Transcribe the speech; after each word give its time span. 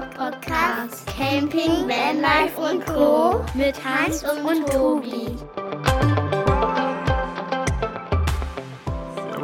Podcast. 0.00 1.06
Camping, 1.06 1.88
Vanlife 1.88 2.60
und 2.60 2.86
Co. 2.86 3.44
Mit 3.54 3.74
Hans 3.84 4.22
und 4.22 4.66
Tobi. 4.68 5.36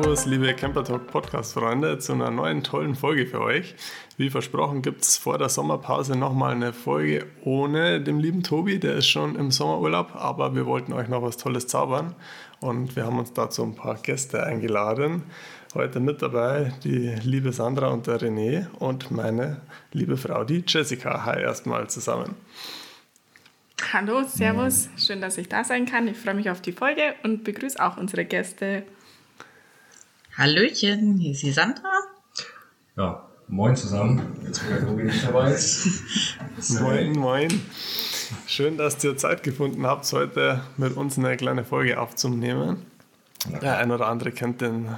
Servus, 0.04 0.26
liebe 0.26 0.54
Camper 0.54 0.84
Talk 0.84 1.08
Podcast 1.08 1.54
Freunde, 1.54 1.98
zu 1.98 2.12
einer 2.12 2.30
neuen 2.30 2.62
tollen 2.62 2.94
Folge 2.94 3.26
für 3.26 3.40
euch. 3.40 3.74
Wie 4.16 4.30
versprochen 4.30 4.80
gibt 4.80 5.02
es 5.02 5.16
vor 5.16 5.38
der 5.38 5.48
Sommerpause 5.48 6.16
nochmal 6.16 6.52
eine 6.52 6.72
Folge 6.72 7.26
ohne 7.42 8.00
den 8.00 8.20
lieben 8.20 8.44
Tobi, 8.44 8.78
der 8.78 8.94
ist 8.94 9.08
schon 9.08 9.34
im 9.34 9.50
Sommerurlaub, 9.50 10.14
aber 10.14 10.54
wir 10.54 10.66
wollten 10.66 10.92
euch 10.92 11.08
noch 11.08 11.22
was 11.22 11.36
Tolles 11.36 11.66
zaubern 11.66 12.14
und 12.60 12.94
wir 12.94 13.06
haben 13.06 13.18
uns 13.18 13.32
dazu 13.32 13.64
ein 13.64 13.74
paar 13.74 13.96
Gäste 13.96 14.44
eingeladen. 14.44 15.24
Heute 15.74 15.98
mit 15.98 16.22
dabei 16.22 16.72
die 16.84 17.16
liebe 17.24 17.52
Sandra 17.52 17.88
und 17.88 18.06
der 18.06 18.20
René 18.20 18.70
und 18.78 19.10
meine 19.10 19.60
liebe 19.90 20.16
Frau, 20.16 20.44
die 20.44 20.62
Jessica. 20.64 21.24
Hi 21.24 21.42
erstmal 21.42 21.90
zusammen. 21.90 22.36
Hallo, 23.92 24.22
Servus, 24.22 24.88
schön, 24.96 25.20
dass 25.20 25.36
ich 25.36 25.48
da 25.48 25.64
sein 25.64 25.84
kann. 25.84 26.06
Ich 26.06 26.16
freue 26.16 26.34
mich 26.34 26.48
auf 26.48 26.60
die 26.60 26.70
Folge 26.70 27.16
und 27.24 27.42
begrüße 27.42 27.84
auch 27.84 27.96
unsere 27.96 28.24
Gäste. 28.24 28.84
Hallöchen, 30.38 31.16
hier 31.16 31.32
ist 31.32 31.42
die 31.42 31.50
Sandra. 31.50 31.90
Ja, 32.96 33.28
moin 33.48 33.74
zusammen. 33.74 34.40
Jetzt 34.46 34.64
wo 34.64 34.70
der 34.70 34.86
Tobi 34.86 35.02
nicht 35.02 35.26
dabei 35.26 35.50
ist. 35.50 36.38
moin, 36.80 37.18
moin. 37.18 37.60
Schön, 38.46 38.78
dass 38.78 39.02
ihr 39.02 39.16
Zeit 39.16 39.42
gefunden 39.42 39.84
habt, 39.84 40.10
heute 40.12 40.62
mit 40.76 40.96
uns 40.96 41.18
eine 41.18 41.36
kleine 41.36 41.64
Folge 41.64 41.98
aufzunehmen. 41.98 42.86
Der 43.60 43.78
ein 43.78 43.90
oder 43.90 44.06
andere 44.06 44.30
kennt 44.30 44.60
den 44.60 44.88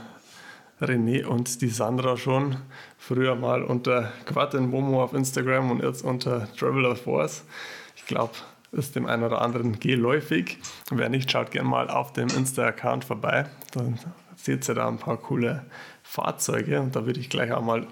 René 0.81 1.25
und 1.25 1.63
die 1.63 1.69
Sandra 1.69 2.17
schon. 2.17 2.57
Früher 2.99 3.35
mal 3.35 3.63
unter 3.63 4.13
Momo 4.59 5.03
auf 5.03 5.15
Instagram 5.15 5.71
und 5.71 5.83
jetzt 5.83 6.05
unter 6.05 6.49
Traveler 6.55 6.97
Force. 6.97 7.45
Ich 7.97 8.05
glaube, 8.07 8.35
ist 8.73 8.95
dem 8.95 9.07
einen 9.07 9.23
oder 9.23 9.41
anderen 9.41 9.79
geläufig. 9.79 10.59
Wer 10.91 11.09
nicht, 11.09 11.31
schaut 11.31 11.51
gerne 11.51 11.69
mal 11.69 11.89
auf 11.89 12.13
dem 12.13 12.29
Insta-Account 12.29 13.05
vorbei. 13.05 13.47
Dann 13.73 13.99
seht 14.37 14.69
ihr 14.69 14.75
da 14.75 14.87
ein 14.89 14.99
paar 14.99 15.17
coole 15.17 15.65
Fahrzeuge 16.03 16.81
und 16.81 16.95
da 16.95 17.07
würde 17.07 17.21
ich 17.21 17.31
gleich 17.31 17.53
auch 17.53 17.63
mal 17.63 17.87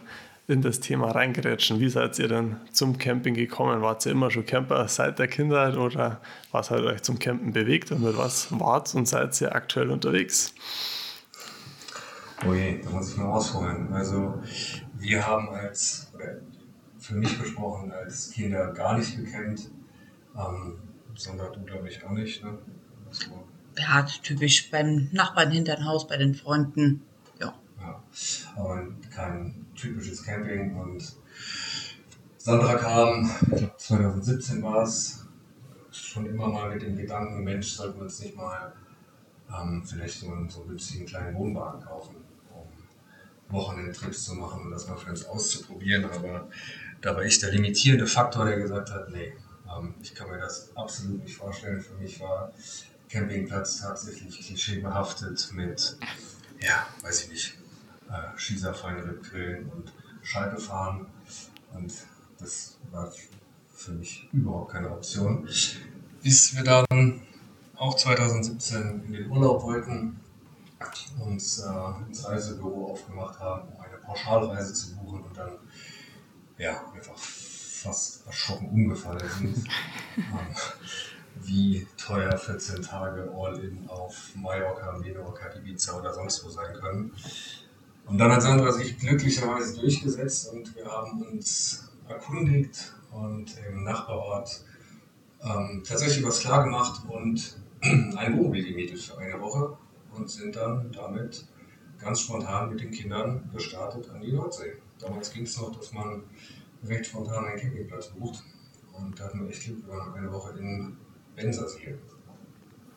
in 0.46 0.60
das 0.60 0.80
Thema 0.80 1.10
reingerätschen. 1.10 1.80
Wie 1.80 1.88
seid 1.88 2.18
ihr 2.18 2.28
denn 2.28 2.56
zum 2.70 2.98
Camping 2.98 3.34
gekommen? 3.34 3.80
Wart 3.80 4.04
ihr 4.04 4.12
immer 4.12 4.30
schon 4.30 4.44
Camper 4.44 4.86
seit 4.88 5.18
der 5.18 5.28
Kindheit 5.28 5.76
oder 5.76 6.20
was 6.52 6.70
hat 6.70 6.80
euch 6.80 7.02
zum 7.02 7.18
Campen 7.18 7.52
bewegt 7.52 7.90
und 7.92 8.02
mit 8.02 8.18
was 8.18 8.48
wart 8.60 8.94
und 8.94 9.08
seid 9.08 9.40
ihr 9.40 9.54
aktuell 9.54 9.90
unterwegs? 9.90 10.54
Oh 12.46 12.52
je, 12.52 12.80
da 12.82 12.90
muss 12.90 13.10
ich 13.10 13.16
mal 13.16 13.26
ausholen. 13.26 13.92
Also 13.92 14.42
wir 14.98 15.26
haben 15.26 15.48
als, 15.48 16.10
oder 16.14 16.36
für 16.98 17.14
mich 17.14 17.38
gesprochen, 17.40 17.90
als 17.90 18.30
Kinder 18.30 18.72
gar 18.72 18.98
nicht 18.98 19.16
gekannt. 19.16 19.70
Ähm, 20.36 20.78
Sandra, 21.16 21.48
du 21.48 21.62
glaube 21.62 21.88
ich 21.88 22.04
auch 22.04 22.10
nicht, 22.10 22.44
ne? 22.44 22.58
So. 23.10 23.44
Ja, 23.78 24.02
typisch 24.02 24.70
beim 24.70 25.08
Nachbarn 25.12 25.50
hinter 25.50 25.76
dem 25.76 25.86
Haus, 25.86 26.06
bei 26.06 26.16
den 26.16 26.34
Freunden. 26.34 27.02
Ja. 27.40 27.54
ja. 27.80 28.02
Aber 28.56 28.88
kein 29.14 29.66
typisches 29.74 30.22
Camping 30.22 30.76
und 30.76 31.16
Sandra 32.36 32.74
kam, 32.74 33.30
ich 33.40 33.56
glaube 33.56 33.76
2017 33.78 34.62
war 34.62 34.82
es, 34.82 35.26
schon 35.90 36.26
immer 36.26 36.48
mal 36.48 36.70
mit 36.72 36.82
dem 36.82 36.96
Gedanken, 36.96 37.42
Mensch, 37.42 37.68
sollten 37.68 37.96
wir 37.96 38.02
uns 38.02 38.20
nicht 38.20 38.36
mal 38.36 38.74
ähm, 39.50 39.82
vielleicht 39.84 40.20
so 40.20 40.30
einen, 40.30 40.48
so 40.48 40.62
einen 40.62 41.06
kleinen 41.06 41.36
Wohnwagen 41.36 41.80
kaufen. 41.80 42.23
Wochenendtrips 43.54 44.24
zu 44.24 44.34
machen 44.34 44.62
und 44.62 44.70
das 44.70 44.88
mal 44.88 44.96
für 44.96 45.10
uns 45.10 45.24
auszuprobieren. 45.24 46.04
Aber 46.04 46.48
da 47.00 47.14
war 47.14 47.24
ich 47.24 47.38
der 47.38 47.52
limitierende 47.52 48.06
Faktor, 48.06 48.44
der 48.44 48.58
gesagt 48.58 48.90
hat, 48.90 49.10
nee, 49.10 49.32
ähm, 49.70 49.94
ich 50.02 50.14
kann 50.14 50.28
mir 50.30 50.38
das 50.38 50.76
absolut 50.76 51.22
nicht 51.22 51.36
vorstellen. 51.36 51.80
Für 51.80 51.94
mich 51.94 52.20
war 52.20 52.52
Campingplatz 53.08 53.80
tatsächlich 53.80 54.40
klischeebehaftet 54.40 55.50
mit, 55.52 55.96
ja, 56.60 56.86
weiß 57.02 57.24
ich 57.24 57.30
nicht, 57.30 57.58
äh, 58.10 58.38
Schießerfallen, 58.38 59.04
Rippgrillen 59.04 59.70
und 59.70 59.92
Scheibe 60.22 60.58
fahren. 60.58 61.06
Und 61.72 61.92
das 62.38 62.76
war 62.90 63.12
für 63.72 63.92
mich 63.92 64.28
überhaupt 64.32 64.72
keine 64.72 64.90
Option. 64.90 65.48
Bis 66.22 66.56
wir 66.56 66.64
dann 66.64 67.20
auch 67.76 67.94
2017 67.96 69.04
in 69.06 69.12
den 69.12 69.30
Urlaub 69.30 69.62
wollten, 69.62 70.20
uns 71.20 71.60
äh, 71.60 72.06
ins 72.06 72.26
Reisebüro 72.26 72.92
aufgemacht 72.92 73.38
haben, 73.38 73.68
um 73.68 73.80
eine 73.80 73.98
Pauschalreise 73.98 74.72
zu 74.72 74.96
buchen 74.96 75.22
und 75.22 75.36
dann 75.36 75.52
ja, 76.58 76.84
einfach 76.92 77.16
fast 77.16 78.26
erschrocken 78.26 78.68
umgefallen 78.68 79.28
sind. 79.38 79.56
ähm, 80.16 80.54
wie 81.42 81.86
teuer 81.96 82.36
14 82.36 82.82
Tage 82.82 83.30
All-In 83.36 83.88
auf 83.88 84.34
Mallorca, 84.36 84.96
Menorca, 84.98 85.52
Ibiza 85.56 85.98
oder 85.98 86.12
sonst 86.12 86.44
wo 86.44 86.48
sein 86.48 86.74
können. 86.74 87.12
Und 88.06 88.18
dann 88.18 88.30
hat 88.30 88.42
Sandra 88.42 88.70
sich 88.70 88.98
glücklicherweise 88.98 89.80
durchgesetzt 89.80 90.52
und 90.52 90.74
wir 90.76 90.84
haben 90.86 91.22
uns 91.22 91.88
erkundigt 92.08 92.94
und 93.10 93.56
im 93.66 93.84
Nachbarort 93.84 94.64
ähm, 95.42 95.82
tatsächlich 95.86 96.24
was 96.24 96.40
klar 96.40 96.64
gemacht 96.64 97.02
und 97.08 97.56
ein 97.82 98.36
Wohnmobil 98.36 98.66
gemietet 98.68 99.00
für 99.00 99.18
eine 99.18 99.40
Woche 99.40 99.76
und 100.16 100.30
sind 100.30 100.56
dann 100.56 100.90
damit 100.92 101.46
ganz 101.98 102.20
spontan 102.20 102.70
mit 102.70 102.80
den 102.80 102.90
Kindern 102.90 103.48
gestartet 103.52 104.10
an 104.10 104.20
die 104.20 104.32
Nordsee. 104.32 104.74
Damals 104.98 105.32
ging 105.32 105.44
es 105.44 105.58
noch, 105.60 105.74
dass 105.76 105.92
man 105.92 106.22
recht 106.84 107.06
spontan 107.06 107.44
einen 107.44 107.58
Campingplatz 107.58 108.08
bucht. 108.08 108.42
Und 108.92 109.18
da 109.18 109.24
hatten 109.24 109.40
wir 109.40 109.50
echt 109.50 109.64
Glück, 109.64 109.86
wir 109.86 109.96
waren 109.96 110.14
eine 110.14 110.32
Woche 110.32 110.58
in 110.58 110.96
Bensersiel. 111.34 111.98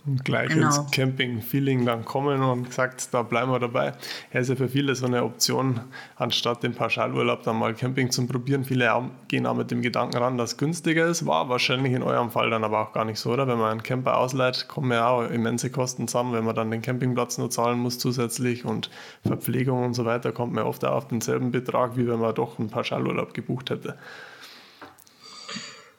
Und 0.08 0.24
gleich 0.24 0.48
genau. 0.48 0.68
ins 0.68 0.90
Camping-Feeling 0.92 1.86
dann 1.86 2.06
kommen 2.06 2.42
und 2.42 2.68
gesagt, 2.70 3.14
da 3.14 3.24
bleiben 3.24 3.52
wir 3.52 3.60
dabei. 3.60 3.92
Er 4.32 4.40
ist 4.40 4.48
ja 4.48 4.56
für 4.56 4.70
viele 4.70 4.96
so 4.96 5.06
eine 5.06 5.22
Option, 5.26 5.82
anstatt 6.16 6.64
den 6.64 6.74
Pauschalurlaub 6.74 7.44
dann 7.44 7.60
mal 7.60 7.74
Camping 7.74 8.10
zu 8.10 8.26
probieren. 8.26 8.64
Viele 8.64 8.90
gehen 9.28 9.46
auch 9.46 9.54
mit 9.54 9.70
dem 9.70 9.82
Gedanken 9.82 10.16
ran, 10.16 10.38
dass 10.38 10.54
es 10.54 10.58
günstiger 10.58 11.06
ist. 11.08 11.26
War 11.26 11.50
wahrscheinlich 11.50 11.92
in 11.92 12.04
eurem 12.04 12.32
Fall 12.32 12.50
dann 12.50 12.64
aber 12.64 12.80
auch 12.80 12.94
gar 12.94 13.04
nicht 13.04 13.20
so, 13.20 13.34
oder? 13.34 13.50
Wenn 13.50 13.58
man 13.58 13.72
einen 13.72 13.84
Camper 13.84 14.18
ausleiht, 14.18 14.70
kommen 14.70 14.92
ja 14.92 15.10
auch 15.10 15.30
immense 15.30 15.70
Kosten 15.70 16.08
zusammen, 16.08 16.32
wenn 16.32 16.46
man 16.46 16.56
dann 16.56 16.72
den 16.72 16.82
Campingplatz 16.82 17.38
nur 17.38 17.50
zahlen 17.50 17.78
muss 17.78 18.00
zusätzlich 18.00 18.64
und 18.64 18.90
Verpflegung 19.26 19.84
und 19.84 19.94
so 19.94 20.06
weiter, 20.06 20.32
kommt 20.32 20.54
man 20.54 20.64
oft 20.64 20.86
auch 20.86 20.96
auf 20.96 21.08
denselben 21.10 21.52
Betrag, 21.52 21.98
wie 21.98 22.08
wenn 22.08 22.20
man 22.20 22.34
doch 22.34 22.60
einen 22.60 22.70
Pauschalurlaub 22.70 23.34
gebucht 23.34 23.72
hätte. 23.72 23.98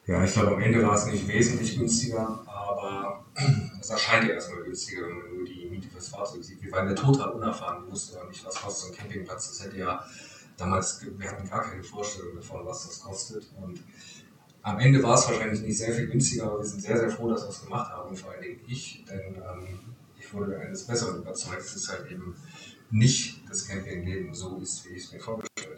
Ja, 0.09 0.25
ich 0.25 0.33
glaube, 0.33 0.55
am 0.55 0.63
Ende 0.63 0.83
war 0.83 0.95
es 0.95 1.05
nicht 1.05 1.29
wesentlich 1.29 1.77
günstiger, 1.77 2.43
aber 2.47 3.27
es 3.79 3.91
erscheint 3.91 4.27
ja 4.27 4.37
erstmal 4.37 4.63
günstiger, 4.63 5.03
wenn 5.03 5.19
man 5.19 5.37
nur 5.37 5.45
die 5.45 5.69
Miete 5.71 5.87
fürs 5.91 6.09
Fahrzeug 6.09 6.43
sieht. 6.43 6.63
Wir 6.63 6.73
waren 6.73 6.89
ja 6.89 6.95
total 6.95 7.33
unerfahren, 7.33 7.85
wir 7.85 7.93
wussten 7.93 8.17
ja 8.17 8.25
nicht, 8.25 8.43
was 8.43 8.55
kostet 8.55 8.87
so 8.87 8.93
ein 8.95 8.99
Campingplatz. 8.99 9.49
Das 9.51 9.67
hätte 9.67 9.77
ja 9.77 10.03
damals, 10.57 11.05
wir 11.05 11.31
hatten 11.31 11.47
gar 11.47 11.63
keine 11.63 11.83
Vorstellung 11.83 12.37
davon, 12.37 12.65
was 12.65 12.87
das 12.87 13.03
kostet. 13.03 13.51
Und 13.61 13.83
am 14.63 14.79
Ende 14.79 15.03
war 15.03 15.13
es 15.13 15.29
wahrscheinlich 15.29 15.61
nicht 15.61 15.77
sehr 15.77 15.93
viel 15.93 16.07
günstiger, 16.07 16.45
aber 16.45 16.61
wir 16.61 16.65
sind 16.65 16.81
sehr, 16.81 16.97
sehr 16.97 17.11
froh, 17.11 17.29
dass 17.29 17.43
wir 17.43 17.51
es 17.51 17.63
gemacht 17.63 17.93
haben. 17.93 18.17
Vor 18.17 18.31
allen 18.31 18.41
Dingen 18.41 18.61
ich, 18.67 19.05
denn 19.05 19.35
ähm, 19.35 19.79
ich 20.19 20.33
wurde 20.33 20.59
eines 20.59 20.87
Besseren 20.87 21.21
überzeugt. 21.21 21.61
Es 21.61 21.77
ist 21.77 21.91
halt 21.91 22.11
eben 22.11 22.35
nicht 22.91 23.43
das 23.47 23.69
Campingleben 23.69 24.33
so 24.33 24.57
ist, 24.63 24.89
wie 24.89 24.95
ich 24.95 25.05
es 25.05 25.13
mir 25.13 25.21
vorgestellt 25.21 25.78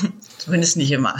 Zumindest 0.38 0.76
nicht 0.76 0.90
immer. 0.92 1.16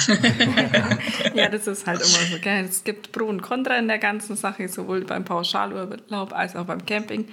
ja, 1.34 1.48
das 1.48 1.66
ist 1.66 1.86
halt 1.86 2.00
immer 2.00 2.30
so. 2.30 2.38
Gell? 2.40 2.64
Es 2.64 2.84
gibt 2.84 3.12
Pro 3.12 3.24
und 3.24 3.42
Contra 3.42 3.76
in 3.76 3.88
der 3.88 3.98
ganzen 3.98 4.36
Sache, 4.36 4.68
sowohl 4.68 5.04
beim 5.04 5.24
Pauschalurlaub 5.24 6.32
als 6.32 6.56
auch 6.56 6.64
beim 6.64 6.84
Camping. 6.84 7.26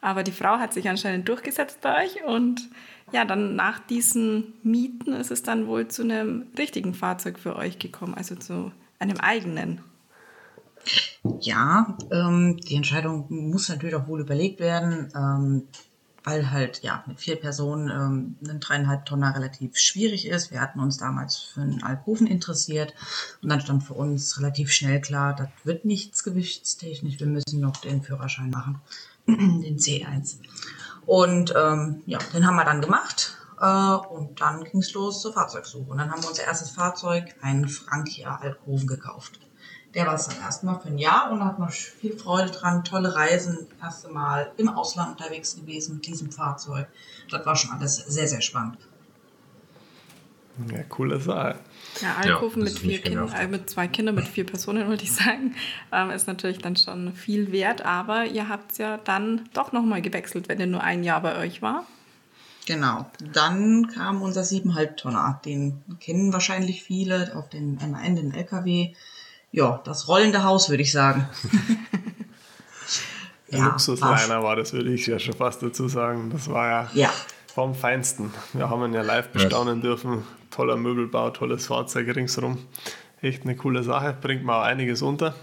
Aber 0.00 0.22
die 0.22 0.32
Frau 0.32 0.58
hat 0.58 0.72
sich 0.72 0.88
anscheinend 0.88 1.28
durchgesetzt 1.28 1.80
bei 1.82 2.04
euch 2.04 2.24
und 2.24 2.68
ja, 3.12 3.24
dann 3.24 3.56
nach 3.56 3.80
diesen 3.80 4.54
Mieten 4.62 5.12
ist 5.12 5.30
es 5.30 5.42
dann 5.42 5.66
wohl 5.66 5.88
zu 5.88 6.02
einem 6.02 6.46
richtigen 6.56 6.94
Fahrzeug 6.94 7.38
für 7.38 7.56
euch 7.56 7.78
gekommen, 7.78 8.14
also 8.14 8.36
zu 8.36 8.72
einem 8.98 9.18
eigenen. 9.18 9.80
Ja, 11.40 11.98
ähm, 12.10 12.56
die 12.56 12.76
Entscheidung 12.76 13.26
muss 13.28 13.68
natürlich 13.68 13.94
auch 13.94 14.06
wohl 14.06 14.20
überlegt 14.20 14.60
werden. 14.60 15.12
Ähm, 15.14 15.68
weil 16.24 16.50
halt 16.50 16.82
ja 16.82 17.02
mit 17.06 17.20
vier 17.20 17.36
Personen 17.36 17.90
ähm, 17.90 18.36
ein 18.48 18.60
dreieinhalb 18.60 19.06
Tonner 19.06 19.34
relativ 19.34 19.76
schwierig 19.76 20.26
ist. 20.26 20.50
Wir 20.50 20.60
hatten 20.60 20.80
uns 20.80 20.98
damals 20.98 21.36
für 21.36 21.62
einen 21.62 21.82
Alkoven 21.82 22.26
interessiert 22.26 22.94
und 23.42 23.48
dann 23.48 23.60
stand 23.60 23.84
für 23.84 23.94
uns 23.94 24.38
relativ 24.38 24.70
schnell 24.72 25.00
klar, 25.00 25.34
das 25.34 25.48
wird 25.64 25.84
nichts 25.84 26.22
gewichtstechnisch, 26.24 27.20
wir 27.20 27.26
müssen 27.26 27.60
noch 27.60 27.76
den 27.78 28.02
Führerschein 28.02 28.50
machen, 28.50 28.80
den 29.26 29.78
C1. 29.78 30.36
Und 31.06 31.54
ähm, 31.56 32.02
ja, 32.06 32.18
den 32.34 32.46
haben 32.46 32.56
wir 32.56 32.64
dann 32.64 32.80
gemacht 32.80 33.36
äh, 33.60 33.64
und 33.64 34.40
dann 34.40 34.64
ging 34.64 34.80
es 34.80 34.92
los 34.92 35.22
zur 35.22 35.32
Fahrzeugsuche. 35.32 35.90
Und 35.90 35.98
dann 35.98 36.10
haben 36.10 36.22
wir 36.22 36.28
unser 36.28 36.44
erstes 36.44 36.70
Fahrzeug, 36.70 37.34
einen 37.40 37.68
Frankia 37.68 38.36
Alkoven, 38.36 38.86
gekauft. 38.86 39.40
Der 39.94 40.06
war 40.06 40.14
es 40.14 40.28
dann 40.28 40.40
erstmal 40.40 40.78
für 40.80 40.88
ein 40.88 40.98
Jahr 40.98 41.32
und 41.32 41.44
hat 41.44 41.58
man 41.58 41.70
viel 41.70 42.16
Freude 42.16 42.50
dran. 42.50 42.84
Tolle 42.84 43.14
Reisen, 43.14 43.66
erste 43.82 44.08
Mal 44.08 44.52
im 44.56 44.68
Ausland 44.68 45.18
unterwegs 45.18 45.56
gewesen 45.56 45.96
mit 45.96 46.06
diesem 46.06 46.30
Fahrzeug. 46.30 46.86
Das 47.28 47.44
war 47.44 47.56
schon 47.56 47.72
alles 47.72 47.96
sehr, 47.96 48.28
sehr 48.28 48.40
spannend. 48.40 48.78
Ja, 50.70 50.82
coole 50.84 51.18
Sache. 51.18 51.56
Ja, 52.02 52.16
Alkoven 52.16 52.62
ja, 52.62 52.68
mit 52.68 52.78
vier 52.78 53.00
Kindern, 53.00 53.32
äh, 53.32 53.48
mit 53.48 53.70
zwei 53.70 53.88
Kindern, 53.88 54.14
mit 54.14 54.28
vier 54.28 54.44
Personen, 54.44 54.86
würde 54.88 55.02
ich 55.02 55.12
sagen, 55.12 55.54
ähm, 55.92 56.10
ist 56.10 56.26
natürlich 56.26 56.58
dann 56.58 56.76
schon 56.76 57.12
viel 57.14 57.50
wert. 57.50 57.84
Aber 57.84 58.26
ihr 58.26 58.48
habt 58.48 58.72
es 58.72 58.78
ja 58.78 58.98
dann 58.98 59.48
doch 59.54 59.72
nochmal 59.72 60.02
gewechselt, 60.02 60.48
wenn 60.48 60.60
ihr 60.60 60.66
nur 60.66 60.82
ein 60.82 61.02
Jahr 61.02 61.20
bei 61.22 61.36
euch 61.38 61.62
war. 61.62 61.86
Genau. 62.66 63.10
Dann 63.32 63.88
kam 63.88 64.22
unser 64.22 64.42
7,5 64.42 64.96
Tonner. 64.96 65.40
Den 65.44 65.82
kennen 65.98 66.32
wahrscheinlich 66.32 66.82
viele 66.82 67.34
auf 67.34 67.48
den 67.48 67.76
MAN, 67.76 68.16
den 68.16 68.32
LKW. 68.32 68.94
Ja, 69.52 69.80
das 69.84 70.06
rollende 70.08 70.44
Haus, 70.44 70.70
würde 70.70 70.82
ich 70.82 70.92
sagen. 70.92 71.28
ja, 73.48 73.66
Luxusliner 73.66 74.42
war 74.42 74.56
das, 74.56 74.72
würde 74.72 74.92
ich 74.92 75.06
ja 75.06 75.18
schon 75.18 75.34
fast 75.34 75.62
dazu 75.62 75.88
sagen. 75.88 76.30
Das 76.30 76.48
war 76.48 76.68
ja, 76.68 76.90
ja. 76.94 77.10
vom 77.52 77.74
Feinsten. 77.74 78.32
Wir 78.52 78.70
haben 78.70 78.84
ihn 78.84 78.94
ja 78.94 79.02
live 79.02 79.28
bestaunen 79.30 79.80
dürfen. 79.80 80.24
Toller 80.50 80.76
Möbelbau, 80.76 81.30
tolles 81.30 81.66
Fahrzeug 81.66 82.14
ringsherum. 82.14 82.58
Echt 83.22 83.42
eine 83.42 83.56
coole 83.56 83.82
Sache, 83.82 84.16
bringt 84.18 84.44
mir 84.44 84.54
auch 84.54 84.62
einiges 84.62 85.02
unter. 85.02 85.34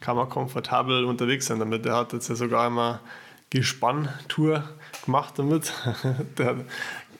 Kann 0.00 0.16
man 0.16 0.28
komfortabel 0.28 1.04
unterwegs 1.04 1.46
sein 1.46 1.58
damit. 1.58 1.84
Der 1.84 1.94
hat 1.94 2.12
jetzt 2.12 2.28
ja 2.28 2.34
sogar 2.34 2.66
einmal 2.66 3.00
Gespanntour 3.50 4.64
gemacht 5.04 5.34
damit. 5.38 5.72
Der 6.38 6.56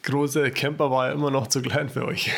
große 0.02 0.50
Camper 0.50 0.90
war 0.90 1.08
ja 1.08 1.12
immer 1.12 1.30
noch 1.30 1.46
zu 1.46 1.62
klein 1.62 1.88
für 1.88 2.04
euch. 2.04 2.30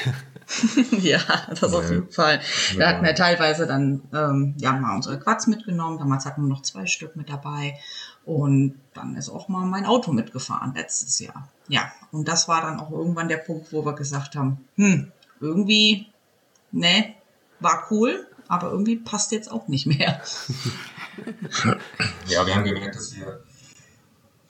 ja, 1.01 1.21
das 1.49 1.63
auf 1.73 1.91
jeden 1.91 2.11
Fall. 2.11 2.41
Wir 2.73 2.87
hatten 2.87 3.05
ja 3.05 3.13
teilweise 3.13 3.67
dann 3.67 4.03
ähm, 4.13 4.55
ja, 4.59 4.73
mal 4.73 4.95
unsere 4.95 5.19
Quads 5.19 5.47
mitgenommen. 5.47 5.99
Damals 5.99 6.27
hatten 6.27 6.43
wir 6.43 6.49
noch 6.49 6.63
zwei 6.63 6.87
Stück 6.87 7.17
mit 7.17 7.31
dabei. 7.31 7.79
Und 8.25 8.79
dann 8.95 9.17
ist 9.17 9.29
auch 9.29 9.49
mal 9.49 9.67
mein 9.67 9.87
Auto 9.87 10.13
mitgefahren 10.13 10.75
letztes 10.75 11.19
Jahr. 11.19 11.49
Ja, 11.69 11.93
und 12.13 12.29
das 12.29 12.49
war 12.49 12.63
dann 12.63 12.79
auch 12.81 12.91
irgendwann 12.91 13.29
der 13.29 13.39
Punkt, 13.39 13.73
wo 13.73 13.85
wir 13.85 13.95
gesagt 13.95 14.37
haben, 14.37 14.67
hm, 14.77 15.13
irgendwie, 15.41 16.07
ne, 16.73 17.15
war 17.61 17.87
cool, 17.91 18.27
aber 18.49 18.71
irgendwie 18.71 18.97
passt 18.97 19.33
jetzt 19.33 19.51
auch 19.51 19.69
nicht 19.69 19.87
mehr. 19.87 20.21
ja, 22.27 22.47
wir 22.47 22.55
haben 22.55 22.65
gemerkt, 22.65 22.97
dass 22.97 23.17
wir 23.17 23.44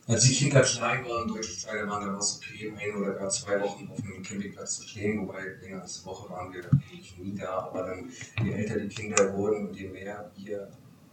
als 0.07 0.25
die 0.25 0.35
Kinder 0.35 0.61
klein 0.61 1.05
waren, 1.05 1.29
deutlich 1.29 1.63
kleiner 1.63 1.89
waren, 1.89 2.05
dann 2.05 2.13
war 2.13 2.21
es 2.21 2.37
okay, 2.37 2.73
ein 2.77 2.97
oder 2.97 3.15
gar 3.15 3.31
zwei 3.31 3.61
Wochen 3.61 3.89
auf 3.89 4.03
einem 4.03 4.23
Campingplatz 4.23 4.77
zu 4.77 4.89
stehen, 4.89 5.27
wobei 5.27 5.43
länger 5.63 5.81
als 5.81 5.99
eine 5.99 6.07
Woche 6.07 6.31
waren 6.31 6.53
wir 6.53 6.63
eigentlich 6.73 7.17
nie 7.17 7.35
da. 7.35 7.71
Aber 7.71 7.87
dann, 7.87 8.11
je 8.43 8.53
älter 8.53 8.79
die 8.79 8.89
Kinder 8.89 9.33
wurden 9.33 9.69
und 9.69 9.77
je 9.77 9.89
mehr 9.89 10.31
wir 10.37 10.71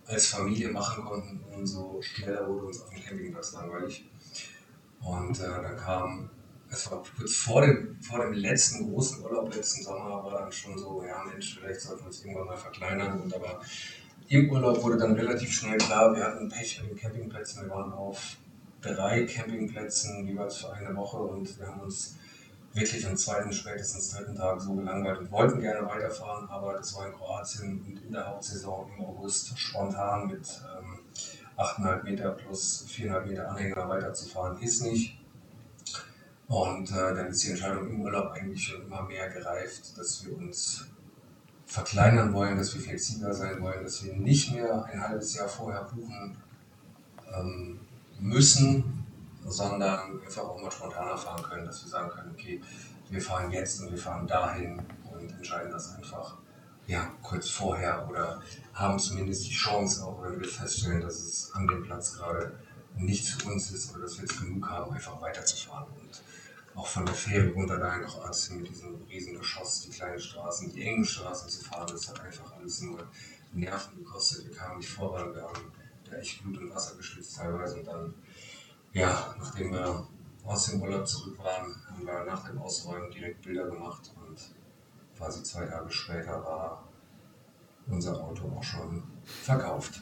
als 0.07 0.27
Familie 0.27 0.69
machen 0.69 1.05
konnten, 1.05 1.41
umso 1.53 2.01
schneller 2.01 2.47
wurde 2.47 2.65
uns 2.65 2.81
auf 2.81 2.89
dem 2.89 3.01
Campingplatz 3.01 3.53
langweilig. 3.53 4.05
Und 4.99 5.39
äh, 5.39 5.43
dann 5.43 5.77
kam, 5.77 6.29
es 6.69 6.91
war 6.91 7.01
kurz 7.17 7.35
vor 7.35 7.61
dem, 7.61 7.97
vor 8.01 8.19
dem 8.19 8.33
letzten 8.33 8.89
großen 8.89 9.23
Urlaub 9.23 9.53
letzten 9.55 9.83
Sommer, 9.83 10.23
war 10.23 10.41
dann 10.41 10.51
schon 10.51 10.77
so, 10.77 11.03
ja 11.03 11.23
Mensch, 11.23 11.57
vielleicht 11.57 11.81
sollten 11.81 12.01
wir 12.01 12.07
uns 12.07 12.23
irgendwann 12.23 12.47
mal 12.47 12.57
verkleinern. 12.57 13.21
Und 13.21 13.33
aber 13.33 13.61
im 14.27 14.49
Urlaub 14.49 14.83
wurde 14.83 14.97
dann 14.97 15.13
relativ 15.13 15.51
schnell 15.51 15.77
klar, 15.77 16.13
wir 16.13 16.23
hatten 16.23 16.49
Pech 16.49 16.81
mit 16.81 16.91
den 16.91 16.97
Campingplätzen, 16.97 17.63
wir 17.63 17.69
waren 17.69 17.91
auf 17.93 18.37
drei 18.81 19.25
Campingplätzen 19.25 20.27
jeweils 20.27 20.57
für 20.57 20.73
eine 20.73 20.95
Woche 20.95 21.17
und 21.17 21.59
wir 21.59 21.67
haben 21.67 21.81
uns 21.81 22.15
wirklich 22.73 23.05
am 23.05 23.17
zweiten, 23.17 23.51
spätestens 23.51 24.11
dritten 24.11 24.35
Tag 24.35 24.61
so 24.61 24.73
gelangweilt 24.73 25.19
und 25.19 25.31
wollten 25.31 25.59
gerne 25.59 25.87
weiterfahren, 25.87 26.47
aber 26.49 26.73
das 26.73 26.95
war 26.95 27.07
in 27.07 27.13
Kroatien 27.13 27.83
und 27.85 28.01
in 28.01 28.13
der 28.13 28.27
Hauptsaison 28.27 28.89
im 28.97 29.05
August 29.05 29.57
spontan 29.59 30.27
mit 30.27 30.61
ähm, 30.79 30.99
8,5 31.57 32.03
Meter 32.03 32.31
plus 32.31 32.87
4,5 32.89 33.25
Meter 33.25 33.49
Anhänger 33.49 33.89
weiterzufahren, 33.89 34.61
ist 34.61 34.83
nicht. 34.83 35.17
Und 36.47 36.91
äh, 36.91 37.15
dann 37.15 37.27
ist 37.27 37.43
die 37.43 37.51
Entscheidung 37.51 37.89
im 37.89 38.01
Urlaub 38.01 38.31
eigentlich 38.31 38.63
schon 38.63 38.81
immer 38.81 39.03
mehr 39.03 39.29
gereift, 39.29 39.97
dass 39.97 40.25
wir 40.25 40.35
uns 40.37 40.85
verkleinern 41.65 42.33
wollen, 42.33 42.57
dass 42.57 42.73
wir 42.73 42.81
flexibler 42.81 43.33
sein 43.33 43.61
wollen, 43.61 43.83
dass 43.83 44.03
wir 44.03 44.13
nicht 44.13 44.53
mehr 44.53 44.83
ein 44.85 45.01
halbes 45.01 45.35
Jahr 45.35 45.47
vorher 45.47 45.83
buchen, 45.83 46.37
ähm, 47.33 47.79
müssen, 48.21 49.05
sondern 49.45 50.21
einfach 50.21 50.43
auch 50.43 50.61
mal 50.61 50.71
spontaner 50.71 51.17
fahren 51.17 51.43
können, 51.43 51.65
dass 51.65 51.83
wir 51.83 51.89
sagen 51.89 52.09
können, 52.09 52.31
okay, 52.31 52.61
wir 53.09 53.21
fahren 53.21 53.51
jetzt 53.51 53.81
und 53.81 53.91
wir 53.91 53.97
fahren 53.97 54.25
dahin 54.27 54.81
und 55.11 55.31
entscheiden 55.31 55.71
das 55.71 55.93
einfach 55.95 56.37
ja, 56.87 57.11
kurz 57.21 57.49
vorher 57.49 58.07
oder 58.09 58.41
haben 58.73 58.99
zumindest 58.99 59.45
die 59.47 59.53
Chance, 59.53 60.05
auch 60.05 60.21
wenn 60.23 60.39
wir 60.39 60.47
feststellen, 60.47 61.01
dass 61.01 61.19
es 61.19 61.51
an 61.53 61.67
dem 61.67 61.83
Platz 61.83 62.17
gerade 62.17 62.57
nicht 62.95 63.27
für 63.27 63.49
uns 63.49 63.71
ist 63.71 63.91
oder 63.91 64.03
dass 64.03 64.17
wir 64.17 64.25
jetzt 64.25 64.39
genug 64.39 64.67
haben, 64.69 64.93
einfach 64.93 65.19
weiterzufahren. 65.21 65.87
Und 65.99 66.21
auch 66.75 66.87
von 66.87 67.05
der 67.05 67.15
Fähre 67.15 67.51
runter 67.51 67.77
da 67.77 67.97
nach 67.97 68.07
Kroatien 68.07 68.61
mit 68.61 68.69
diesem 68.69 68.95
riesen 69.09 69.37
Geschoss, 69.37 69.81
die 69.81 69.89
kleinen 69.89 70.19
Straßen, 70.19 70.71
die 70.73 70.83
engen 70.83 71.05
Straßen 71.05 71.49
zu 71.49 71.63
fahren, 71.63 71.89
das 71.91 72.09
hat 72.09 72.19
einfach 72.21 72.51
alles 72.53 72.81
nur 72.81 72.99
Nerven 73.53 73.97
gekostet. 73.97 74.47
Wir 74.47 74.55
kamen 74.55 74.77
nicht 74.77 74.89
voran, 74.89 75.33
wir 75.33 75.43
haben 75.43 75.71
da 76.11 76.17
echt 76.17 76.43
Blut 76.43 76.57
und 76.57 76.73
Wasser 76.73 76.95
geschwitzt 76.97 77.37
teilweise. 77.37 77.77
Und 77.77 77.87
dann, 77.87 78.13
ja, 78.93 79.35
nachdem 79.39 79.71
wir 79.71 80.07
aus 80.43 80.65
dem 80.67 80.81
Urlaub 80.81 81.07
zurück 81.07 81.37
waren, 81.39 81.75
haben 81.89 82.05
wir 82.05 82.23
nach 82.25 82.47
dem 82.47 82.57
Ausräumen 82.59 83.11
direkt 83.11 83.41
Bilder 83.41 83.65
gemacht 83.65 84.11
und 84.15 84.37
quasi 85.17 85.43
zwei 85.43 85.65
Tage 85.65 85.91
später 85.91 86.43
war 86.43 86.87
unser 87.87 88.21
Auto 88.23 88.51
auch 88.57 88.63
schon 88.63 89.03
verkauft. 89.23 90.01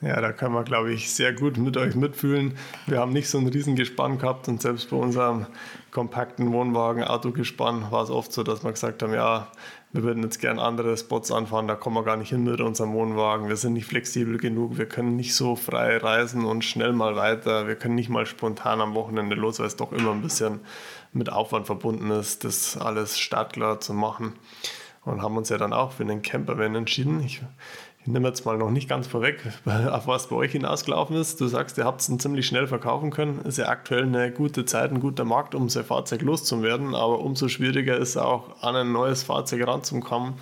Ja, 0.00 0.20
da 0.20 0.32
kann 0.32 0.50
man, 0.50 0.64
glaube 0.64 0.92
ich, 0.92 1.14
sehr 1.14 1.32
gut 1.32 1.56
mit 1.58 1.76
euch 1.76 1.94
mitfühlen. 1.94 2.56
Wir 2.86 2.98
haben 2.98 3.12
nicht 3.12 3.30
so 3.30 3.38
ein 3.38 3.46
Riesengespann 3.46 4.18
gehabt 4.18 4.48
und 4.48 4.60
selbst 4.60 4.90
bei 4.90 4.96
unserem 4.96 5.46
kompakten 5.92 6.52
Wohnwagen, 6.52 7.04
Autogespann 7.04 7.88
war 7.92 8.02
es 8.02 8.10
oft 8.10 8.32
so, 8.32 8.42
dass 8.42 8.64
wir 8.64 8.72
gesagt 8.72 9.02
haben, 9.02 9.14
ja, 9.14 9.46
wir 9.92 10.02
würden 10.02 10.22
jetzt 10.22 10.40
gern 10.40 10.58
andere 10.58 10.96
Spots 10.96 11.30
anfahren, 11.30 11.68
da 11.68 11.74
kommen 11.74 11.96
wir 11.96 12.02
gar 12.02 12.16
nicht 12.16 12.30
hin 12.30 12.44
mit 12.44 12.62
unserem 12.62 12.94
Wohnwagen. 12.94 13.48
Wir 13.48 13.56
sind 13.56 13.74
nicht 13.74 13.84
flexibel 13.84 14.38
genug, 14.38 14.78
wir 14.78 14.86
können 14.86 15.16
nicht 15.16 15.34
so 15.34 15.54
frei 15.54 15.98
reisen 15.98 16.46
und 16.46 16.64
schnell 16.64 16.94
mal 16.94 17.14
weiter. 17.14 17.66
Wir 17.68 17.76
können 17.76 17.94
nicht 17.94 18.08
mal 18.08 18.24
spontan 18.24 18.80
am 18.80 18.94
Wochenende 18.94 19.36
los, 19.36 19.58
weil 19.58 19.66
es 19.66 19.76
doch 19.76 19.92
immer 19.92 20.12
ein 20.12 20.22
bisschen 20.22 20.60
mit 21.12 21.30
Aufwand 21.30 21.66
verbunden 21.66 22.10
ist, 22.10 22.44
das 22.44 22.78
alles 22.78 23.18
startklar 23.18 23.80
zu 23.80 23.92
machen. 23.92 24.32
Und 25.04 25.20
haben 25.20 25.36
uns 25.36 25.48
ja 25.48 25.58
dann 25.58 25.72
auch 25.72 25.92
für 25.92 26.04
einen 26.04 26.22
Campervan 26.22 26.74
entschieden. 26.74 27.20
Ich 27.20 27.42
ich 28.04 28.08
nehme 28.08 28.26
jetzt 28.26 28.44
mal 28.44 28.58
noch 28.58 28.70
nicht 28.70 28.88
ganz 28.88 29.06
vorweg, 29.06 29.40
auf 29.64 30.08
was 30.08 30.26
bei 30.26 30.34
euch 30.34 30.52
hinausgelaufen 30.52 31.14
ist. 31.14 31.40
Du 31.40 31.46
sagst, 31.46 31.78
ihr 31.78 31.84
habt 31.84 32.00
es 32.00 32.18
ziemlich 32.18 32.46
schnell 32.46 32.66
verkaufen 32.66 33.10
können. 33.10 33.40
Ist 33.42 33.58
ja 33.58 33.68
aktuell 33.68 34.02
eine 34.02 34.32
gute 34.32 34.64
Zeit, 34.64 34.90
ein 34.90 34.98
guter 34.98 35.24
Markt, 35.24 35.54
um 35.54 35.68
sein 35.68 35.84
Fahrzeug 35.84 36.22
loszuwerden. 36.22 36.96
Aber 36.96 37.20
umso 37.20 37.46
schwieriger 37.46 37.96
ist 37.96 38.16
auch, 38.16 38.60
an 38.60 38.74
ein 38.74 38.90
neues 38.90 39.22
Fahrzeug 39.22 39.68
ranzukommen. 39.68 40.34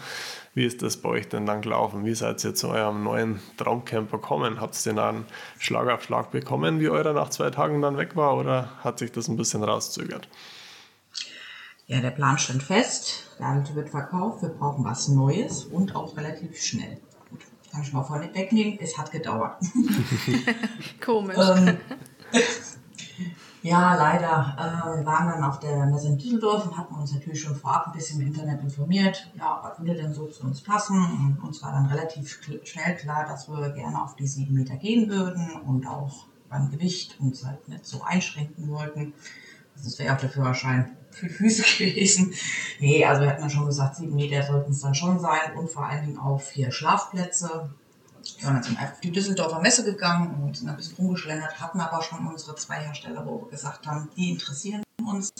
Wie 0.54 0.64
ist 0.64 0.80
das 0.80 0.96
bei 0.96 1.10
euch 1.10 1.28
denn 1.28 1.44
dann 1.44 1.60
gelaufen? 1.60 2.06
Wie 2.06 2.14
seid 2.14 2.42
ihr 2.44 2.54
zu 2.54 2.68
eurem 2.68 3.04
neuen 3.04 3.40
Traumcamper 3.58 4.16
gekommen? 4.16 4.58
Habt 4.58 4.74
ihr 4.74 4.92
den 4.92 4.96
dann 4.96 5.26
Schlag 5.58 5.86
auf 5.88 6.02
Schlag 6.02 6.30
bekommen, 6.30 6.80
wie 6.80 6.88
eurer 6.88 7.12
nach 7.12 7.28
zwei 7.28 7.50
Tagen 7.50 7.82
dann 7.82 7.98
weg 7.98 8.16
war? 8.16 8.38
Oder 8.38 8.70
hat 8.82 8.98
sich 8.98 9.12
das 9.12 9.28
ein 9.28 9.36
bisschen 9.36 9.62
rauszögert? 9.62 10.28
Ja, 11.86 12.00
der 12.00 12.10
Plan 12.10 12.38
stand 12.38 12.62
fest. 12.62 13.36
Der 13.38 13.62
wird 13.74 13.90
verkauft. 13.90 14.42
Wir 14.42 14.48
brauchen 14.48 14.82
was 14.82 15.08
Neues 15.08 15.64
und 15.64 15.94
auch 15.94 16.16
relativ 16.16 16.56
schnell 16.58 16.98
kann 17.70 17.82
ich 17.82 17.92
mal 17.92 18.02
vorne 18.02 18.34
wegnehmen, 18.34 18.78
es 18.80 18.96
hat 18.98 19.10
gedauert. 19.10 19.56
Komisch. 21.00 21.36
ähm, 21.38 21.78
ja, 23.62 23.94
leider. 23.94 24.56
Äh, 24.58 24.98
wir 24.98 25.06
waren 25.06 25.28
dann 25.28 25.44
auf 25.44 25.60
der 25.60 25.86
Messe 25.86 26.08
in 26.08 26.18
Düsseldorf 26.18 26.66
und 26.66 26.78
hatten 26.78 26.94
uns 26.94 27.12
natürlich 27.12 27.42
schon 27.42 27.54
vorab 27.54 27.88
ein 27.88 27.92
bisschen 27.92 28.20
im 28.20 28.28
Internet 28.28 28.62
informiert, 28.62 29.30
ja, 29.38 29.60
was 29.62 29.78
würde 29.78 29.94
denn 29.94 30.14
so 30.14 30.26
zu 30.26 30.44
uns 30.44 30.62
passen. 30.62 30.96
Und 30.96 31.46
uns 31.46 31.62
war 31.62 31.72
dann 31.72 31.86
relativ 31.86 32.40
schnell 32.64 32.96
klar, 32.96 33.26
dass 33.26 33.48
wir 33.48 33.70
gerne 33.70 34.02
auf 34.02 34.16
die 34.16 34.26
sieben 34.26 34.54
Meter 34.54 34.76
gehen 34.76 35.10
würden 35.10 35.50
und 35.66 35.86
auch 35.86 36.26
beim 36.48 36.70
Gewicht 36.70 37.20
uns 37.20 37.44
halt 37.44 37.68
nicht 37.68 37.86
so 37.86 38.02
einschränken 38.02 38.68
wollten. 38.68 39.12
Das 39.76 39.98
wäre 39.98 40.14
auch 40.14 40.20
der 40.20 40.30
Führerschein 40.30 40.96
für 41.10 41.28
Füße 41.28 41.62
gewesen. 41.78 42.32
Nee, 42.78 43.04
also 43.04 43.22
wir 43.22 43.30
hatten 43.30 43.42
ja 43.42 43.50
schon 43.50 43.66
gesagt, 43.66 43.96
sieben 43.96 44.14
Meter 44.14 44.42
sollten 44.42 44.72
es 44.72 44.80
dann 44.80 44.94
schon 44.94 45.18
sein 45.18 45.56
und 45.56 45.70
vor 45.70 45.86
allen 45.86 46.06
Dingen 46.06 46.18
auch 46.18 46.40
vier 46.40 46.70
Schlafplätze. 46.70 47.70
Wir 48.38 48.46
sind 48.46 48.64
dann 48.66 48.76
einfach 48.76 48.94
auf 48.94 49.00
die 49.00 49.12
Düsseldorfer 49.12 49.60
Messe 49.60 49.84
gegangen 49.84 50.42
und 50.42 50.56
sind 50.56 50.68
ein 50.68 50.76
bisschen 50.76 50.96
rumgeschlendert, 50.96 51.60
hatten 51.60 51.80
aber 51.80 52.02
schon 52.02 52.26
unsere 52.26 52.54
zwei 52.54 52.76
Hersteller, 52.76 53.24
wo 53.26 53.42
wir 53.42 53.50
gesagt 53.50 53.86
haben, 53.86 54.08
die 54.16 54.30
interessieren 54.30 54.82
uns. 55.02 55.32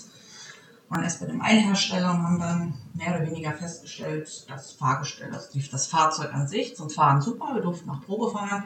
Und 0.89 1.05
erst 1.05 1.21
bei 1.21 1.27
dem 1.27 1.41
einen 1.41 1.61
Hersteller 1.61 2.11
und 2.11 2.23
haben 2.23 2.41
dann 2.41 2.75
mehr 2.95 3.15
oder 3.15 3.25
weniger 3.25 3.53
festgestellt, 3.53 4.45
das 4.49 4.73
Fahrgestell, 4.73 5.33
also 5.33 5.49
das 5.71 5.87
Fahrzeug 5.87 6.35
an 6.35 6.49
sich 6.49 6.75
zum 6.75 6.91
Fahren 6.91 7.21
super, 7.21 7.55
wir 7.55 7.63
durften 7.63 7.87
nach 7.87 8.05
Probe 8.05 8.33
fahren, 8.33 8.65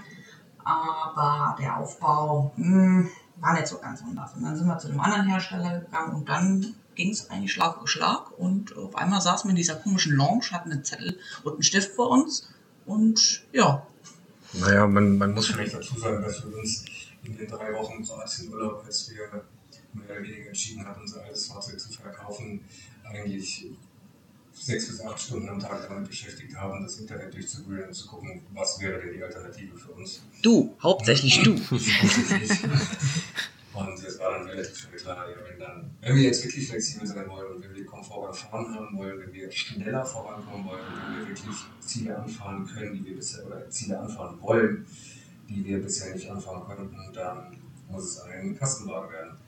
aber 0.65 1.55
der 1.61 1.77
Aufbau 1.77 2.53
mh, 2.57 2.67
hm, 2.67 3.11
war 3.37 3.53
nicht 3.53 3.67
so 3.67 3.79
ganz 3.79 4.03
anders. 4.03 4.33
Und 4.35 4.45
dann 4.45 4.57
sind 4.57 4.67
wir 4.67 4.79
zu 4.79 4.89
dem 4.89 5.01
anderen 5.01 5.29
Hersteller 5.29 5.81
gegangen 5.81 6.15
und 6.15 6.29
dann 6.29 6.75
ging 6.95 7.11
es 7.11 7.31
eigentlich 7.31 7.53
Schlag 7.53 7.81
auf 7.81 7.89
Schlag 7.89 8.31
und 8.39 8.77
auf 8.77 8.97
einmal 8.97 9.21
saßen 9.21 9.49
wir 9.49 9.51
in 9.51 9.57
dieser 9.57 9.77
komischen 9.77 10.15
Lounge, 10.15 10.51
hatten 10.51 10.73
einen 10.73 10.85
Zettel 10.85 11.19
und 11.43 11.55
einen 11.55 11.63
Stift 11.63 11.95
vor 11.95 12.11
uns 12.11 12.49
und 12.87 13.45
ja. 13.53 13.87
Naja, 14.53 14.87
man, 14.87 15.19
man 15.19 15.33
muss 15.33 15.49
vielleicht 15.49 15.75
dazu 15.75 15.99
sagen, 15.99 16.23
dass 16.23 16.45
wir 16.45 16.57
uns 16.57 16.85
in 17.25 17.37
den 17.37 17.49
drei 17.49 17.73
Wochen 17.75 18.05
Kroatien-Urlaub, 18.05 18.85
als 18.85 19.11
wir 19.11 19.43
mehr 19.93 20.11
oder 20.11 20.23
weniger 20.23 20.49
entschieden 20.49 20.85
haben, 20.85 21.01
unser 21.01 21.23
altes 21.23 21.47
Fahrzeug 21.47 21.81
zu 21.81 21.93
verkaufen, 21.93 22.61
eigentlich 23.05 23.67
sechs 24.53 24.89
bis 24.89 25.01
acht 25.01 25.21
Stunden 25.21 25.49
am 25.49 25.59
Tag 25.59 25.89
damit 25.89 26.09
beschäftigt 26.09 26.55
haben, 26.55 26.83
das 26.83 26.99
Internet 26.99 27.35
durchzuwühlen 27.35 27.89
und 27.89 27.95
zu 27.95 28.07
gucken, 28.07 28.43
was 28.53 28.81
wäre 28.81 29.01
denn 29.01 29.15
die 29.15 29.23
Alternative 29.23 29.77
für 29.77 29.93
uns. 29.93 30.23
Du, 30.43 30.75
hauptsächlich 30.83 31.43
du. 31.43 31.57
Und 33.75 34.05
es 34.05 34.21
war 34.21 34.39
dann 34.39 34.47
relativ 34.47 34.77
schnell 34.77 34.97
klar, 34.97 35.29
ja, 35.29 35.37
wenn, 35.49 35.59
dann, 35.59 35.91
wenn 36.01 36.15
wir 36.15 36.23
jetzt 36.23 36.45
wirklich 36.45 36.69
flexibel 36.69 37.07
sein 37.09 37.29
wollen 37.29 37.57
und 37.57 37.63
wenn 37.65 37.75
wir 37.75 37.85
Komfort 37.85 38.31
beim 38.51 38.75
haben 38.75 38.97
wollen, 38.97 39.19
wenn 39.19 39.33
wir 39.33 39.51
schneller 39.51 40.05
vorankommen 40.07 40.65
wollen, 40.65 40.81
wenn 41.09 41.19
wir 41.19 41.29
wirklich 41.29 41.57
Ziele 41.81 42.17
anfahren 42.17 42.65
können, 42.67 42.95
die 42.95 43.05
wir 43.05 43.17
bisher, 43.17 43.45
oder 43.45 43.69
Ziele 43.69 43.99
anfahren 43.99 44.41
wollen, 44.41 44.87
die 45.49 45.65
wir 45.65 45.83
bisher 45.83 46.15
nicht 46.15 46.31
anfahren 46.31 46.63
konnten, 46.63 47.13
dann 47.13 47.57
muss 47.89 48.05
es 48.05 48.21
ein 48.21 48.57
Kastenwagen 48.57 49.11
werden. 49.11 49.39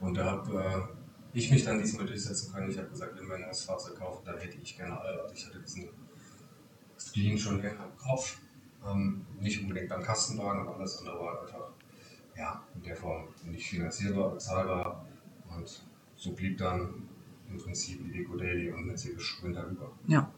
Und 0.00 0.14
da 0.14 0.24
habe 0.24 0.58
äh, 0.58 1.38
ich 1.38 1.50
mich 1.52 1.64
dann 1.64 1.78
diesmal 1.78 2.06
durchsetzen 2.06 2.52
können. 2.52 2.68
Ich 2.68 2.78
habe 2.78 2.88
gesagt, 2.88 3.16
wenn 3.16 3.28
wir 3.28 3.36
ein 3.36 3.42
neues 3.42 3.62
Fahrzeug 3.62 3.96
kaufen, 3.96 4.22
dann 4.24 4.38
hätte 4.38 4.58
ich 4.60 4.76
gerne 4.76 5.00
Allrad. 5.00 5.32
Ich 5.32 5.46
hatte 5.46 5.60
diesen 5.60 5.88
Spleen 6.98 7.38
schon 7.38 7.62
länger 7.62 7.84
im 7.84 7.96
Kopf. 7.96 8.38
Ähm, 8.84 9.24
nicht 9.38 9.62
unbedingt 9.62 9.88
beim 9.88 10.02
Kastenwagen, 10.02 10.62
aber 10.62 10.76
alles 10.76 10.98
andere 10.98 11.18
war 11.20 11.42
einfach 11.42 11.73
ja, 12.36 12.62
in 12.74 12.82
der 12.82 12.96
Form 12.96 13.28
nicht 13.44 13.68
finanzierbar, 13.68 14.30
bezahlbar. 14.32 15.06
Und 15.56 15.82
so 16.16 16.32
blieb 16.32 16.58
dann 16.58 17.08
im 17.50 17.58
Prinzip 17.58 18.00
Eco 18.14 18.36
Daily 18.36 18.70
und 18.70 18.86
Mercedes 18.86 19.22
Sprinter 19.22 19.66
über. 19.66 19.90
Ja. 20.06 20.30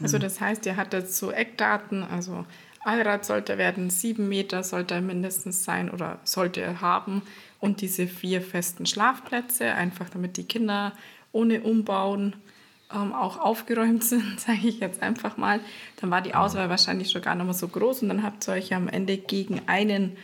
Also 0.00 0.18
das 0.18 0.40
heißt, 0.40 0.66
ihr 0.66 0.76
hattet 0.76 1.10
so 1.10 1.30
Eckdaten, 1.30 2.02
also 2.02 2.44
Allrad 2.84 3.24
sollte 3.24 3.58
werden, 3.58 3.90
sieben 3.90 4.28
Meter 4.28 4.62
sollte 4.62 4.94
er 4.94 5.00
mindestens 5.00 5.64
sein 5.64 5.90
oder 5.90 6.20
sollte 6.24 6.60
er 6.60 6.80
haben 6.80 7.22
und 7.60 7.80
diese 7.80 8.06
vier 8.06 8.42
festen 8.42 8.86
Schlafplätze, 8.86 9.72
einfach 9.72 10.10
damit 10.10 10.36
die 10.36 10.44
Kinder 10.44 10.92
ohne 11.32 11.62
Umbauen 11.62 12.36
ähm, 12.94 13.12
auch 13.12 13.38
aufgeräumt 13.38 14.04
sind, 14.04 14.38
sage 14.38 14.68
ich 14.68 14.80
jetzt 14.80 15.02
einfach 15.02 15.36
mal. 15.36 15.60
Dann 16.00 16.10
war 16.10 16.22
die 16.22 16.34
Auswahl 16.34 16.68
wahrscheinlich 16.68 17.10
schon 17.10 17.22
gar 17.22 17.34
nicht 17.34 17.44
mehr 17.44 17.54
so 17.54 17.68
groß 17.68 18.02
und 18.02 18.08
dann 18.08 18.22
habt 18.22 18.46
ihr 18.48 18.52
euch 18.52 18.74
am 18.74 18.88
Ende 18.88 19.16
gegen 19.16 19.62
einen 19.66 20.16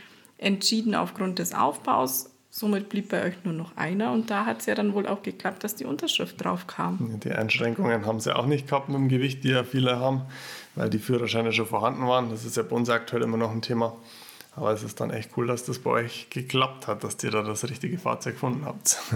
entschieden 0.42 0.94
aufgrund 0.94 1.38
des 1.38 1.54
Aufbaus. 1.54 2.30
Somit 2.50 2.90
blieb 2.90 3.08
bei 3.08 3.25
euch 3.25 3.44
nur 3.44 3.54
noch 3.54 3.76
einer 3.76 4.12
und 4.12 4.30
da 4.30 4.44
hat 4.44 4.61
es 4.61 4.66
ja 4.66 4.75
dann 4.75 4.92
wohl 4.92 5.06
auch 5.06 5.22
geklappt, 5.22 5.64
dass 5.64 5.75
die 5.75 5.87
Unterschrift 5.87 6.44
drauf 6.44 6.66
kam. 6.66 7.18
Die 7.25 7.32
Einschränkungen 7.32 8.04
haben 8.04 8.20
sie 8.20 8.37
auch 8.37 8.44
nicht 8.44 8.68
gehabt 8.68 8.90
mit 8.90 8.99
dem 8.99 9.08
Gewicht, 9.08 9.42
die 9.42 9.49
ja 9.49 9.64
viele 9.64 9.99
haben, 9.99 10.22
weil 10.75 10.90
die 10.90 10.99
Führerscheine 10.99 11.52
schon 11.52 11.66
vorhanden 11.66 12.06
waren. 12.06 12.28
Das 12.28 12.44
ist 12.44 12.58
ja 12.58 12.62
bei 12.62 12.76
uns 12.76 12.90
aktuell 12.90 13.22
immer 13.22 13.38
noch 13.38 13.52
ein 13.52 13.62
Thema. 13.62 13.96
Aber 14.54 14.70
es 14.72 14.82
ist 14.82 15.00
dann 15.00 15.11
echt 15.11 15.30
cool, 15.38 15.46
dass 15.46 15.64
das 15.64 15.78
bei 15.78 15.90
euch 15.90 16.28
geklappt 16.28 16.88
hat, 16.88 17.04
dass 17.04 17.22
ihr 17.25 17.30
da 17.30 17.42
das 17.42 17.64
richtige 17.64 17.96
Fahrzeug 17.96 18.34
gefunden 18.34 18.64
habt. 18.64 18.99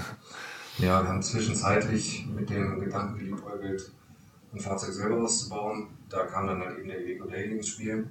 Ja, 0.78 1.02
wir 1.02 1.08
haben 1.08 1.22
zwischenzeitlich 1.22 2.26
mit 2.26 2.50
dem 2.50 2.80
Gedanken 2.80 3.18
geliebäugelt, 3.18 3.90
ein 4.52 4.60
Fahrzeug 4.60 4.92
selber 4.92 5.22
auszubauen. 5.22 5.88
Da 6.10 6.26
kam 6.26 6.46
dann 6.46 6.60
halt 6.60 6.78
eben 6.78 6.88
der 6.88 7.00
Iveco 7.00 7.24
Daily 7.26 7.56
ins 7.56 7.68
Spiel. 7.68 8.10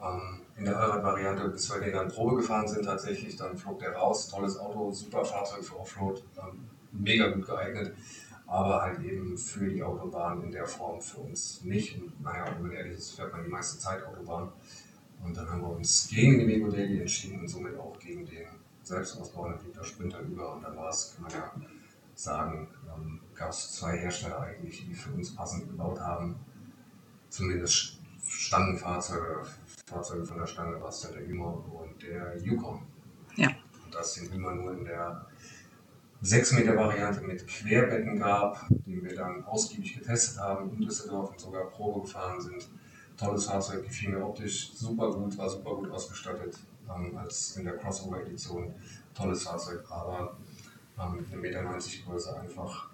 Ähm, 0.00 0.40
in 0.58 0.64
der 0.64 0.78
Allrad-Variante, 0.78 1.48
bis 1.48 1.72
wir 1.72 1.80
den 1.80 1.92
dann 1.92 2.08
Probe 2.08 2.36
gefahren 2.36 2.66
sind 2.66 2.84
tatsächlich, 2.84 3.36
dann 3.36 3.56
flog 3.56 3.78
der 3.78 3.94
raus. 3.94 4.28
Tolles 4.28 4.58
Auto, 4.58 4.90
super 4.90 5.24
Fahrzeug 5.24 5.64
für 5.64 5.78
Offroad, 5.78 6.24
ähm, 6.38 6.68
mega 6.92 7.28
gut 7.28 7.46
geeignet, 7.46 7.94
aber 8.46 8.80
halt 8.82 9.00
eben 9.02 9.36
für 9.36 9.68
die 9.68 9.82
Autobahn 9.82 10.42
in 10.42 10.50
der 10.50 10.66
Form 10.66 11.00
für 11.00 11.18
uns 11.18 11.62
nicht. 11.62 12.00
Und 12.00 12.20
naja, 12.22 12.46
wenn 12.54 12.62
man 12.62 12.72
ehrlich 12.72 12.94
ist, 12.94 13.12
fährt 13.12 13.32
man 13.32 13.44
die 13.44 13.50
meiste 13.50 13.78
Zeit 13.78 14.04
Autobahn. 14.04 14.50
Und 15.22 15.36
dann 15.36 15.48
haben 15.50 15.60
wir 15.60 15.70
uns 15.70 16.08
gegen 16.08 16.38
den 16.38 16.48
Iveco 16.48 16.70
Daily 16.70 17.00
entschieden 17.00 17.40
und 17.40 17.48
somit 17.48 17.76
auch 17.78 17.98
gegen 17.98 18.24
den 18.24 18.46
Selbstausbau. 18.82 19.48
Dann 19.48 19.58
blieb 19.58 19.74
der 19.74 19.84
Sprinter 19.84 20.20
über 20.20 20.54
und 20.54 20.62
dann 20.62 20.76
war 20.76 20.88
es, 20.88 21.14
kann 21.14 21.24
man 21.24 21.32
ja 21.32 21.52
sagen, 22.14 22.68
ähm, 22.94 23.20
gab 23.34 23.50
es 23.50 23.72
zwei 23.72 23.96
Hersteller 23.98 24.40
eigentlich, 24.40 24.86
die 24.86 24.94
für 24.94 25.10
uns 25.10 25.34
passend 25.34 25.68
gebaut 25.68 26.00
haben. 26.00 26.36
Zumindest 27.28 27.98
Stangenfahrzeuge, 28.26 29.42
Fahrzeuge 29.88 30.24
von 30.24 30.38
der 30.38 30.46
Stange 30.46 30.80
war 30.80 30.88
es 30.88 31.00
der 31.00 31.24
Imo 31.24 31.64
und 31.80 32.02
der 32.02 32.36
Yukon. 32.42 32.82
Ja. 33.36 33.48
Und 33.84 33.94
das 33.94 34.14
sind 34.14 34.34
immer 34.34 34.52
nur 34.52 34.72
in 34.72 34.84
der 34.84 35.26
6 36.22 36.52
Meter 36.54 36.76
Variante 36.76 37.20
mit 37.20 37.46
Querbecken 37.46 38.18
gab, 38.18 38.66
den 38.68 39.04
wir 39.04 39.14
dann 39.14 39.44
ausgiebig 39.44 39.98
getestet 39.98 40.38
haben, 40.40 40.72
in 40.72 40.80
Düsseldorf 40.80 41.30
und 41.30 41.40
sogar 41.40 41.70
Probe 41.70 42.00
gefahren 42.00 42.40
sind. 42.40 42.68
Tolles 43.16 43.46
Fahrzeug, 43.46 43.84
gefiel 43.84 44.10
mir 44.10 44.24
optisch 44.24 44.72
super 44.74 45.12
gut, 45.12 45.38
war 45.38 45.48
super 45.48 45.76
gut 45.76 45.90
ausgestattet 45.90 46.58
ähm, 46.92 47.16
als 47.16 47.56
in 47.56 47.64
der 47.64 47.76
Crossover-Edition. 47.76 48.74
Tolles 49.14 49.44
Fahrzeug, 49.44 49.84
aber 49.88 50.36
ähm, 50.98 51.24
mit 51.40 51.54
1,90 51.54 51.60
Meter 51.60 52.10
Größe 52.10 52.40
einfach 52.40 52.90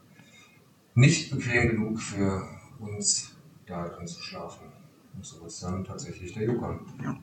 nicht 0.95 1.31
bequem 1.31 1.71
genug 1.71 2.01
für 2.01 2.47
uns 2.79 3.35
da 3.67 3.89
drin 3.89 4.07
zu 4.07 4.21
schlafen. 4.21 4.72
Und 5.15 5.25
so 5.25 5.47
ist 5.47 5.63
dann 5.63 5.85
tatsächlich 5.85 6.33
der 6.33 6.45
Yukon. 6.45 6.81
ja. 7.03 7.17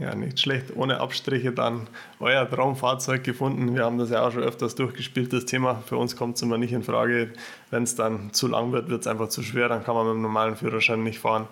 Ja, 0.00 0.14
nicht 0.14 0.40
schlecht. 0.40 0.74
Ohne 0.74 0.98
Abstriche 0.98 1.52
dann 1.52 1.86
euer 2.20 2.48
Traumfahrzeug 2.48 3.22
gefunden. 3.22 3.74
Wir 3.74 3.84
haben 3.84 3.98
das 3.98 4.08
ja 4.08 4.26
auch 4.26 4.32
schon 4.32 4.42
öfters 4.42 4.74
durchgespielt, 4.74 5.30
das 5.30 5.44
Thema. 5.44 5.82
Für 5.84 5.98
uns 5.98 6.16
kommt 6.16 6.36
es 6.36 6.42
immer 6.42 6.56
nicht 6.56 6.72
in 6.72 6.82
Frage. 6.82 7.34
Wenn 7.68 7.82
es 7.82 7.96
dann 7.96 8.32
zu 8.32 8.48
lang 8.48 8.72
wird, 8.72 8.88
wird 8.88 9.02
es 9.02 9.06
einfach 9.06 9.28
zu 9.28 9.42
schwer. 9.42 9.68
Dann 9.68 9.84
kann 9.84 9.94
man 9.94 10.06
mit 10.06 10.14
dem 10.14 10.22
normalen 10.22 10.56
Führerschein 10.56 11.02
nicht 11.02 11.18
fahren. 11.18 11.48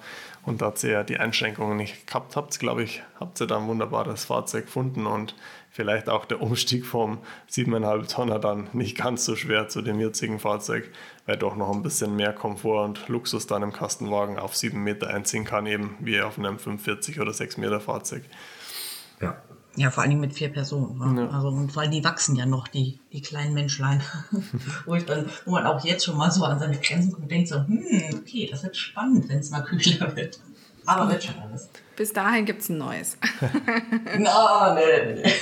Und 0.47 0.63
da 0.63 0.73
ihr 0.83 0.91
ja 0.91 1.03
die 1.03 1.19
Einschränkungen 1.19 1.77
nicht 1.77 2.07
gehabt 2.07 2.37
habt, 2.37 2.59
glaube 2.59 2.83
ich, 2.83 3.03
habt 3.21 3.39
ihr 3.39 3.47
da 3.47 3.59
ein 3.59 3.67
wunderbares 3.67 4.25
Fahrzeug 4.25 4.65
gefunden 4.65 5.07
und 5.07 5.35
vielleicht 5.79 6.09
auch 6.09 6.25
der 6.25 6.43
Umstieg 6.43 6.85
vom 6.85 7.19
7,5 7.53 8.13
Tonner 8.13 8.41
dann 8.41 8.67
nicht 8.73 8.99
ganz 8.99 9.25
so 9.25 9.37
schwer 9.37 9.69
zu 9.69 9.81
dem 9.81 10.01
jetzigen 10.01 10.41
Fahrzeug, 10.41 10.91
weil 11.25 11.37
doch 11.37 11.55
noch 11.55 11.71
ein 11.71 11.85
bisschen 11.85 12.17
mehr 12.17 12.33
Komfort 12.33 12.85
und 12.85 13.07
Luxus 13.07 13.47
dann 13.47 13.63
im 13.63 13.73
Kastenwagen 13.73 14.41
auf 14.41 14.57
7 14.57 14.83
Meter 14.83 15.07
einziehen 15.07 15.45
kann, 15.45 15.67
eben 15.67 15.95
wie 16.01 16.21
auf 16.21 16.37
einem 16.37 16.59
45 16.59 17.21
oder 17.21 17.33
6 17.33 17.59
Meter 17.59 17.79
Fahrzeug. 17.79 18.25
Ja. 19.21 19.41
Ja, 19.77 19.93
vor 19.93 20.03
allem 20.03 20.19
mit 20.19 20.35
vier 20.35 20.49
Personen. 20.49 20.99
Ne? 21.15 21.23
Ja. 21.23 21.31
Also, 21.31 21.47
und 21.47 21.71
vor 21.71 21.83
allem 21.83 21.93
die 21.93 22.03
wachsen 22.03 22.35
ja 22.35 22.45
noch, 22.45 22.67
die, 22.67 22.99
die 23.13 23.23
kleinen 23.23 23.55
Menschlein. 23.55 24.03
wo, 24.85 24.97
ich 24.97 25.05
dann, 25.05 25.27
wo 25.45 25.53
man 25.53 25.65
auch 25.65 25.85
jetzt 25.85 26.05
schon 26.05 26.17
mal 26.17 26.33
so 26.33 26.43
an 26.43 26.59
seine 26.59 26.79
Grenzen 26.79 27.13
kommt 27.13 27.23
und 27.23 27.31
denkt 27.31 27.47
so, 27.47 27.65
hm, 27.65 28.19
okay, 28.21 28.49
das 28.51 28.65
wird 28.65 28.77
spannend, 28.77 29.29
wenn 29.29 29.39
es 29.39 29.51
mal 29.51 29.63
kühler 29.63 30.17
wird. 30.17 30.41
Aber 30.89 31.11
wird 31.11 31.25
schon 31.25 31.39
alles. 31.41 31.69
Bis 31.97 32.13
dahin 32.13 32.45
gibt 32.45 32.63
es 32.63 32.69
ein 32.69 32.79
neues. 32.79 33.17
Na, 34.19 34.75
nee, 34.75 35.15
nee, 35.15 35.23
nee. 35.23 35.33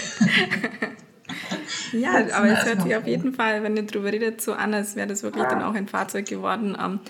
Ja, 1.92 2.14
aber 2.34 2.48
es 2.48 2.64
hört 2.64 2.82
sich 2.82 2.96
auf 2.96 3.06
jeden 3.06 3.34
Fall, 3.34 3.62
wenn 3.62 3.76
ihr 3.76 3.86
drüber 3.86 4.12
redet, 4.12 4.40
so 4.40 4.52
an, 4.52 4.74
als 4.74 4.96
wäre 4.96 5.06
das 5.06 5.22
wirklich 5.22 5.44
dann 5.44 5.62
auch 5.62 5.74
ein 5.74 5.88
Fahrzeug 5.88 6.26
geworden, 6.26 6.76
ähm, 6.80 7.00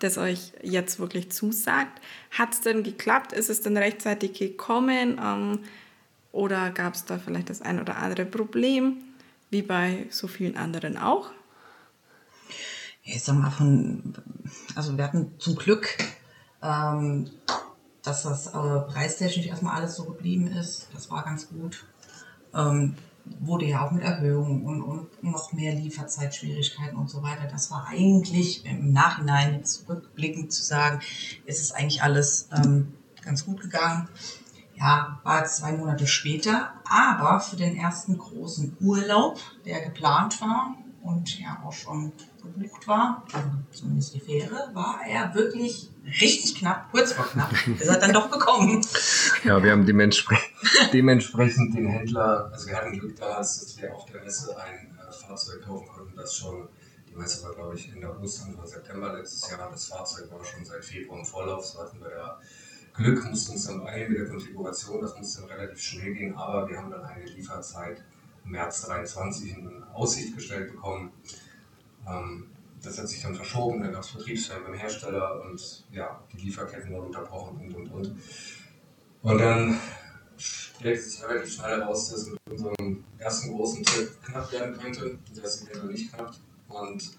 das 0.00 0.18
euch 0.18 0.52
jetzt 0.62 0.98
wirklich 0.98 1.30
zusagt. 1.30 2.00
Hat 2.30 2.52
es 2.52 2.60
denn 2.60 2.82
geklappt? 2.82 3.32
Ist 3.32 3.48
es 3.48 3.60
denn 3.60 3.76
rechtzeitig 3.76 4.34
gekommen? 4.34 5.20
Ähm, 5.22 5.60
oder 6.32 6.70
gab 6.70 6.94
es 6.94 7.04
da 7.04 7.18
vielleicht 7.18 7.48
das 7.50 7.62
ein 7.62 7.80
oder 7.80 7.96
andere 7.96 8.24
Problem, 8.24 8.96
wie 9.50 9.62
bei 9.62 10.06
so 10.10 10.26
vielen 10.26 10.56
anderen 10.56 10.98
auch? 10.98 11.30
Ich 13.04 13.22
sag 13.22 13.36
mal 13.36 13.50
von, 13.50 14.14
also 14.74 14.96
wir 14.96 15.04
hatten 15.04 15.32
zum 15.38 15.56
Glück, 15.56 15.96
ähm, 16.62 17.30
dass 18.04 18.22
das 18.22 18.46
äh, 18.48 18.50
preistechnisch 18.52 19.46
erstmal 19.46 19.76
alles 19.76 19.96
so 19.96 20.04
geblieben 20.04 20.46
ist. 20.48 20.88
Das 20.92 21.10
war 21.10 21.24
ganz 21.24 21.48
gut. 21.48 21.84
Ähm, 22.54 22.94
wurde 23.40 23.64
ja 23.64 23.84
auch 23.84 23.90
mit 23.90 24.02
Erhöhungen 24.02 24.64
und, 24.66 24.82
und 24.82 25.22
noch 25.22 25.54
mehr 25.54 25.74
Lieferzeitschwierigkeiten 25.74 26.96
und 26.96 27.08
so 27.08 27.22
weiter. 27.22 27.48
Das 27.50 27.70
war 27.70 27.86
eigentlich 27.88 28.66
im 28.66 28.92
Nachhinein 28.92 29.54
jetzt 29.54 29.88
rückblickend 29.88 30.52
zu 30.52 30.62
sagen, 30.62 31.00
ist 31.46 31.62
es 31.62 31.72
eigentlich 31.72 32.02
alles 32.02 32.48
ähm, 32.54 32.92
ganz 33.22 33.46
gut 33.46 33.62
gegangen. 33.62 34.08
Ja, 34.76 35.20
war 35.22 35.46
zwei 35.46 35.72
Monate 35.72 36.06
später, 36.06 36.72
aber 36.84 37.40
für 37.40 37.56
den 37.56 37.76
ersten 37.76 38.18
großen 38.18 38.76
Urlaub, 38.80 39.38
der 39.64 39.80
geplant 39.80 40.40
war 40.42 40.76
und 41.04 41.38
ja 41.38 41.62
auch 41.64 41.72
schon 41.72 42.12
gebucht 42.42 42.88
war, 42.88 43.24
also 43.32 43.48
zumindest 43.70 44.14
die 44.14 44.20
Fähre, 44.20 44.70
war 44.72 45.00
er 45.06 45.34
wirklich 45.34 45.90
richtig 46.06 46.56
knapp, 46.56 46.90
kurz 46.90 47.12
vor 47.12 47.26
knapp, 47.26 47.52
ist 47.78 47.86
er 47.86 47.98
dann 47.98 48.12
doch 48.12 48.30
gekommen. 48.30 48.84
Ja, 49.44 49.62
wir 49.62 49.72
haben 49.72 49.84
dementsprechend, 49.84 50.50
dementsprechend 50.92 51.74
den 51.76 51.88
Händler, 51.88 52.50
also 52.50 52.68
wir 52.68 52.76
hatten 52.76 52.98
Glück 52.98 53.16
dass 53.18 53.76
wir 53.80 53.94
auf 53.94 54.06
der 54.06 54.22
Messe 54.22 54.56
ein 54.56 54.98
äh, 54.98 55.12
Fahrzeug 55.12 55.62
kaufen 55.62 55.86
konnten, 55.86 56.16
das 56.16 56.34
schon, 56.34 56.68
die 57.10 57.16
Messe 57.16 57.44
war 57.44 57.54
glaube 57.54 57.74
ich 57.76 57.92
Ende 57.92 58.08
August, 58.08 58.42
Anfang 58.46 58.66
September 58.66 59.12
letztes 59.12 59.50
Jahr, 59.50 59.70
das 59.70 59.86
Fahrzeug 59.86 60.32
war 60.32 60.42
schon 60.42 60.64
seit 60.64 60.82
Februar 60.82 61.20
im 61.20 61.26
Vorlauf, 61.26 61.66
so 61.66 61.80
hatten 61.80 62.00
wir 62.00 62.08
da 62.08 62.40
Glück, 62.94 63.28
mussten 63.28 63.52
uns 63.52 63.66
dann 63.66 63.82
beeilen 63.82 64.10
mit 64.10 64.20
der 64.20 64.28
Konfiguration, 64.28 65.02
das 65.02 65.16
musste 65.18 65.42
dann 65.42 65.50
relativ 65.50 65.80
schnell 65.80 66.14
gehen, 66.14 66.34
aber 66.34 66.68
wir 66.68 66.78
haben 66.78 66.90
dann 66.90 67.04
eine 67.04 67.24
Lieferzeit 67.24 68.02
März 68.44 68.82
23 68.82 69.56
in 69.56 69.82
Aussicht 69.92 70.34
gestellt 70.34 70.72
bekommen. 70.72 71.12
Ähm, 72.06 72.50
das 72.82 72.98
hat 72.98 73.08
sich 73.08 73.22
dann 73.22 73.34
verschoben, 73.34 73.80
dann 73.80 73.92
gab 73.92 74.02
es 74.02 74.10
Vertriebsfällen 74.10 74.64
beim 74.64 74.74
Hersteller 74.74 75.42
und 75.42 75.84
ja, 75.90 76.22
die 76.32 76.38
Lieferketten 76.38 76.92
wurden 76.92 77.06
unterbrochen 77.06 77.58
und 77.60 77.74
und 77.74 77.88
und. 77.88 78.16
Und 79.22 79.38
dann 79.38 79.80
stellte 80.36 81.00
sich 81.00 81.22
relativ 81.22 81.54
schnell 81.54 81.80
heraus, 81.80 82.10
dass 82.10 82.26
mit 82.26 82.38
unserem 82.50 83.04
ersten 83.18 83.52
großen 83.52 83.82
Trip 83.84 84.22
knapp 84.22 84.52
werden 84.52 84.76
könnte, 84.76 85.18
dass 85.34 85.56
es 85.56 85.62
eventuell 85.62 85.92
nicht 85.92 86.12
klappt. 86.12 86.40
Und 86.68 87.10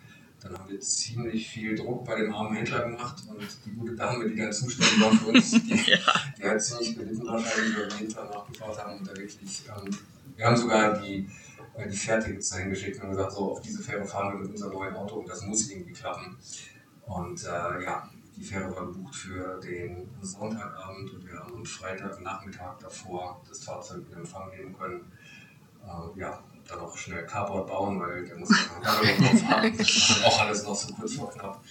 dann 0.42 0.60
haben 0.60 0.70
wir 0.70 0.80
ziemlich 0.80 1.50
viel 1.50 1.76
Druck 1.76 2.06
bei 2.06 2.16
dem 2.16 2.34
armen 2.34 2.56
Händler 2.56 2.84
gemacht 2.84 3.24
und 3.28 3.48
die 3.66 3.72
gute 3.72 3.96
Dame, 3.96 4.30
die 4.30 4.36
dann 4.36 4.54
zuständig 4.54 5.02
war 5.02 5.12
für 5.12 5.30
uns, 5.30 5.52
die, 5.52 5.74
ja. 5.92 5.98
die 6.38 6.44
hat 6.44 6.62
ziemlich 6.62 6.96
gelitten 6.96 7.26
wahrscheinlich, 7.26 7.76
weil 7.76 8.00
wir 8.00 8.10
Tag 8.10 8.32
nachgefahren 8.32 8.78
haben 8.78 9.00
und 9.00 9.08
da 9.08 9.16
wirklich, 9.16 9.64
ähm, 9.68 9.98
wir 10.36 10.46
haben 10.46 10.58
sogar 10.58 10.98
die, 11.00 11.30
äh, 11.76 11.88
die 11.88 12.34
jetzt 12.34 12.54
dahin 12.54 12.70
geschickt 12.70 13.02
und 13.02 13.10
gesagt, 13.10 13.32
so 13.32 13.52
auf 13.52 13.62
diese 13.62 13.82
Fähre 13.82 14.06
fahren 14.06 14.34
wir 14.34 14.40
mit 14.40 14.52
unserem 14.52 14.74
neuen 14.74 14.96
Auto 14.96 15.16
und 15.16 15.30
das 15.30 15.42
muss 15.44 15.70
irgendwie 15.70 15.94
klappen. 15.94 16.38
Und 17.06 17.44
äh, 17.44 17.84
ja, 17.84 18.10
die 18.36 18.44
Fähre 18.44 18.76
war 18.76 18.86
gebucht 18.88 19.16
für 19.16 19.60
den 19.62 20.10
Sonntagabend 20.22 21.14
und 21.14 21.26
wir 21.26 21.40
haben 21.40 21.54
am 21.54 21.66
Freitagnachmittag 21.66 22.78
davor 22.80 23.42
das 23.48 23.64
Fahrzeug 23.64 24.04
in 24.12 24.18
Empfang 24.18 24.50
nehmen 24.50 24.78
können. 24.78 25.12
Äh, 25.84 26.20
ja, 26.20 26.44
dann 26.68 26.80
auch 26.80 26.98
schnell 26.98 27.26
Carport 27.26 27.68
bauen, 27.68 28.00
weil 28.00 28.26
der 28.26 28.38
muss 28.38 28.50
dann 28.84 29.18
noch 29.18 29.40
fahren. 29.48 29.74
Das 29.78 30.22
war 30.22 30.28
auch 30.28 30.40
alles 30.42 30.64
noch 30.64 30.76
so 30.76 30.94
kurz 30.94 31.14
vor 31.14 31.32
knapp. 31.32 31.64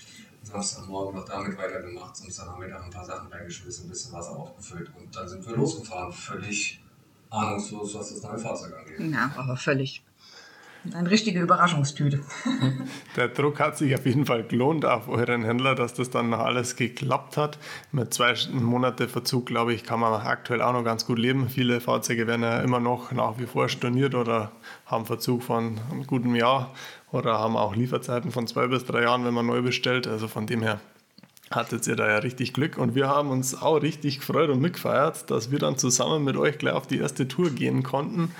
Samstagmorgen 0.42 1.18
noch 1.18 1.24
damit 1.24 1.56
weitergemacht, 1.56 2.14
Samstagnachmittag 2.16 2.84
ein 2.84 2.90
paar 2.90 3.04
Sachen 3.04 3.32
reingeschmissen, 3.32 3.86
ein 3.86 3.88
bisschen 3.88 4.12
Wasser 4.12 4.36
aufgefüllt 4.36 4.92
und 4.94 5.14
dann 5.16 5.26
sind 5.26 5.46
wir 5.46 5.56
losgefahren. 5.56 6.12
Völlig 6.12 6.83
ahnungslos, 7.34 7.94
was 7.94 8.10
das 8.10 8.22
neue 8.22 8.38
Fahrzeug 8.38 8.74
angeht. 8.78 9.12
Ja, 9.12 9.30
aber 9.36 9.56
völlig. 9.56 10.02
Eine 10.92 11.10
richtige 11.10 11.40
Überraschungstüte. 11.40 12.20
Der 13.16 13.28
Druck 13.28 13.58
hat 13.58 13.78
sich 13.78 13.94
auf 13.94 14.04
jeden 14.04 14.26
Fall 14.26 14.44
gelohnt 14.44 14.84
auf 14.84 15.08
euren 15.08 15.42
Händler, 15.42 15.74
dass 15.74 15.94
das 15.94 16.10
dann 16.10 16.28
noch 16.28 16.40
alles 16.40 16.76
geklappt 16.76 17.38
hat. 17.38 17.58
Mit 17.90 18.12
zwei 18.12 18.34
Monate 18.52 19.08
Verzug, 19.08 19.46
glaube 19.46 19.72
ich, 19.72 19.84
kann 19.84 20.00
man 20.00 20.12
aktuell 20.12 20.60
auch 20.60 20.74
noch 20.74 20.84
ganz 20.84 21.06
gut 21.06 21.18
leben. 21.18 21.48
Viele 21.48 21.80
Fahrzeuge 21.80 22.26
werden 22.26 22.42
ja 22.42 22.60
immer 22.60 22.80
noch 22.80 23.12
nach 23.12 23.38
wie 23.38 23.46
vor 23.46 23.70
storniert 23.70 24.14
oder 24.14 24.52
haben 24.84 25.06
Verzug 25.06 25.42
von 25.42 25.80
einem 25.90 26.06
guten 26.06 26.34
Jahr 26.34 26.74
oder 27.12 27.38
haben 27.38 27.56
auch 27.56 27.74
Lieferzeiten 27.74 28.30
von 28.30 28.46
zwei 28.46 28.66
bis 28.66 28.84
drei 28.84 29.04
Jahren, 29.04 29.24
wenn 29.24 29.34
man 29.34 29.46
neu 29.46 29.62
bestellt. 29.62 30.06
Also 30.06 30.28
von 30.28 30.46
dem 30.46 30.60
her 30.60 30.80
hattet 31.50 31.86
ihr 31.86 31.96
da 31.96 32.08
ja 32.08 32.18
richtig 32.18 32.52
Glück 32.52 32.78
und 32.78 32.94
wir 32.94 33.08
haben 33.08 33.30
uns 33.30 33.60
auch 33.60 33.82
richtig 33.82 34.18
gefreut 34.18 34.50
und 34.50 34.60
mitgefeiert, 34.60 35.30
dass 35.30 35.50
wir 35.50 35.58
dann 35.58 35.78
zusammen 35.78 36.24
mit 36.24 36.36
euch 36.36 36.58
gleich 36.58 36.74
auf 36.74 36.86
die 36.86 36.98
erste 36.98 37.28
Tour 37.28 37.50
gehen 37.50 37.82
konnten. 37.82 38.34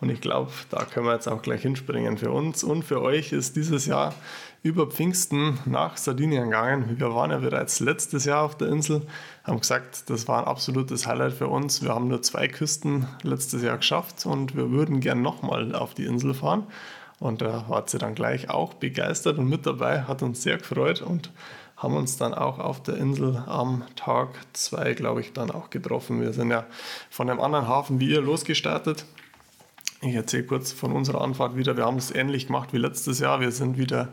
Und 0.00 0.10
ich 0.10 0.20
glaube, 0.20 0.50
da 0.70 0.84
können 0.84 1.06
wir 1.06 1.14
jetzt 1.14 1.28
auch 1.28 1.40
gleich 1.40 1.62
hinspringen. 1.62 2.18
Für 2.18 2.30
uns 2.30 2.62
und 2.62 2.82
für 2.82 3.00
euch 3.00 3.32
ist 3.32 3.56
dieses 3.56 3.86
Jahr 3.86 4.14
über 4.62 4.88
Pfingsten 4.88 5.58
nach 5.64 5.96
Sardinien 5.96 6.50
gegangen. 6.50 6.98
Wir 6.98 7.14
waren 7.14 7.30
ja 7.30 7.38
bereits 7.38 7.80
letztes 7.80 8.24
Jahr 8.24 8.42
auf 8.42 8.58
der 8.58 8.68
Insel, 8.68 9.02
haben 9.44 9.60
gesagt, 9.60 10.10
das 10.10 10.28
war 10.28 10.40
ein 10.40 10.48
absolutes 10.48 11.06
Highlight 11.06 11.32
für 11.32 11.48
uns. 11.48 11.82
Wir 11.82 11.94
haben 11.94 12.08
nur 12.08 12.20
zwei 12.20 12.48
Küsten 12.48 13.06
letztes 13.22 13.62
Jahr 13.62 13.78
geschafft 13.78 14.26
und 14.26 14.54
wir 14.56 14.70
würden 14.70 15.00
gern 15.00 15.22
nochmal 15.22 15.74
auf 15.74 15.94
die 15.94 16.04
Insel 16.04 16.34
fahren. 16.34 16.66
Und 17.18 17.40
da 17.40 17.64
war 17.68 17.84
sie 17.86 17.98
dann 17.98 18.14
gleich 18.14 18.50
auch 18.50 18.74
begeistert 18.74 19.38
und 19.38 19.48
mit 19.48 19.64
dabei, 19.64 20.02
hat 20.02 20.22
uns 20.22 20.42
sehr 20.42 20.58
gefreut 20.58 21.00
und 21.00 21.30
haben 21.76 21.94
uns 21.94 22.16
dann 22.16 22.32
auch 22.34 22.58
auf 22.58 22.82
der 22.82 22.96
Insel 22.96 23.42
am 23.46 23.84
Tag 23.96 24.28
2, 24.54 24.94
glaube 24.94 25.20
ich, 25.20 25.32
dann 25.32 25.50
auch 25.50 25.70
getroffen. 25.70 26.20
Wir 26.20 26.32
sind 26.32 26.50
ja 26.50 26.64
von 27.10 27.28
einem 27.28 27.40
anderen 27.40 27.68
Hafen 27.68 28.00
wie 28.00 28.10
ihr 28.10 28.22
losgestartet 28.22 29.04
ich 30.02 30.14
erzähle 30.14 30.44
kurz 30.44 30.72
von 30.72 30.92
unserer 30.92 31.22
Anfahrt 31.22 31.56
wieder. 31.56 31.76
Wir 31.76 31.84
haben 31.84 31.96
es 31.96 32.14
ähnlich 32.14 32.46
gemacht 32.46 32.72
wie 32.72 32.78
letztes 32.78 33.18
Jahr. 33.18 33.40
Wir 33.40 33.50
sind 33.50 33.78
wieder 33.78 34.08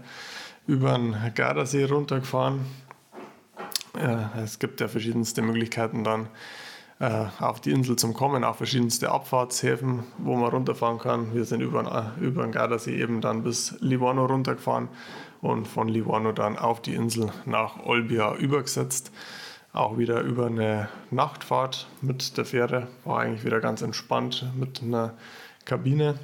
über 0.66 0.94
den 0.94 1.16
Gardasee 1.36 1.86
runtergefahren. 1.86 2.66
Ja, 4.02 4.32
es 4.42 4.60
gibt 4.60 4.80
ja 4.82 4.88
verschiedenste 4.88 5.42
Möglichkeiten 5.42 6.04
dann 6.04 6.30
äh, 7.00 7.26
auf 7.40 7.60
die 7.60 7.72
Insel 7.72 7.96
zum 7.96 8.14
Kommen, 8.14 8.44
auch 8.44 8.56
verschiedenste 8.56 9.12
Abfahrtshäfen, 9.12 10.04
wo 10.18 10.36
man 10.36 10.50
runterfahren 10.50 11.00
kann. 11.00 11.34
Wir 11.36 11.46
sind 11.46 11.62
über, 11.62 12.14
über 12.20 12.44
den 12.44 12.52
Gardasee 12.52 13.00
eben 13.00 13.22
dann 13.22 13.44
bis 13.44 13.76
Livorno 13.82 14.26
runtergefahren 14.26 14.88
und 15.44 15.68
von 15.68 15.90
Livorno 15.90 16.32
dann 16.32 16.58
auf 16.58 16.82
die 16.82 16.96
Insel 16.96 17.32
nach 17.46 17.86
Olbia 17.86 18.34
übergesetzt. 18.36 19.12
Auch 19.74 19.98
wieder 19.98 20.22
über 20.22 20.46
eine 20.46 20.88
Nachtfahrt 21.12 21.88
mit 22.02 22.38
der 22.38 22.46
Fähre. 22.46 22.88
War 23.04 23.20
eigentlich 23.20 23.44
wieder 23.44 23.60
ganz 23.60 23.82
entspannt 23.82 24.46
mit 24.58 24.82
einer 24.82 25.14
Kabine. 25.66 26.18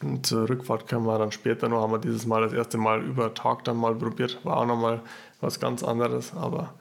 Und 0.00 0.26
zur 0.26 0.48
Rückfahrt 0.48 0.88
können 0.88 1.04
wir 1.04 1.18
dann 1.18 1.30
später 1.30 1.68
noch, 1.68 1.82
haben 1.82 1.92
wir 1.92 1.98
dieses 1.98 2.24
Mal 2.24 2.40
das 2.40 2.54
erste 2.54 2.78
Mal 2.78 3.02
über 3.02 3.34
Tag 3.34 3.64
dann 3.64 3.76
mal 3.76 3.94
probiert. 3.94 4.42
War 4.44 4.56
auch 4.56 4.66
nochmal 4.66 5.02
was 5.42 5.60
ganz 5.60 5.82
anderes, 5.82 6.32
aber 6.34 6.72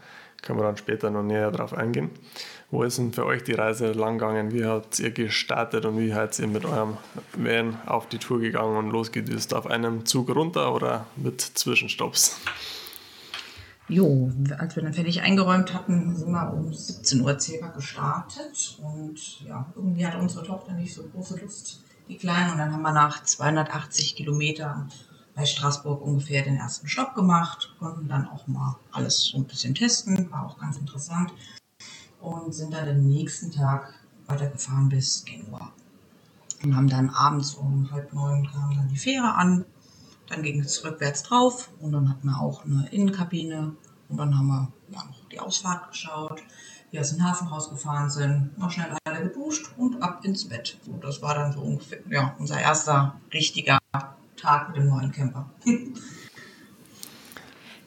können 0.41 0.57
wir 0.59 0.63
dann 0.63 0.77
später 0.77 1.09
noch 1.09 1.23
näher 1.23 1.51
drauf 1.51 1.73
eingehen. 1.73 2.11
Wo 2.71 2.83
ist 2.83 2.99
denn 2.99 3.11
für 3.13 3.25
euch 3.25 3.43
die 3.43 3.53
Reise 3.53 3.93
lang 3.93 4.19
gegangen? 4.19 4.51
Wie 4.51 4.63
habt 4.63 4.99
ihr 4.99 5.09
gestartet 5.09 5.85
und 5.85 5.97
wie 5.97 6.11
seid 6.11 6.37
ihr 6.37 6.47
mit 6.47 6.65
eurem 6.65 6.97
Van 7.33 7.79
auf 7.87 8.07
die 8.07 8.19
Tour 8.19 8.39
gegangen 8.39 8.77
und 8.77 8.91
losgedüst? 8.91 9.55
Auf 9.55 9.65
einem 9.65 10.05
Zug 10.05 10.29
runter 10.29 10.75
oder 10.75 11.07
mit 11.15 11.41
Zwischenstopps? 11.41 12.37
Jo, 13.87 14.31
als 14.59 14.75
wir 14.75 14.83
dann 14.83 14.93
fertig 14.93 15.21
eingeräumt 15.21 15.73
hatten, 15.73 16.15
sind 16.15 16.31
wir 16.31 16.53
um 16.53 16.71
17 16.71 17.21
Uhr 17.21 17.39
circa 17.39 17.69
gestartet. 17.69 18.77
Und 18.83 19.41
ja, 19.47 19.65
irgendwie 19.75 20.05
hatte 20.05 20.19
unsere 20.19 20.45
Tochter 20.45 20.73
nicht 20.73 20.93
so 20.93 21.01
große 21.07 21.39
Lust, 21.39 21.83
die 22.07 22.17
Kleine. 22.17 22.51
Und 22.51 22.59
dann 22.59 22.71
haben 22.71 22.83
wir 22.83 22.93
nach 22.93 23.23
280 23.23 24.15
Kilometern 24.15 24.91
bei 25.33 25.43
Straßburg 25.43 26.03
ungefähr 26.03 26.43
den 26.43 26.57
ersten 26.57 26.87
Stopp 26.87 27.15
gemacht, 27.15 27.73
konnten 27.79 28.07
dann 28.07 28.27
auch 28.27 28.45
mal 28.45 28.75
alles 28.91 29.23
so 29.23 29.37
ein 29.37 29.45
bisschen 29.45 29.73
testen, 29.73 30.29
war 30.29 30.45
auch 30.45 30.59
ganz 30.59 30.77
interessant. 30.77 31.31
Und 32.21 32.53
sind 32.53 32.73
dann 32.73 32.85
den 32.85 33.07
nächsten 33.07 33.51
Tag 33.51 33.93
weitergefahren 34.27 34.89
bis 34.89 35.23
Genua. 35.25 35.71
Und 36.63 36.75
haben 36.75 36.89
dann 36.89 37.09
abends 37.09 37.53
um 37.53 37.89
halb 37.91 38.13
neun 38.13 38.47
kam 38.51 38.75
dann 38.75 38.89
die 38.89 38.97
Fähre 38.97 39.33
an 39.35 39.65
dann 40.29 40.43
ging 40.43 40.59
es 40.61 40.83
rückwärts 40.83 41.23
drauf 41.23 41.69
und 41.79 41.91
dann 41.91 42.09
hatten 42.09 42.27
wir 42.27 42.39
auch 42.39 42.63
eine 42.63 42.87
Innenkabine 42.91 43.75
und 44.07 44.17
dann 44.17 44.37
haben 44.37 44.47
wir 44.47 44.71
ja, 44.91 45.03
noch 45.03 45.27
die 45.29 45.39
Ausfahrt 45.39 45.89
geschaut, 45.89 46.41
wie 46.89 46.93
wir 46.93 47.01
aus 47.01 47.11
dem 47.11 47.23
Hafen 47.23 47.47
rausgefahren 47.47 48.09
sind, 48.09 48.57
noch 48.57 48.71
schnell 48.71 48.95
alle 49.03 49.23
geduscht 49.23 49.71
und 49.77 50.01
ab 50.01 50.23
ins 50.23 50.47
Bett. 50.47 50.77
So, 50.85 50.93
das 50.97 51.21
war 51.21 51.35
dann 51.35 51.51
so 51.51 51.61
ungefähr 51.61 51.99
ja, 52.09 52.35
unser 52.39 52.59
erster 52.59 53.19
richtiger 53.33 53.79
Tag 54.37 54.69
mit 54.69 54.77
dem 54.77 54.87
neuen 54.87 55.11
Camper. 55.11 55.49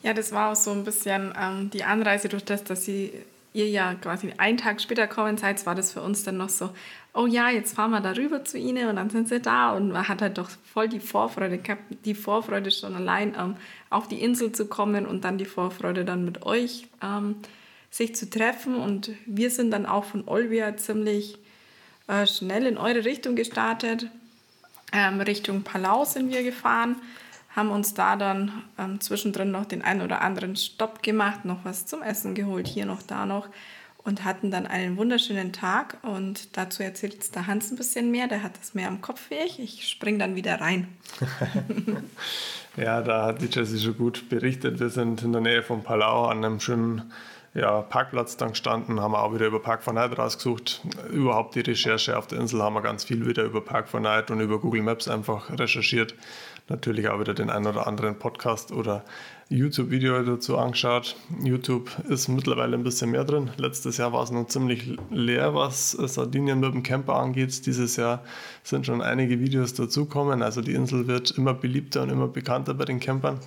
ja, 0.03 0.13
das 0.13 0.33
war 0.33 0.53
auch 0.53 0.57
so 0.57 0.73
ein 0.73 0.85
bisschen 0.85 1.33
ähm, 1.37 1.71
die 1.71 1.85
Anreise 1.85 2.29
durch 2.29 2.45
das, 2.45 2.65
dass 2.65 2.85
sie 2.85 3.25
ihr 3.53 3.69
ja 3.69 3.95
quasi 3.95 4.33
einen 4.39 4.57
Tag 4.57 4.81
später 4.81 5.07
kommen 5.07 5.37
seid, 5.37 5.65
war 5.67 5.75
das 5.75 5.93
für 5.93 6.01
uns 6.01 6.25
dann 6.25 6.39
noch 6.39 6.49
so, 6.49 6.71
oh 7.15 7.27
ja, 7.27 7.51
jetzt 7.51 7.75
fahren 7.75 7.91
wir 7.91 8.01
darüber 8.01 8.45
zu 8.45 8.59
ihnen 8.59 8.89
und 8.89 8.97
dann 8.97 9.11
sind 9.11 9.29
sie 9.29 9.41
da. 9.41 9.73
Und 9.73 9.93
man 9.93 10.09
hat 10.09 10.23
halt 10.23 10.39
doch 10.39 10.51
voll 10.73 10.89
die 10.89 11.01
Vorfreude 11.01 11.59
gehabt, 11.59 11.83
die 12.05 12.15
Vorfreude 12.15 12.71
schon 12.71 12.95
allein 12.95 13.35
ähm, 13.39 13.57
auf 13.91 14.09
die 14.09 14.23
Insel 14.23 14.53
zu 14.53 14.67
kommen 14.67 15.07
und 15.07 15.25
dann 15.25 15.39
die 15.39 15.45
Vorfreude 15.45 16.05
dann 16.05 16.25
mit 16.25 16.45
euch 16.45 16.89
ähm, 17.03 17.37
sich 17.91 18.15
zu 18.15 18.31
treffen. 18.31 18.75
Und 18.75 19.11
wir 19.27 19.51
sind 19.51 19.71
dann 19.71 19.87
auch 19.87 20.05
von 20.05 20.27
Olvia 20.27 20.77
ziemlich 20.77 21.39
äh, 22.09 22.27
schnell 22.27 22.67
in 22.67 22.79
eure 22.79 23.05
Richtung 23.05 23.37
gestartet. 23.37 24.07
Ähm, 24.95 25.21
Richtung 25.21 25.63
Palau 25.63 26.05
sind 26.05 26.33
wir 26.33 26.43
gefahren 26.43 26.97
haben 27.55 27.71
uns 27.71 27.95
da 27.95 28.17
dann 28.17 28.65
ähm, 28.79 29.01
zwischendrin 29.01 29.51
noch 29.51 29.67
den 29.67 29.83
einen 29.83 30.03
oder 30.03 30.23
anderen 30.23 30.57
Stopp 30.57 31.03
gemacht, 31.03 31.45
noch 31.45 31.65
was 31.65 31.87
zum 31.87 32.03
Essen 32.03 32.35
geholt, 32.35 32.67
hier 32.67 32.87
noch, 32.87 33.03
da 33.03 33.27
noch 33.27 33.49
und 34.05 34.25
hatten 34.25 34.51
dann 34.51 34.67
einen 34.67 34.97
wunderschönen 34.97 35.53
Tag 35.53 35.99
und 36.03 36.57
dazu 36.57 36.83
erzählt 36.83 37.15
jetzt 37.15 37.35
der 37.35 37.47
Hans 37.47 37.71
ein 37.71 37.77
bisschen 37.77 38.11
mehr, 38.11 38.27
der 38.27 38.43
hat 38.43 38.59
das 38.59 38.75
mehr 38.75 38.89
am 38.89 39.01
Kopf 39.01 39.31
wie 39.31 39.37
ich, 39.37 39.61
ich 39.61 39.89
spring 39.89 40.19
dann 40.19 40.35
wieder 40.35 40.61
rein. 40.61 40.89
ja, 42.77 43.01
da 43.01 43.27
hat 43.27 43.43
die 43.43 43.47
Jessie 43.47 43.79
schon 43.79 43.97
gut 43.97 44.29
berichtet, 44.29 44.81
wir 44.81 44.89
sind 44.89 45.23
in 45.23 45.33
der 45.33 45.41
Nähe 45.41 45.63
von 45.63 45.83
Palau 45.83 46.27
an 46.27 46.45
einem 46.45 46.59
schönen 46.59 47.13
ja, 47.55 47.83
Parkplatz 47.83 48.37
dann 48.37 48.51
gestanden, 48.51 49.01
haben 49.01 49.15
auch 49.15 49.35
wieder 49.35 49.47
über 49.47 49.61
Park 49.61 49.85
4 49.85 49.93
Night 49.93 50.19
rausgesucht. 50.19 50.81
Überhaupt 51.11 51.55
die 51.55 51.61
Recherche 51.61 52.17
auf 52.17 52.27
der 52.27 52.41
Insel 52.41 52.63
haben 52.63 52.73
wir 52.75 52.81
ganz 52.81 53.05
viel 53.05 53.27
wieder 53.27 53.43
über 53.45 53.61
Park 53.61 53.91
4 53.91 54.01
Night 54.01 54.31
und 54.31 54.41
über 54.41 54.59
Google 54.59 54.83
Maps 54.83 55.07
einfach 55.07 55.51
recherchiert 55.59 56.15
natürlich 56.69 57.09
auch 57.09 57.21
wieder 57.21 57.35
den 57.35 57.51
einen 57.51 57.67
oder 57.67 57.87
anderen 57.87 58.19
Podcast 58.19 58.73
oder 58.73 59.05
YouTube-Video 59.49 60.23
dazu 60.23 60.57
angeschaut. 60.57 61.17
YouTube 61.43 61.91
ist 62.09 62.29
mittlerweile 62.29 62.77
ein 62.77 62.85
bisschen 62.85 63.11
mehr 63.11 63.25
drin. 63.25 63.51
Letztes 63.59 63.99
Jahr 63.99 64.13
war 64.13 64.23
es 64.23 64.31
noch 64.31 64.47
ziemlich 64.47 64.97
leer, 65.11 65.55
was 65.55 65.91
Sardinien 65.91 66.61
mit 66.61 66.73
dem 66.73 66.83
Camper 66.83 67.17
angeht. 67.17 67.67
Dieses 67.67 67.97
Jahr 67.97 68.25
sind 68.63 68.87
schon 68.87 69.03
einige 69.03 69.41
Videos 69.41 69.75
dazukommen. 69.75 70.43
Also 70.43 70.63
die 70.63 70.73
Insel 70.73 71.07
wird 71.07 71.33
immer 71.33 71.53
beliebter 71.53 72.03
und 72.03 72.09
immer 72.09 72.29
bekannter 72.29 72.73
bei 72.75 72.87
den 72.87 72.99
Campern. 72.99 73.41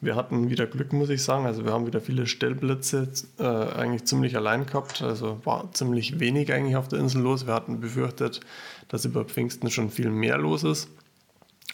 Wir 0.00 0.16
hatten 0.16 0.50
wieder 0.50 0.66
Glück, 0.66 0.92
muss 0.92 1.10
ich 1.10 1.22
sagen. 1.22 1.46
Also 1.46 1.64
wir 1.64 1.72
haben 1.72 1.86
wieder 1.86 2.00
viele 2.00 2.26
Stellplätze 2.26 3.08
äh, 3.38 3.44
eigentlich 3.44 4.04
ziemlich 4.04 4.36
allein 4.36 4.66
gehabt. 4.66 5.02
Also 5.02 5.40
war 5.44 5.70
ziemlich 5.72 6.20
wenig 6.20 6.52
eigentlich 6.52 6.76
auf 6.76 6.88
der 6.88 7.00
Insel 7.00 7.22
los. 7.22 7.46
Wir 7.46 7.54
hatten 7.54 7.80
befürchtet, 7.80 8.40
dass 8.88 9.04
über 9.04 9.24
Pfingsten 9.24 9.70
schon 9.70 9.90
viel 9.90 10.10
mehr 10.10 10.38
los 10.38 10.64
ist 10.64 10.88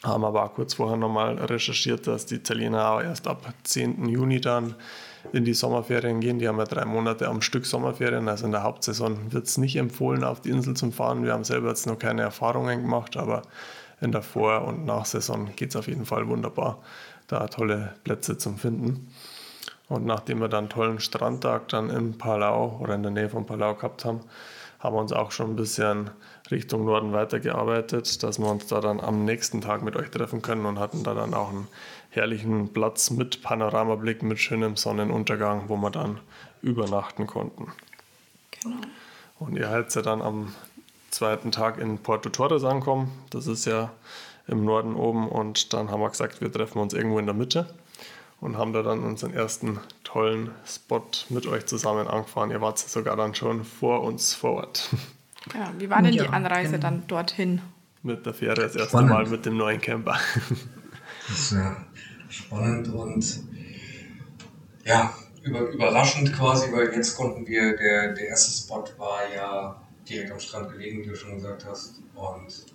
haben 0.02 0.24
aber 0.24 0.44
auch 0.44 0.54
kurz 0.54 0.74
vorher 0.74 0.96
nochmal 0.96 1.36
recherchiert, 1.36 2.06
dass 2.06 2.26
die 2.26 2.36
Italiener 2.36 2.90
auch 2.90 3.02
erst 3.02 3.26
ab 3.26 3.52
10. 3.64 4.08
Juni 4.08 4.40
dann 4.40 4.74
in 5.32 5.44
die 5.44 5.52
Sommerferien 5.52 6.20
gehen. 6.20 6.38
Die 6.38 6.48
haben 6.48 6.58
ja 6.58 6.64
drei 6.64 6.86
Monate 6.86 7.28
am 7.28 7.42
Stück 7.42 7.66
Sommerferien. 7.66 8.28
Also 8.28 8.46
in 8.46 8.52
der 8.52 8.62
Hauptsaison 8.62 9.32
wird 9.32 9.46
es 9.46 9.58
nicht 9.58 9.76
empfohlen, 9.76 10.24
auf 10.24 10.40
die 10.40 10.50
Insel 10.50 10.74
zu 10.74 10.90
fahren. 10.90 11.24
Wir 11.24 11.34
haben 11.34 11.44
selber 11.44 11.68
jetzt 11.68 11.86
noch 11.86 11.98
keine 11.98 12.22
Erfahrungen 12.22 12.82
gemacht, 12.82 13.16
aber 13.16 13.42
in 14.00 14.12
der 14.12 14.22
Vor- 14.22 14.64
und 14.64 14.86
Nachsaison 14.86 15.54
geht 15.54 15.70
es 15.70 15.76
auf 15.76 15.86
jeden 15.86 16.06
Fall 16.06 16.26
wunderbar. 16.28 16.78
da 17.26 17.46
tolle 17.46 17.94
Plätze 18.02 18.38
zum 18.38 18.58
Finden. 18.58 19.12
Und 19.88 20.04
nachdem 20.04 20.40
wir 20.40 20.48
dann 20.48 20.64
einen 20.64 20.68
tollen 20.68 21.00
Strandtag 21.00 21.68
dann 21.68 21.90
in 21.90 22.18
Palau 22.18 22.78
oder 22.80 22.94
in 22.94 23.02
der 23.02 23.12
Nähe 23.12 23.28
von 23.28 23.46
Palau 23.46 23.74
gehabt 23.74 24.04
haben, 24.04 24.20
haben 24.80 24.96
wir 24.96 25.00
uns 25.00 25.12
auch 25.12 25.30
schon 25.30 25.50
ein 25.50 25.56
bisschen 25.56 26.10
Richtung 26.50 26.84
Norden 26.84 27.12
weitergearbeitet, 27.12 28.22
dass 28.22 28.38
wir 28.38 28.50
uns 28.50 28.66
da 28.66 28.80
dann 28.80 29.00
am 29.00 29.24
nächsten 29.24 29.60
Tag 29.60 29.82
mit 29.82 29.96
euch 29.96 30.10
treffen 30.10 30.42
können 30.42 30.66
und 30.66 30.78
hatten 30.78 31.04
da 31.04 31.14
dann 31.14 31.34
auch 31.34 31.50
einen 31.50 31.68
herrlichen 32.10 32.72
Platz 32.72 33.10
mit 33.10 33.42
Panoramablick, 33.42 34.22
mit 34.22 34.38
schönem 34.38 34.76
Sonnenuntergang, 34.76 35.68
wo 35.68 35.76
wir 35.76 35.90
dann 35.90 36.18
übernachten 36.62 37.26
konnten. 37.26 37.68
Genau. 38.50 38.76
Und 39.38 39.56
ihr 39.56 39.68
seid 39.68 39.94
ja 39.94 40.02
dann 40.02 40.22
am 40.22 40.54
zweiten 41.10 41.52
Tag 41.52 41.78
in 41.78 41.98
Porto 41.98 42.28
Torres 42.28 42.64
ankommen. 42.64 43.10
Das 43.30 43.46
ist 43.46 43.64
ja 43.64 43.90
im 44.46 44.64
Norden 44.64 44.94
oben. 44.94 45.28
Und 45.28 45.72
dann 45.72 45.90
haben 45.90 46.00
wir 46.00 46.10
gesagt, 46.10 46.40
wir 46.40 46.52
treffen 46.52 46.78
uns 46.78 46.92
irgendwo 46.92 47.18
in 47.18 47.26
der 47.26 47.34
Mitte 47.34 47.72
und 48.40 48.56
haben 48.58 48.72
da 48.72 48.82
dann 48.82 49.02
unseren 49.02 49.32
ersten 49.32 49.80
tollen 50.04 50.50
Spot 50.66 51.06
mit 51.28 51.46
euch 51.46 51.66
zusammen 51.66 52.08
angefahren. 52.08 52.50
Ihr 52.50 52.60
wart 52.60 52.78
sogar 52.78 53.16
dann 53.16 53.34
schon 53.34 53.64
vor 53.64 54.02
uns 54.02 54.34
vor 54.34 54.52
Ort. 54.52 54.90
Ja, 55.54 55.72
wie 55.78 55.88
war 55.88 56.02
denn 56.02 56.14
ja, 56.14 56.24
die 56.24 56.28
Anreise 56.28 56.72
genau. 56.72 56.82
dann 56.82 57.06
dorthin? 57.06 57.62
Mit 58.02 58.24
der 58.24 58.34
Fähre 58.34 58.54
das 58.54 58.74
erste 58.76 58.88
spannend. 58.88 59.10
Mal 59.10 59.26
mit 59.26 59.46
dem 59.46 59.56
neuen 59.56 59.80
Camper. 59.80 60.18
Das 61.28 61.38
ist 61.38 61.52
ja 61.52 61.76
spannend 62.28 62.88
und 62.88 63.40
ja, 64.84 65.14
über, 65.42 65.60
überraschend 65.68 66.32
quasi, 66.34 66.72
weil 66.72 66.92
jetzt 66.94 67.16
konnten 67.16 67.46
wir, 67.46 67.76
der, 67.76 68.14
der 68.14 68.28
erste 68.28 68.50
Spot 68.50 68.84
war 68.98 69.20
ja 69.34 69.80
direkt 70.08 70.32
am 70.32 70.40
Strand 70.40 70.72
gelegen, 70.72 71.02
wie 71.02 71.08
du 71.08 71.16
schon 71.16 71.34
gesagt 71.34 71.64
hast. 71.66 72.02
Und 72.14 72.66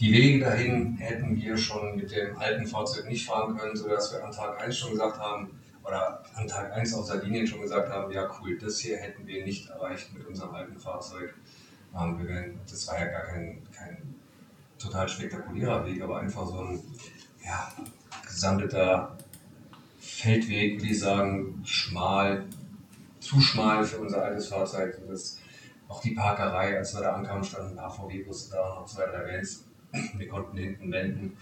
die 0.00 0.12
Wege 0.12 0.44
dahin 0.44 0.96
hätten 0.96 1.36
wir 1.36 1.56
schon 1.56 1.96
mit 1.96 2.10
dem 2.10 2.36
alten 2.36 2.66
Fahrzeug 2.66 3.08
nicht 3.08 3.26
fahren 3.26 3.56
können, 3.56 3.76
sodass 3.76 4.12
wir 4.12 4.24
an 4.24 4.32
Tag 4.32 4.60
1 4.60 4.76
schon 4.76 4.92
gesagt 4.92 5.18
haben, 5.18 5.50
oder 5.84 6.24
an 6.34 6.48
Tag 6.48 6.72
1 6.72 6.94
auf 6.94 7.06
Sardinien 7.06 7.46
schon 7.46 7.60
gesagt 7.60 7.90
haben, 7.90 8.10
ja 8.10 8.30
cool, 8.40 8.58
das 8.58 8.78
hier 8.78 8.96
hätten 8.96 9.26
wir 9.26 9.44
nicht 9.44 9.68
erreicht 9.68 10.12
mit 10.14 10.26
unserem 10.26 10.54
alten 10.54 10.78
Fahrzeug. 10.78 11.34
Werden, 11.94 12.60
das 12.68 12.88
war 12.88 12.98
ja 12.98 13.06
gar 13.06 13.22
kein, 13.22 13.62
kein 13.72 14.14
total 14.78 15.08
spektakulärer 15.08 15.86
Weg, 15.86 16.02
aber 16.02 16.18
einfach 16.18 16.46
so 16.46 16.58
ein 16.58 16.82
ja, 17.44 17.72
gesandeter 18.26 19.16
Feldweg, 20.00 20.80
würde 20.80 20.92
ich 20.92 20.98
sagen, 20.98 21.62
schmal, 21.64 22.44
zu 23.20 23.40
schmal 23.40 23.84
für 23.84 23.98
unser 23.98 24.24
altes 24.24 24.48
Fahrzeug. 24.48 24.98
Das, 25.08 25.38
auch 25.88 26.00
die 26.00 26.14
Parkerei, 26.14 26.76
als 26.76 26.94
wir 26.94 27.02
da 27.02 27.12
ankamen, 27.12 27.44
standen 27.44 27.70
ein 27.70 27.76
paar 27.76 27.90
VW-Busse 27.90 28.50
da, 28.50 28.80
noch 28.80 28.86
zwei, 28.86 29.06
drei 29.06 29.36
Vans. 29.36 29.64
Wir 30.16 30.28
konnten 30.28 30.56
hinten 30.56 30.90
wenden, 30.90 31.36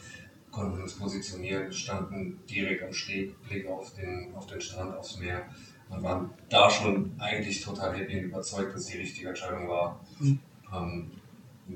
konnten 0.51 0.83
uns 0.83 0.95
positionieren, 0.95 1.73
standen 1.73 2.41
direkt 2.47 2.83
am 2.83 2.93
Steg, 2.93 3.41
Blick 3.43 3.67
auf 3.67 3.95
den, 3.95 4.35
auf 4.35 4.47
den 4.47 4.61
Strand, 4.61 4.95
aufs 4.95 5.19
Meer 5.19 5.47
und 5.92 6.02
waren 6.02 6.31
da 6.48 6.70
schon 6.70 7.12
eigentlich 7.18 7.62
total 7.62 7.96
happy 7.96 8.18
und 8.18 8.24
überzeugt, 8.24 8.74
dass 8.74 8.87
die 8.87 8.98
richtige 8.98 9.28
Entscheidung 9.28 9.68
war. 9.68 10.00
Mhm. 10.18 10.38
Ähm, 10.74 11.11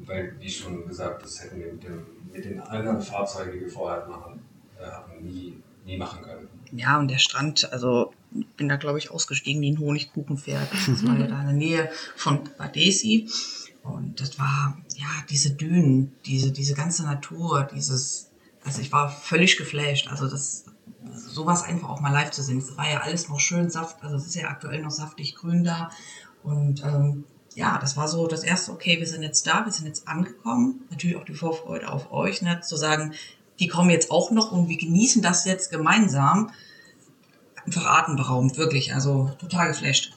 weil, 0.05 0.35
wie 0.41 0.51
schon 0.51 0.87
gesagt, 0.87 1.23
das 1.23 1.43
hätten 1.43 1.61
wir 1.61 1.73
mit, 1.73 1.85
dem, 1.85 2.07
mit 2.33 2.45
den 2.45 2.61
anderen 2.61 3.01
Fahrzeugen, 3.01 3.53
die 3.53 3.61
wir 3.61 3.71
vorher 3.71 4.07
machen, 4.07 4.41
äh, 4.79 4.85
hatten, 4.85 5.25
nie, 5.25 5.57
nie 5.85 5.97
machen 5.97 6.23
können. 6.23 6.49
Ja, 6.73 6.99
und 6.99 7.09
der 7.09 7.19
Strand, 7.19 7.73
also 7.73 8.13
ich 8.35 8.47
bin 8.57 8.69
da, 8.69 8.77
glaube 8.77 8.99
ich, 8.99 9.11
ausgestiegen 9.11 9.63
wie 9.63 9.71
ein 9.71 9.79
Honigkuchenpferd. 9.79 10.69
Das 10.87 11.07
war 11.07 11.19
ja 11.19 11.27
da 11.27 11.41
in 11.41 11.47
der 11.47 11.57
Nähe 11.57 11.91
von 12.17 12.41
Badesi. 12.59 13.29
Und 13.83 14.21
das 14.21 14.39
war, 14.39 14.77
ja, 14.97 15.07
diese 15.31 15.55
Dünen, 15.55 16.13
diese, 16.27 16.51
diese 16.51 16.75
ganze 16.75 17.05
Natur, 17.05 17.69
dieses, 17.73 18.31
also 18.65 18.81
ich 18.81 18.91
war 18.93 19.09
völlig 19.09 19.57
geflasht. 19.57 20.09
Also 20.09 20.29
das, 20.29 20.66
sowas 21.13 21.63
einfach 21.65 21.89
auch 21.89 22.01
mal 22.01 22.13
live 22.13 22.31
zu 22.31 22.43
sehen. 22.43 22.59
Es 22.59 22.77
war 22.77 22.91
ja 22.91 23.01
alles 23.01 23.29
noch 23.29 23.41
schön 23.41 23.71
saft, 23.71 24.03
also 24.03 24.17
es 24.17 24.27
ist 24.27 24.35
ja 24.35 24.49
aktuell 24.49 24.83
noch 24.83 24.91
saftig 24.91 25.35
grün 25.35 25.65
da. 25.65 25.91
Und 26.43 26.83
ähm, 26.85 27.25
ja, 27.55 27.79
das 27.79 27.97
war 27.97 28.07
so 28.07 28.27
das 28.27 28.45
erste, 28.45 28.73
okay, 28.73 28.99
wir 28.99 29.07
sind 29.07 29.23
jetzt 29.23 29.47
da, 29.47 29.65
wir 29.65 29.73
sind 29.73 29.87
jetzt 29.87 30.07
angekommen. 30.07 30.85
Natürlich 30.91 31.17
auch 31.17 31.25
die 31.25 31.35
Vorfreude 31.35 31.91
auf 31.91 32.13
euch, 32.13 32.43
ne, 32.43 32.61
zu 32.61 32.77
sagen, 32.77 33.15
die 33.59 33.69
kommen 33.69 33.91
jetzt 33.91 34.11
auch 34.11 34.31
noch 34.31 34.53
und 34.53 34.69
wir 34.69 34.77
genießen 34.77 35.23
das 35.23 35.45
jetzt 35.47 35.71
gemeinsam. 35.71 36.51
Einfach 37.65 37.87
atemberaubend, 37.87 38.59
wirklich, 38.59 38.95
also 38.95 39.33
total 39.39 39.69
geflasht. 39.69 40.13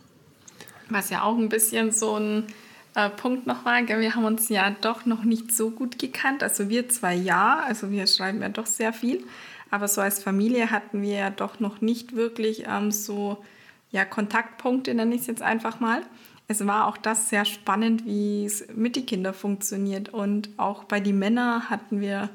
Was 0.89 1.10
ja 1.10 1.23
auch 1.23 1.38
ein 1.38 1.49
bisschen 1.49 1.91
so 1.91 2.15
ein 2.17 2.47
äh, 2.95 3.10
Punkt 3.10 3.47
noch 3.47 3.65
war, 3.65 3.88
wir 3.88 4.15
haben 4.15 4.25
uns 4.25 4.49
ja 4.49 4.71
doch 4.82 5.06
noch 5.06 5.23
nicht 5.23 5.52
so 5.56 5.71
gut 5.71 5.97
gekannt. 5.97 6.43
Also 6.43 6.69
wir 6.69 6.89
zwei 6.89 7.15
ja, 7.15 7.63
also 7.65 7.89
wir 7.91 8.06
schreiben 8.08 8.41
ja 8.41 8.49
doch 8.49 8.65
sehr 8.65 8.91
viel. 8.93 9.23
Aber 9.71 9.88
so 9.88 10.01
als 10.01 10.23
Familie 10.23 10.71
hatten 10.71 11.01
wir 11.01 11.15
ja 11.15 11.29
doch 11.29 11.60
noch 11.60 11.82
nicht 11.82 12.15
wirklich 12.15 12.65
ähm, 12.67 12.91
so 12.91 13.43
ja, 13.91 14.05
Kontaktpunkte, 14.05 14.93
nenne 14.93 15.15
ich 15.15 15.21
es 15.21 15.27
jetzt 15.27 15.41
einfach 15.41 15.79
mal. 15.79 16.01
Es 16.47 16.65
war 16.65 16.88
auch 16.88 16.97
das 16.97 17.29
sehr 17.29 17.45
spannend, 17.45 18.05
wie 18.05 18.45
es 18.45 18.67
mit 18.75 18.95
den 18.95 19.05
Kindern 19.05 19.34
funktioniert. 19.34 20.10
Und 20.10 20.49
auch 20.58 20.84
bei 20.84 20.99
den 20.99 21.19
Männern 21.19 21.69
hatten 21.69 22.01
wir 22.01 22.29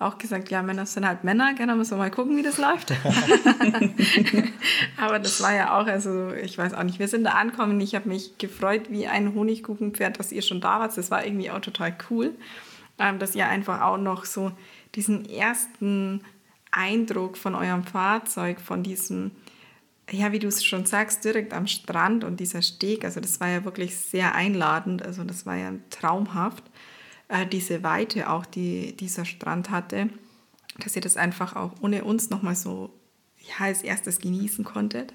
auch 0.00 0.18
gesagt, 0.18 0.50
ja, 0.50 0.62
Männer 0.62 0.86
sind 0.86 1.06
halt 1.06 1.24
Männer, 1.24 1.54
gerne 1.54 1.76
müssen 1.76 1.92
wir 1.92 1.98
mal 1.98 2.10
gucken, 2.10 2.36
wie 2.36 2.42
das 2.42 2.58
läuft. 2.58 2.92
Aber 4.96 5.18
das 5.20 5.40
war 5.40 5.54
ja 5.54 5.78
auch, 5.78 5.86
also 5.86 6.32
ich 6.32 6.58
weiß 6.58 6.74
auch 6.74 6.82
nicht, 6.82 6.98
wir 6.98 7.08
sind 7.08 7.24
da 7.24 7.30
angekommen, 7.30 7.80
ich 7.80 7.94
habe 7.94 8.08
mich 8.08 8.36
gefreut 8.38 8.90
wie 8.90 9.06
ein 9.06 9.34
Honigkuchenpferd, 9.34 10.18
dass 10.18 10.32
ihr 10.32 10.42
schon 10.42 10.60
da 10.60 10.80
wart. 10.80 10.96
Das 10.96 11.10
war 11.10 11.24
irgendwie 11.24 11.50
auch 11.50 11.60
total 11.60 11.96
cool, 12.10 12.34
ähm, 12.98 13.18
dass 13.18 13.36
ihr 13.36 13.48
einfach 13.48 13.82
auch 13.82 13.98
noch 13.98 14.24
so 14.24 14.50
diesen 14.96 15.28
ersten 15.28 16.22
Eindruck 16.76 17.36
von 17.36 17.54
eurem 17.54 17.84
Fahrzeug, 17.84 18.60
von 18.60 18.82
diesem, 18.82 19.30
ja, 20.10 20.32
wie 20.32 20.38
du 20.38 20.48
es 20.48 20.64
schon 20.64 20.86
sagst, 20.86 21.24
direkt 21.24 21.52
am 21.52 21.66
Strand 21.66 22.24
und 22.24 22.40
dieser 22.40 22.62
Steg, 22.62 23.04
also 23.04 23.20
das 23.20 23.40
war 23.40 23.48
ja 23.48 23.64
wirklich 23.64 23.96
sehr 23.96 24.34
einladend, 24.34 25.02
also 25.02 25.24
das 25.24 25.46
war 25.46 25.56
ja 25.56 25.72
traumhaft 25.90 26.64
äh, 27.28 27.46
diese 27.46 27.82
Weite 27.82 28.30
auch, 28.30 28.46
die 28.46 28.96
dieser 28.96 29.24
Strand 29.24 29.70
hatte, 29.70 30.10
dass 30.78 30.96
ihr 30.96 31.02
das 31.02 31.16
einfach 31.16 31.56
auch 31.56 31.72
ohne 31.80 32.04
uns 32.04 32.30
nochmal 32.30 32.56
so 32.56 32.92
ja, 33.38 33.66
als 33.66 33.82
erstes 33.82 34.18
genießen 34.18 34.64
konntet. 34.64 35.14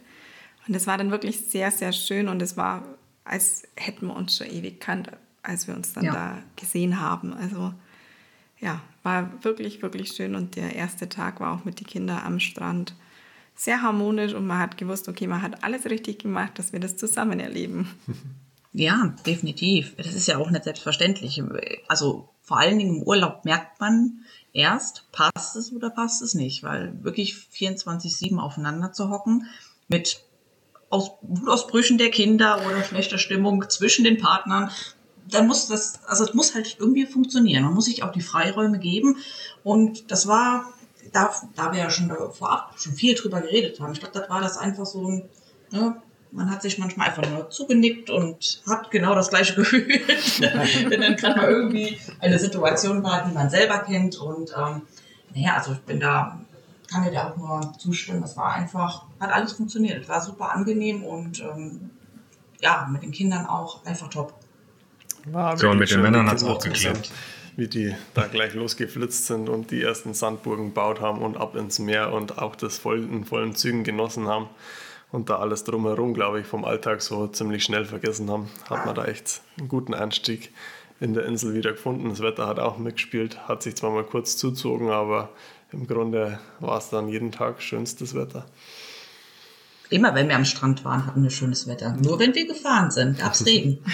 Und 0.67 0.75
das 0.75 0.87
war 0.87 0.97
dann 0.97 1.11
wirklich 1.11 1.39
sehr, 1.39 1.71
sehr 1.71 1.91
schön 1.91 2.27
und 2.27 2.41
es 2.41 2.57
war, 2.57 2.83
als 3.23 3.63
hätten 3.75 4.07
wir 4.07 4.15
uns 4.15 4.37
schon 4.37 4.47
ewig 4.47 4.79
kannt, 4.79 5.11
als 5.41 5.67
wir 5.67 5.75
uns 5.75 5.93
dann 5.93 6.05
ja. 6.05 6.13
da 6.13 6.37
gesehen 6.55 6.99
haben. 6.99 7.33
Also 7.33 7.73
ja, 8.59 8.81
war 9.03 9.43
wirklich, 9.43 9.81
wirklich 9.81 10.11
schön 10.11 10.35
und 10.35 10.55
der 10.55 10.75
erste 10.75 11.09
Tag 11.09 11.39
war 11.39 11.53
auch 11.53 11.65
mit 11.65 11.79
den 11.79 11.87
Kindern 11.87 12.21
am 12.23 12.39
Strand 12.39 12.93
sehr 13.55 13.81
harmonisch 13.81 14.33
und 14.33 14.47
man 14.47 14.59
hat 14.59 14.77
gewusst, 14.77 15.09
okay, 15.09 15.27
man 15.27 15.41
hat 15.41 15.63
alles 15.63 15.85
richtig 15.85 16.19
gemacht, 16.19 16.57
dass 16.57 16.71
wir 16.71 16.79
das 16.79 16.97
zusammen 16.97 17.39
erleben. 17.39 17.89
Ja, 18.71 19.15
definitiv. 19.25 19.95
Das 19.97 20.13
ist 20.13 20.27
ja 20.27 20.37
auch 20.37 20.51
nicht 20.51 20.63
selbstverständlich. 20.63 21.41
Also 21.87 22.29
vor 22.43 22.59
allen 22.59 22.77
Dingen 22.77 22.97
im 22.97 23.03
Urlaub 23.03 23.43
merkt 23.43 23.79
man 23.79 24.19
erst, 24.53 25.11
passt 25.11 25.55
es 25.55 25.73
oder 25.73 25.89
passt 25.89 26.21
es 26.21 26.35
nicht, 26.35 26.61
weil 26.61 27.03
wirklich 27.03 27.33
24-7 27.33 28.37
aufeinander 28.37 28.93
zu 28.93 29.09
hocken 29.09 29.47
mit 29.87 30.23
Aus 30.91 31.11
Wutausbrüchen 31.21 31.97
der 31.97 32.11
Kinder 32.11 32.63
oder 32.65 32.83
schlechter 32.83 33.17
Stimmung 33.17 33.67
zwischen 33.69 34.03
den 34.03 34.17
Partnern, 34.17 34.69
dann 35.33 35.47
muss 35.47 35.67
das, 35.67 36.03
also 36.05 36.23
es 36.23 36.33
muss 36.33 36.55
halt 36.55 36.77
irgendwie 36.79 37.05
funktionieren. 37.05 37.63
Man 37.63 37.73
muss 37.73 37.85
sich 37.85 38.03
auch 38.03 38.11
die 38.11 38.21
Freiräume 38.21 38.79
geben. 38.79 39.17
Und 39.63 40.11
das 40.11 40.27
war, 40.27 40.65
da, 41.11 41.33
da 41.55 41.71
wir 41.71 41.79
ja 41.79 41.89
schon 41.89 42.11
vorab 42.31 42.73
schon 42.77 42.93
viel 42.93 43.15
drüber 43.15 43.41
geredet 43.41 43.79
haben, 43.79 43.93
ich 43.93 43.99
glaube, 43.99 44.17
das 44.17 44.29
war 44.29 44.41
das 44.41 44.57
einfach 44.57 44.85
so 44.85 45.07
ein, 45.07 45.29
ne, 45.71 46.01
man 46.31 46.49
hat 46.49 46.61
sich 46.61 46.77
manchmal 46.77 47.09
einfach 47.09 47.27
nur 47.29 47.49
zugenickt 47.49 48.09
und 48.09 48.61
hat 48.67 48.91
genau 48.91 49.15
das 49.15 49.29
gleiche 49.29 49.55
Gefühl, 49.55 49.87
wenn 49.87 51.01
dann 51.01 51.15
gerade 51.15 51.39
mal 51.39 51.49
irgendwie 51.49 51.97
eine 52.19 52.37
Situation 52.37 53.03
war, 53.03 53.25
die 53.25 53.33
man 53.33 53.49
selber 53.49 53.79
kennt. 53.79 54.17
Und 54.17 54.53
ähm, 54.55 54.83
naja, 55.33 55.55
also 55.55 55.73
ich 55.73 55.79
bin 55.79 55.99
da, 55.99 56.39
kann 56.89 57.03
mir 57.03 57.11
da 57.11 57.31
auch 57.31 57.37
nur 57.37 57.73
zustimmen. 57.77 58.21
Das 58.21 58.37
war 58.37 58.53
einfach, 58.53 59.05
hat 59.19 59.31
alles 59.31 59.53
funktioniert. 59.53 60.03
Es 60.03 60.09
war 60.09 60.21
super 60.21 60.51
angenehm 60.51 61.03
und 61.03 61.39
ähm, 61.41 61.89
ja, 62.61 62.87
mit 62.91 63.03
den 63.03 63.11
Kindern 63.11 63.45
auch 63.45 63.85
einfach 63.85 64.09
top. 64.09 64.33
War 65.25 65.57
so, 65.57 65.69
und 65.69 65.79
mit 65.79 65.91
den 65.91 66.01
Männern 66.01 66.29
hat 66.29 66.37
es 66.37 66.43
auch 66.43 66.63
geklappt. 66.63 67.11
Wie 67.55 67.67
die 67.67 67.93
da 68.13 68.27
gleich 68.27 68.53
losgeflitzt 68.53 69.25
sind 69.25 69.49
und 69.49 69.71
die 69.71 69.81
ersten 69.81 70.13
Sandburgen 70.13 70.67
gebaut 70.67 71.01
haben 71.01 71.21
und 71.21 71.35
ab 71.35 71.55
ins 71.55 71.79
Meer 71.79 72.13
und 72.13 72.37
auch 72.37 72.55
das 72.55 72.77
voll, 72.77 72.99
in 72.99 73.25
vollen 73.25 73.53
Zügen 73.53 73.83
genossen 73.83 74.27
haben 74.27 74.47
und 75.11 75.29
da 75.29 75.37
alles 75.37 75.63
drumherum, 75.63 76.13
glaube 76.13 76.39
ich, 76.39 76.47
vom 76.47 76.63
Alltag 76.63 77.01
so 77.01 77.27
ziemlich 77.27 77.63
schnell 77.63 77.85
vergessen 77.85 78.29
haben, 78.29 78.49
hat 78.69 78.85
man 78.85 78.95
da 78.95 79.05
echt 79.05 79.41
einen 79.57 79.67
guten 79.67 79.93
Einstieg 79.93 80.53
in 80.99 81.13
der 81.13 81.25
Insel 81.25 81.53
wieder 81.53 81.71
gefunden. 81.71 82.09
Das 82.09 82.21
Wetter 82.21 82.47
hat 82.47 82.59
auch 82.59 82.77
mitgespielt, 82.77 83.47
hat 83.47 83.63
sich 83.63 83.75
zwar 83.75 83.91
mal 83.91 84.03
kurz 84.03 84.37
zuzogen, 84.37 84.89
aber 84.89 85.29
im 85.71 85.87
Grunde 85.87 86.39
war 86.59 86.77
es 86.77 86.89
dann 86.89 87.09
jeden 87.09 87.31
Tag 87.31 87.61
schönstes 87.61 88.15
Wetter. 88.15 88.45
Immer 89.89 90.13
wenn 90.13 90.27
wir 90.27 90.35
am 90.35 90.45
Strand 90.45 90.85
waren, 90.85 91.05
hatten 91.05 91.23
wir 91.23 91.29
schönes 91.29 91.67
Wetter. 91.67 91.95
Nur 91.99 92.19
wenn 92.19 92.35
wir 92.35 92.47
gefahren 92.47 92.91
sind, 92.91 93.17
gab 93.17 93.33
es 93.33 93.45
Regen. 93.45 93.79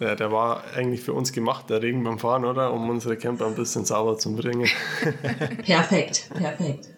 Ja, 0.00 0.14
der 0.14 0.30
war 0.30 0.62
eigentlich 0.76 1.00
für 1.00 1.12
uns 1.12 1.32
gemacht, 1.32 1.70
der 1.70 1.82
Regen 1.82 2.04
beim 2.04 2.20
Fahren, 2.20 2.44
oder? 2.44 2.72
Um 2.72 2.88
unsere 2.88 3.16
Camper 3.16 3.46
ein 3.46 3.56
bisschen 3.56 3.84
sauber 3.84 4.16
zu 4.16 4.36
bringen. 4.36 4.68
perfekt, 5.64 6.30
perfekt. 6.32 6.90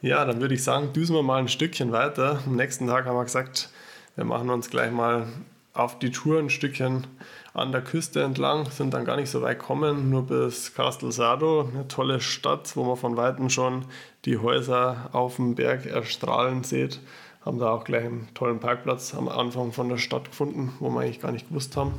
Ja, 0.00 0.24
dann 0.24 0.40
würde 0.40 0.54
ich 0.54 0.64
sagen, 0.64 0.94
düsen 0.94 1.14
wir 1.14 1.22
mal 1.22 1.40
ein 1.40 1.48
Stückchen 1.48 1.92
weiter. 1.92 2.40
Am 2.46 2.56
nächsten 2.56 2.86
Tag 2.86 3.04
haben 3.04 3.16
wir 3.16 3.24
gesagt, 3.24 3.68
wir 4.16 4.24
machen 4.24 4.48
uns 4.48 4.70
gleich 4.70 4.90
mal 4.90 5.26
auf 5.74 5.98
die 5.98 6.10
Tour 6.10 6.38
ein 6.38 6.48
Stückchen 6.48 7.06
an 7.54 7.70
der 7.70 7.82
Küste 7.82 8.20
entlang, 8.22 8.68
sind 8.70 8.92
dann 8.92 9.04
gar 9.04 9.16
nicht 9.16 9.30
so 9.30 9.40
weit 9.40 9.60
gekommen, 9.60 10.10
nur 10.10 10.26
bis 10.26 10.74
Castel 10.74 11.12
Sado, 11.12 11.70
eine 11.72 11.86
tolle 11.86 12.20
Stadt, 12.20 12.76
wo 12.76 12.82
man 12.82 12.96
von 12.96 13.16
Weitem 13.16 13.48
schon 13.48 13.84
die 14.24 14.38
Häuser 14.38 15.08
auf 15.12 15.36
dem 15.36 15.54
Berg 15.54 15.86
erstrahlen 15.86 16.64
sieht. 16.64 16.98
Haben 17.44 17.60
da 17.60 17.70
auch 17.70 17.84
gleich 17.84 18.06
einen 18.06 18.28
tollen 18.34 18.58
Parkplatz 18.58 19.14
am 19.14 19.28
Anfang 19.28 19.70
von 19.70 19.88
der 19.88 19.98
Stadt 19.98 20.24
gefunden, 20.24 20.72
wo 20.80 20.90
wir 20.90 21.02
eigentlich 21.02 21.20
gar 21.20 21.30
nicht 21.30 21.48
gewusst 21.48 21.76
haben. 21.76 21.94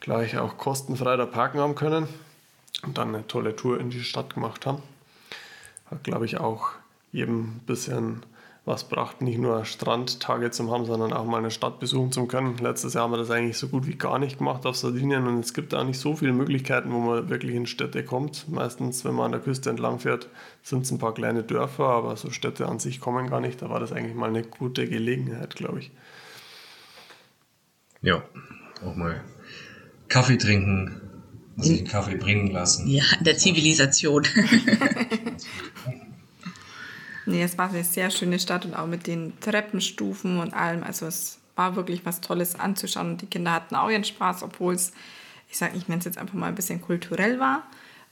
Gleich 0.00 0.36
auch 0.36 0.58
kostenfrei 0.58 1.16
da 1.16 1.24
parken 1.24 1.60
haben 1.60 1.74
können 1.74 2.06
und 2.82 2.98
dann 2.98 3.14
eine 3.14 3.26
tolle 3.26 3.56
Tour 3.56 3.80
in 3.80 3.88
die 3.88 4.04
Stadt 4.04 4.34
gemacht 4.34 4.66
haben. 4.66 4.82
Hat, 5.90 6.04
glaube 6.04 6.26
ich, 6.26 6.38
auch 6.38 6.72
jedem 7.10 7.40
ein 7.40 7.62
bisschen 7.64 8.22
was 8.68 8.84
braucht, 8.84 9.22
nicht 9.22 9.38
nur 9.38 9.64
Strandtage 9.64 10.50
zu 10.50 10.70
haben, 10.70 10.84
sondern 10.84 11.12
auch 11.12 11.24
mal 11.24 11.38
eine 11.38 11.50
Stadt 11.50 11.80
besuchen 11.80 12.12
zu 12.12 12.26
können. 12.26 12.56
Letztes 12.58 12.94
Jahr 12.94 13.04
haben 13.04 13.12
wir 13.12 13.16
das 13.16 13.30
eigentlich 13.30 13.56
so 13.56 13.68
gut 13.68 13.86
wie 13.86 13.96
gar 13.96 14.18
nicht 14.18 14.38
gemacht 14.38 14.66
auf 14.66 14.76
Sardinien 14.76 15.26
und 15.26 15.40
es 15.40 15.54
gibt 15.54 15.74
auch 15.74 15.84
nicht 15.84 15.98
so 15.98 16.14
viele 16.14 16.32
Möglichkeiten, 16.32 16.92
wo 16.92 16.98
man 16.98 17.30
wirklich 17.30 17.54
in 17.54 17.66
Städte 17.66 18.04
kommt. 18.04 18.48
Meistens, 18.48 19.04
wenn 19.04 19.14
man 19.14 19.26
an 19.26 19.32
der 19.32 19.40
Küste 19.40 19.70
entlang 19.70 19.98
fährt, 19.98 20.28
sind 20.62 20.82
es 20.82 20.90
ein 20.90 20.98
paar 20.98 21.14
kleine 21.14 21.42
Dörfer, 21.42 21.84
aber 21.84 22.14
so 22.16 22.30
Städte 22.30 22.66
an 22.66 22.78
sich 22.78 23.00
kommen 23.00 23.30
gar 23.30 23.40
nicht. 23.40 23.62
Da 23.62 23.70
war 23.70 23.80
das 23.80 23.92
eigentlich 23.92 24.14
mal 24.14 24.28
eine 24.28 24.42
gute 24.42 24.86
Gelegenheit, 24.86 25.56
glaube 25.56 25.80
ich. 25.80 25.90
Ja, 28.02 28.22
auch 28.84 28.94
mal 28.94 29.24
Kaffee 30.08 30.36
trinken, 30.36 31.00
sich 31.56 31.80
einen 31.80 31.88
Kaffee 31.88 32.16
bringen 32.16 32.48
lassen. 32.52 32.86
Ja, 32.86 33.04
in 33.18 33.24
der 33.24 33.38
Zivilisation. 33.38 34.24
Nee, 37.28 37.42
es 37.42 37.58
war 37.58 37.68
eine 37.68 37.84
sehr 37.84 38.10
schöne 38.10 38.38
Stadt 38.38 38.64
und 38.64 38.74
auch 38.74 38.86
mit 38.86 39.06
den 39.06 39.38
Treppenstufen 39.40 40.38
und 40.38 40.54
allem. 40.54 40.82
Also 40.82 41.04
es 41.04 41.38
war 41.56 41.76
wirklich 41.76 42.06
was 42.06 42.22
Tolles 42.22 42.58
anzuschauen 42.58 43.10
und 43.10 43.20
die 43.20 43.26
Kinder 43.26 43.52
hatten 43.52 43.74
auch 43.74 43.90
ihren 43.90 44.04
Spaß, 44.04 44.42
obwohl 44.42 44.72
es, 44.74 44.92
ich 45.50 45.58
sage, 45.58 45.76
ich 45.76 45.88
nenne 45.88 45.98
es 45.98 46.06
jetzt 46.06 46.16
einfach 46.16 46.32
mal 46.32 46.46
ein 46.46 46.54
bisschen 46.54 46.80
kulturell 46.80 47.38
war. 47.38 47.64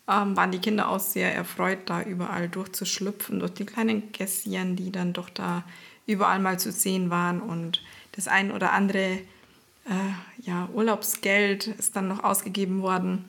Ähm, 0.07 0.37
waren 0.37 0.53
die 0.53 0.59
Kinder 0.59 0.91
auch 0.91 1.01
sehr 1.01 1.35
erfreut, 1.35 1.79
da 1.87 2.03
überall 2.03 2.51
durchzuschlüpfen, 2.51 3.39
durch 3.39 3.55
die 3.55 3.65
kleinen 3.65 4.13
Gässchen, 4.13 4.77
die 4.77 4.93
dann 4.93 5.15
doch 5.15 5.31
da 5.31 5.65
überall 6.07 6.39
mal 6.39 6.59
zu 6.59 6.71
sehen 6.71 7.09
waren 7.09 7.41
und 7.41 7.83
das 8.13 8.29
ein 8.29 8.53
oder 8.53 8.73
andere 8.73 9.01
äh, 9.87 10.13
ja, 10.43 10.69
Urlaubsgeld 10.75 11.69
ist 11.69 11.97
dann 11.97 12.09
noch 12.09 12.23
ausgegeben 12.23 12.83
worden. 12.83 13.25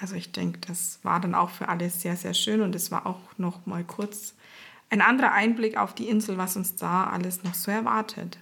Also 0.00 0.14
ich 0.14 0.32
denke, 0.32 0.60
das 0.66 0.98
war 1.02 1.20
dann 1.20 1.34
auch 1.34 1.50
für 1.50 1.68
alle 1.68 1.90
sehr, 1.90 2.16
sehr 2.16 2.32
schön 2.32 2.62
und 2.62 2.74
es 2.74 2.90
war 2.90 3.04
auch 3.04 3.20
noch 3.36 3.66
mal 3.66 3.84
kurz 3.84 4.32
ein 4.90 5.00
anderer 5.00 5.32
Einblick 5.32 5.76
auf 5.76 5.94
die 5.94 6.08
Insel, 6.08 6.38
was 6.38 6.56
uns 6.56 6.76
da 6.76 7.04
alles 7.04 7.42
noch 7.42 7.54
so 7.54 7.70
erwartet. 7.70 8.38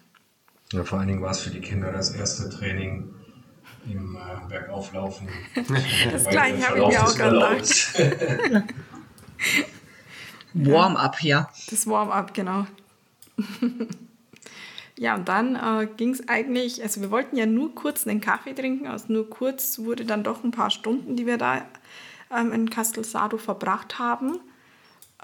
Ja, 0.72 0.84
vor 0.84 0.98
allen 0.98 1.08
Dingen 1.08 1.22
war 1.22 1.30
es 1.30 1.40
für 1.40 1.50
die 1.50 1.60
Kinder 1.60 1.92
das 1.92 2.10
erste 2.10 2.48
Training 2.50 3.14
im 3.86 4.16
äh, 4.16 4.48
Bergauflaufen. 4.48 5.28
das 6.10 6.28
gleiche 6.28 6.68
habe 6.68 6.78
ich 6.78 6.86
mir 6.88 7.04
auch 7.04 7.16
gedacht. 7.16 7.94
Warm-up, 10.54 11.22
ja. 11.22 11.48
Das 11.68 11.86
Warm-up, 11.86 12.32
genau. 12.32 12.66
ja, 14.98 15.16
und 15.16 15.28
dann 15.28 15.56
äh, 15.56 15.86
ging 15.96 16.10
es 16.10 16.28
eigentlich, 16.28 16.82
also 16.82 17.00
wir 17.00 17.10
wollten 17.10 17.36
ja 17.36 17.46
nur 17.46 17.74
kurz 17.74 18.06
einen 18.06 18.20
Kaffee 18.20 18.54
trinken, 18.54 18.86
also 18.86 19.12
nur 19.12 19.28
kurz 19.28 19.78
wurde 19.80 20.04
dann 20.04 20.22
doch 20.22 20.44
ein 20.44 20.52
paar 20.52 20.70
Stunden, 20.70 21.16
die 21.16 21.26
wir 21.26 21.38
da 21.38 21.66
ähm, 22.34 22.52
in 22.52 22.70
Castelsado 22.70 23.36
verbracht 23.36 23.98
haben. 23.98 24.38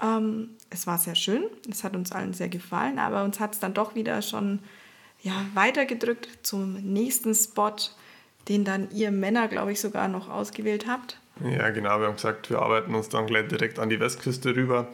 Ähm, 0.01 0.49
es 0.69 0.87
war 0.87 0.97
sehr 0.97 1.15
schön, 1.15 1.43
es 1.69 1.83
hat 1.83 1.95
uns 1.95 2.11
allen 2.11 2.33
sehr 2.33 2.49
gefallen, 2.49 2.97
aber 2.97 3.23
uns 3.23 3.39
hat 3.39 3.53
es 3.53 3.59
dann 3.59 3.73
doch 3.73 3.95
wieder 3.95 4.21
schon 4.21 4.59
ja, 5.21 5.33
weitergedrückt 5.53 6.29
zum 6.43 6.73
nächsten 6.73 7.35
Spot, 7.35 7.75
den 8.47 8.63
dann 8.63 8.89
ihr 8.91 9.11
Männer, 9.11 9.47
glaube 9.47 9.71
ich, 9.71 9.79
sogar 9.79 10.07
noch 10.07 10.29
ausgewählt 10.29 10.87
habt. 10.87 11.17
Ja, 11.43 11.69
genau. 11.69 11.99
Wir 11.99 12.07
haben 12.07 12.15
gesagt, 12.15 12.49
wir 12.49 12.61
arbeiten 12.61 12.93
uns 12.93 13.09
dann 13.09 13.25
gleich 13.25 13.47
direkt 13.47 13.79
an 13.79 13.89
die 13.89 13.99
Westküste 13.99 14.55
rüber. 14.55 14.87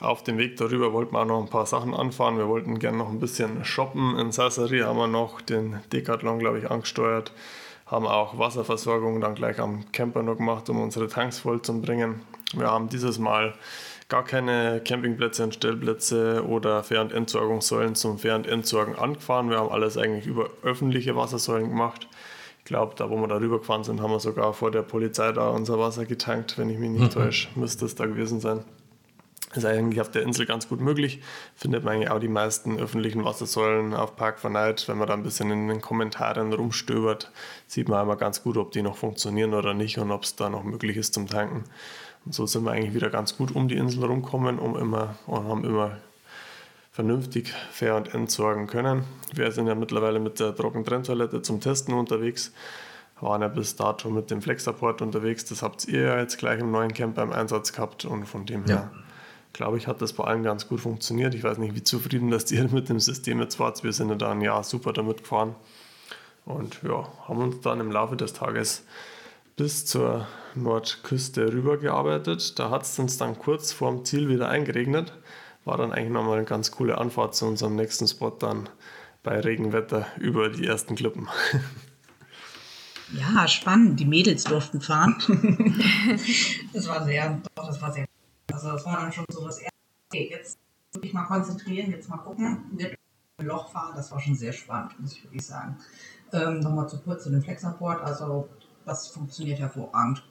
Auf 0.00 0.22
dem 0.22 0.38
Weg 0.38 0.56
darüber 0.56 0.92
wollten 0.92 1.14
wir 1.14 1.20
auch 1.20 1.26
noch 1.26 1.40
ein 1.40 1.48
paar 1.48 1.66
Sachen 1.66 1.94
anfahren. 1.94 2.38
Wir 2.38 2.48
wollten 2.48 2.78
gerne 2.78 2.98
noch 2.98 3.08
ein 3.08 3.18
bisschen 3.18 3.64
shoppen. 3.64 4.16
In 4.18 4.30
Sassari 4.30 4.80
haben 4.80 4.96
wir 4.96 5.08
noch 5.08 5.40
den 5.40 5.80
Decathlon, 5.92 6.38
glaube 6.38 6.58
ich, 6.58 6.70
angesteuert. 6.70 7.32
Haben 7.86 8.06
auch 8.06 8.38
Wasserversorgung 8.38 9.20
dann 9.20 9.34
gleich 9.34 9.58
am 9.58 9.90
Camper 9.92 10.22
noch 10.22 10.36
gemacht, 10.36 10.68
um 10.68 10.80
unsere 10.80 11.08
Tanks 11.08 11.40
voll 11.40 11.62
zu 11.62 11.80
bringen. 11.80 12.20
Wir 12.54 12.70
haben 12.70 12.88
dieses 12.88 13.18
Mal 13.18 13.54
gar 14.08 14.24
keine 14.24 14.80
Campingplätze 14.84 15.44
und 15.44 15.54
Stellplätze 15.54 16.44
oder 16.46 16.82
Fähr- 16.82 17.02
und 17.02 17.12
Entsorgungssäulen 17.12 17.94
zum 17.94 18.18
Fähr- 18.18 18.36
und 18.36 18.46
Entsorgen 18.46 18.96
angefahren. 18.96 19.50
Wir 19.50 19.58
haben 19.58 19.70
alles 19.70 19.98
eigentlich 19.98 20.26
über 20.26 20.48
öffentliche 20.62 21.14
Wassersäulen 21.14 21.68
gemacht. 21.68 22.08
Ich 22.60 22.64
glaube, 22.64 22.94
da 22.96 23.10
wo 23.10 23.16
wir 23.16 23.28
da 23.28 23.36
rübergefahren 23.36 23.84
sind, 23.84 24.00
haben 24.00 24.10
wir 24.10 24.20
sogar 24.20 24.52
vor 24.54 24.70
der 24.70 24.82
Polizei 24.82 25.32
da 25.32 25.50
unser 25.50 25.78
Wasser 25.78 26.06
getankt, 26.06 26.58
wenn 26.58 26.70
ich 26.70 26.78
mich 26.78 26.90
nicht 26.90 27.02
mhm. 27.02 27.10
täusche, 27.10 27.48
müsste 27.54 27.84
es 27.84 27.94
da 27.94 28.06
gewesen 28.06 28.40
sein. 28.40 28.64
Das 29.50 29.58
ist 29.58 29.64
eigentlich 29.64 30.00
auf 30.02 30.10
der 30.10 30.22
Insel 30.22 30.44
ganz 30.44 30.68
gut 30.68 30.80
möglich. 30.80 31.20
Findet 31.56 31.82
man 31.82 31.94
eigentlich 31.94 32.10
auch 32.10 32.18
die 32.18 32.28
meisten 32.28 32.78
öffentlichen 32.78 33.24
Wassersäulen 33.24 33.94
auf 33.94 34.14
Park 34.14 34.44
Night. 34.44 34.86
Wenn 34.88 34.98
man 34.98 35.08
da 35.08 35.14
ein 35.14 35.22
bisschen 35.22 35.50
in 35.50 35.68
den 35.68 35.80
Kommentaren 35.80 36.52
rumstöbert, 36.52 37.32
sieht 37.66 37.88
man 37.88 38.00
einmal 38.00 38.18
ganz 38.18 38.42
gut, 38.42 38.58
ob 38.58 38.72
die 38.72 38.82
noch 38.82 38.98
funktionieren 38.98 39.54
oder 39.54 39.72
nicht 39.72 39.96
und 39.98 40.10
ob 40.10 40.24
es 40.24 40.36
da 40.36 40.50
noch 40.50 40.64
möglich 40.64 40.98
ist 40.98 41.14
zum 41.14 41.26
Tanken. 41.26 41.64
Und 42.24 42.34
so 42.34 42.46
sind 42.46 42.64
wir 42.64 42.72
eigentlich 42.72 42.94
wieder 42.94 43.10
ganz 43.10 43.36
gut 43.36 43.54
um 43.54 43.68
die 43.68 43.76
Insel 43.76 44.04
rumkommen 44.04 44.58
um 44.58 44.76
immer, 44.76 45.16
und 45.26 45.48
haben 45.48 45.64
immer 45.64 45.98
vernünftig 46.98 47.54
fair 47.70 47.94
und 47.94 48.12
entsorgen 48.12 48.66
können. 48.66 49.04
Wir 49.32 49.52
sind 49.52 49.68
ja 49.68 49.76
mittlerweile 49.76 50.18
mit 50.18 50.40
der 50.40 50.52
Trockentrenntoilette 50.52 51.42
zum 51.42 51.60
Testen 51.60 51.94
unterwegs, 51.94 52.52
waren 53.20 53.42
ja 53.42 53.46
bis 53.46 53.76
dato 53.76 54.10
mit 54.10 54.32
dem 54.32 54.42
Flexsupport 54.42 55.00
unterwegs. 55.00 55.44
Das 55.44 55.62
habt 55.62 55.86
ihr 55.86 56.02
ja 56.02 56.18
jetzt 56.18 56.38
gleich 56.38 56.58
im 56.58 56.72
neuen 56.72 56.92
Camp 56.92 57.14
beim 57.14 57.32
Einsatz 57.32 57.72
gehabt 57.72 58.04
und 58.04 58.26
von 58.26 58.46
dem 58.46 58.64
her, 58.64 58.90
ja. 58.92 59.02
glaube 59.52 59.78
ich, 59.78 59.86
hat 59.86 60.02
das 60.02 60.12
bei 60.12 60.24
allen 60.24 60.42
ganz 60.42 60.68
gut 60.68 60.80
funktioniert. 60.80 61.36
Ich 61.36 61.44
weiß 61.44 61.58
nicht, 61.58 61.76
wie 61.76 61.84
zufrieden 61.84 62.32
das 62.32 62.50
ihr 62.50 62.68
mit 62.72 62.88
dem 62.88 62.98
System 62.98 63.40
jetzt 63.40 63.60
wart. 63.60 63.84
Wir 63.84 63.92
sind 63.92 64.08
ja 64.08 64.16
da 64.16 64.32
ein 64.32 64.40
Jahr 64.40 64.64
super 64.64 64.92
damit 64.92 65.18
gefahren 65.18 65.54
und 66.46 66.80
ja, 66.82 67.06
haben 67.28 67.38
uns 67.38 67.60
dann 67.60 67.78
im 67.78 67.92
Laufe 67.92 68.16
des 68.16 68.32
Tages 68.32 68.82
bis 69.54 69.86
zur 69.86 70.26
Nordküste 70.62 71.52
rübergearbeitet. 71.52 72.58
Da 72.58 72.70
hat 72.70 72.82
es 72.82 72.98
uns 72.98 73.18
dann 73.18 73.38
kurz 73.38 73.72
vorm 73.72 74.04
Ziel 74.04 74.28
wieder 74.28 74.48
eingeregnet. 74.48 75.12
War 75.64 75.76
dann 75.76 75.92
eigentlich 75.92 76.12
nochmal 76.12 76.38
eine 76.38 76.46
ganz 76.46 76.70
coole 76.70 76.98
Anfahrt 76.98 77.34
zu 77.34 77.46
unserem 77.46 77.76
nächsten 77.76 78.06
Spot 78.06 78.30
dann 78.30 78.68
bei 79.22 79.40
Regenwetter 79.40 80.06
über 80.18 80.48
die 80.48 80.66
ersten 80.66 80.94
Klippen. 80.94 81.28
Ja, 83.12 83.48
spannend. 83.48 83.98
Die 84.00 84.04
Mädels 84.04 84.44
durften 84.44 84.80
fahren. 84.80 85.16
das 86.72 86.88
war 86.88 87.04
sehr, 87.04 87.40
doch, 87.54 87.66
das 87.66 87.80
war 87.80 87.92
sehr. 87.92 88.06
Also 88.52 88.72
das 88.72 88.84
war 88.84 89.00
dann 89.00 89.12
schon 89.12 89.24
so 89.30 89.46
das 89.46 89.58
erste. 89.58 89.72
Okay, 90.10 90.28
jetzt 90.30 90.58
wirklich 90.92 91.12
mal 91.12 91.24
konzentrieren, 91.24 91.90
jetzt 91.90 92.08
mal 92.08 92.18
gucken. 92.18 92.64
Wird 92.72 92.96
ein 93.38 93.46
Loch 93.46 93.70
fahren, 93.70 93.94
das 93.96 94.10
war 94.10 94.20
schon 94.20 94.34
sehr 94.34 94.52
spannend, 94.52 94.98
muss 95.00 95.12
ich 95.12 95.24
wirklich 95.24 95.46
sagen. 95.46 95.78
Ähm, 96.32 96.60
Nochmal 96.60 96.88
zu 96.88 96.98
kurz 97.00 97.24
zu 97.24 97.30
dem 97.30 97.42
Flexabort. 97.42 98.02
Also 98.02 98.48
das 98.84 99.08
funktioniert 99.08 99.58
hervorragend. 99.58 100.22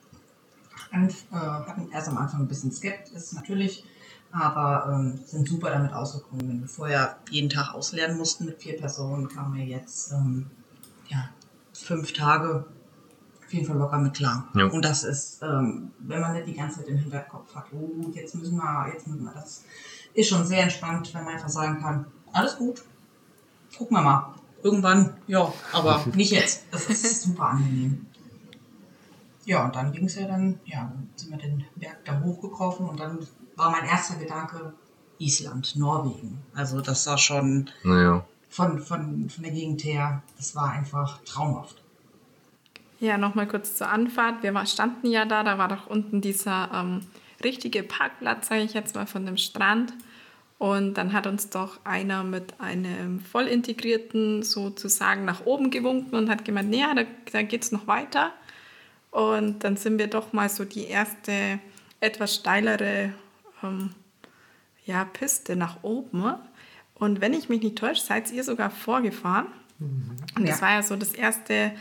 Und, 0.94 1.12
äh, 1.32 1.36
hatten 1.36 1.90
erst 1.92 2.08
am 2.10 2.18
Anfang 2.18 2.42
ein 2.42 2.48
bisschen 2.48 2.72
Skepsis 2.72 3.34
natürlich, 3.34 3.84
aber 4.32 4.94
ähm, 4.94 5.20
sind 5.26 5.48
super 5.48 5.70
damit 5.70 5.94
ausgekommen. 5.94 6.48
Wenn 6.48 6.62
wir 6.62 6.68
vorher 6.68 7.18
jeden 7.30 7.50
Tag 7.50 7.74
auslernen 7.74 8.18
mussten 8.18 8.46
mit 8.46 8.62
vier 8.62 8.78
Personen, 8.78 9.28
kamen 9.28 9.56
wir 9.56 9.66
jetzt 9.66 10.12
ähm, 10.12 10.48
ja, 11.10 11.30
fünf 11.74 12.14
Tage 12.14 12.66
auf 13.48 13.54
jeden 13.54 13.66
Fall 13.66 13.78
locker 13.78 13.98
mit 13.98 14.14
klar. 14.14 14.50
Ja. 14.56 14.66
Und 14.66 14.84
das 14.84 15.06
ist, 15.06 15.42
ähm, 15.42 15.92
wenn 16.00 16.20
man 16.20 16.34
nicht 16.34 16.48
die 16.48 16.54
ganze 16.54 16.80
Zeit 16.80 16.90
im 16.90 16.98
Hinterkopf 16.98 17.56
hat, 17.56 17.66
oh, 17.72 18.12
jetzt 18.14 18.36
müssen 18.36 18.58
wir, 18.58 18.90
jetzt 18.94 19.08
müssen 19.08 19.24
wir, 19.24 19.32
das 19.32 19.64
ist 20.14 20.28
schon 20.28 20.46
sehr 20.46 20.64
entspannt, 20.64 21.14
wenn 21.14 21.24
man 21.24 21.36
einfach 21.36 21.48
sagen 21.48 21.80
kann, 21.80 22.06
alles 22.34 22.58
gut, 22.58 22.84
gucken 23.78 23.96
wir 23.96 24.02
mal. 24.02 24.34
Irgendwann, 24.64 25.14
ja, 25.28 25.54
aber 25.72 26.04
nicht 26.14 26.32
jetzt. 26.32 26.66
Das 26.72 26.90
ist 26.90 27.22
super 27.22 27.52
angenehm. 27.52 28.06
Ja, 29.48 29.64
und 29.64 29.78
dann 29.78 29.94
ging 29.94 30.04
es 30.04 30.16
ja 30.16 30.28
dann, 30.28 30.60
ja, 30.66 30.92
sind 31.16 31.32
wir 31.32 31.38
den 31.38 31.64
Berg 31.78 32.04
da 32.04 32.20
hochgekrochen 32.20 32.86
und 32.86 33.00
dann 33.00 33.26
war 33.56 33.72
mein 33.72 33.86
erster 33.86 34.18
Gedanke 34.18 34.74
Island, 35.20 35.78
Norwegen. 35.78 36.40
Also 36.54 36.82
das 36.82 37.08
war 37.08 37.18
schon 37.18 37.70
naja. 37.82 38.26
von, 38.50 38.78
von, 38.80 39.30
von 39.30 39.44
der 39.44 39.54
Gegend 39.54 39.86
her, 39.86 40.22
das 40.36 40.54
war 40.54 40.72
einfach 40.72 41.22
traumhaft. 41.24 41.82
Ja, 43.00 43.18
nochmal 43.18 43.48
kurz 43.48 43.78
zur 43.78 43.88
Anfahrt. 43.88 44.44
Wir 44.44 44.66
standen 44.66 45.08
ja 45.08 45.24
da, 45.24 45.44
da 45.44 45.58
war 45.58 45.70
doch 45.70 45.88
unten 45.88 46.20
dieser 46.20 46.70
ähm, 46.74 47.06
richtige 47.42 47.84
Parkplatz, 47.84 48.50
sage 48.50 48.64
ich 48.64 48.74
jetzt 48.74 48.96
mal, 48.96 49.08
von 49.08 49.26
dem 49.26 49.38
Strand. 49.38 49.94
Und 50.58 50.96
dann 50.96 51.14
hat 51.14 51.26
uns 51.26 51.50
doch 51.50 51.80
einer 51.86 52.26
mit 52.26 52.60
einem 52.60 53.22
voll 53.22 53.46
integrierten 53.46 54.44
sozusagen 54.44 55.24
nach 55.24 55.46
oben 55.46 55.70
gewunken 55.70 56.16
und 56.16 56.30
hat 56.30 56.44
gemeint, 56.44 56.70
naja, 56.70 56.94
da, 56.96 57.04
da 57.32 57.44
geht 57.44 57.64
es 57.64 57.72
noch 57.72 57.88
weiter. 57.88 58.34
Und 59.18 59.64
dann 59.64 59.78
sind 59.78 59.98
wir 59.98 60.06
doch 60.06 60.32
mal 60.32 60.48
so 60.48 60.64
die 60.64 60.86
erste 60.86 61.58
etwas 62.00 62.36
steilere 62.36 63.14
ähm, 63.64 63.90
ja, 64.86 65.06
Piste 65.06 65.56
nach 65.56 65.82
oben. 65.82 66.36
Und 66.94 67.20
wenn 67.20 67.34
ich 67.34 67.50
mich 67.50 67.64
nicht 67.64 67.80
täusche, 67.80 68.04
seid 68.04 68.32
ihr 68.32 68.44
sogar 68.44 68.70
vorgefahren. 68.70 69.48
Mhm. 69.80 70.18
Und 70.36 70.48
das 70.48 70.60
ja. 70.60 70.62
war 70.62 70.74
ja 70.74 70.84
so 70.84 70.96
das 70.96 71.14
erste 71.14 71.72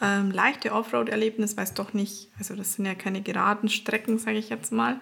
ähm, 0.00 0.30
leichte 0.30 0.70
Offroad-Erlebnis, 0.70 1.56
weil 1.56 1.64
es 1.64 1.74
doch 1.74 1.94
nicht, 1.94 2.28
also 2.38 2.54
das 2.54 2.74
sind 2.74 2.86
ja 2.86 2.94
keine 2.94 3.22
geraden 3.22 3.68
Strecken, 3.68 4.20
sage 4.20 4.38
ich 4.38 4.48
jetzt 4.48 4.70
mal. 4.70 5.00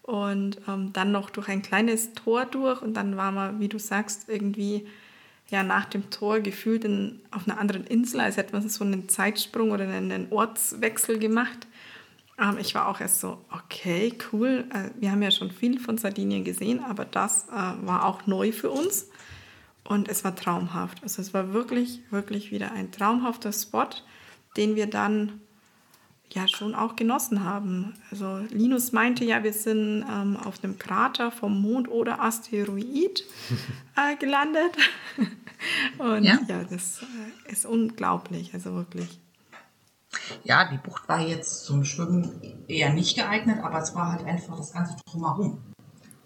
Und 0.00 0.62
ähm, 0.66 0.94
dann 0.94 1.12
noch 1.12 1.28
durch 1.28 1.50
ein 1.50 1.60
kleines 1.60 2.14
Tor 2.14 2.46
durch 2.46 2.80
und 2.80 2.94
dann 2.94 3.18
waren 3.18 3.34
wir, 3.34 3.60
wie 3.60 3.68
du 3.68 3.78
sagst, 3.78 4.30
irgendwie 4.30 4.86
ja 5.50 5.62
nach 5.62 5.84
dem 5.86 6.10
Tor 6.10 6.40
gefühlt 6.40 6.84
in, 6.84 7.20
auf 7.30 7.48
einer 7.48 7.58
anderen 7.58 7.84
Insel, 7.84 8.20
als 8.20 8.36
hätte 8.36 8.52
man 8.52 8.68
so 8.68 8.84
einen 8.84 9.08
Zeitsprung 9.08 9.70
oder 9.70 9.88
einen 9.88 10.26
Ortswechsel 10.30 11.18
gemacht. 11.18 11.66
Ähm, 12.38 12.58
ich 12.58 12.74
war 12.74 12.88
auch 12.88 13.00
erst 13.00 13.20
so, 13.20 13.44
okay, 13.50 14.12
cool. 14.32 14.64
Äh, 14.72 14.90
wir 15.00 15.10
haben 15.10 15.22
ja 15.22 15.30
schon 15.30 15.50
viel 15.50 15.78
von 15.78 15.98
Sardinien 15.98 16.44
gesehen, 16.44 16.82
aber 16.82 17.04
das 17.04 17.48
äh, 17.48 17.52
war 17.52 18.04
auch 18.04 18.26
neu 18.26 18.52
für 18.52 18.70
uns. 18.70 19.08
Und 19.84 20.08
es 20.08 20.24
war 20.24 20.34
traumhaft. 20.34 21.02
Also 21.04 21.22
es 21.22 21.32
war 21.32 21.52
wirklich, 21.52 22.00
wirklich 22.10 22.50
wieder 22.50 22.72
ein 22.72 22.90
traumhafter 22.90 23.52
Spot, 23.52 23.88
den 24.56 24.74
wir 24.74 24.88
dann 24.88 25.40
ja 26.32 26.48
schon 26.48 26.74
auch 26.74 26.96
genossen 26.96 27.44
haben. 27.44 27.94
Also 28.10 28.38
Linus 28.50 28.92
meinte 28.92 29.24
ja, 29.24 29.42
wir 29.42 29.52
sind 29.52 30.04
ähm, 30.10 30.36
auf 30.36 30.62
einem 30.62 30.78
Krater 30.78 31.30
vom 31.30 31.60
Mond 31.60 31.88
oder 31.88 32.20
Asteroid 32.20 33.24
äh, 33.96 34.16
gelandet. 34.20 34.76
Und 35.98 36.24
ja, 36.24 36.38
ja 36.48 36.64
das 36.64 37.02
äh, 37.02 37.52
ist 37.52 37.64
unglaublich, 37.64 38.52
also 38.54 38.74
wirklich. 38.74 39.20
Ja, 40.44 40.70
die 40.70 40.78
Bucht 40.78 41.08
war 41.08 41.20
jetzt 41.20 41.64
zum 41.64 41.84
Schwimmen 41.84 42.64
eher 42.68 42.92
nicht 42.92 43.16
geeignet, 43.16 43.62
aber 43.62 43.78
es 43.78 43.94
war 43.94 44.12
halt 44.12 44.24
einfach 44.24 44.56
das 44.56 44.72
ganze 44.72 44.96
drumherum. 45.06 45.62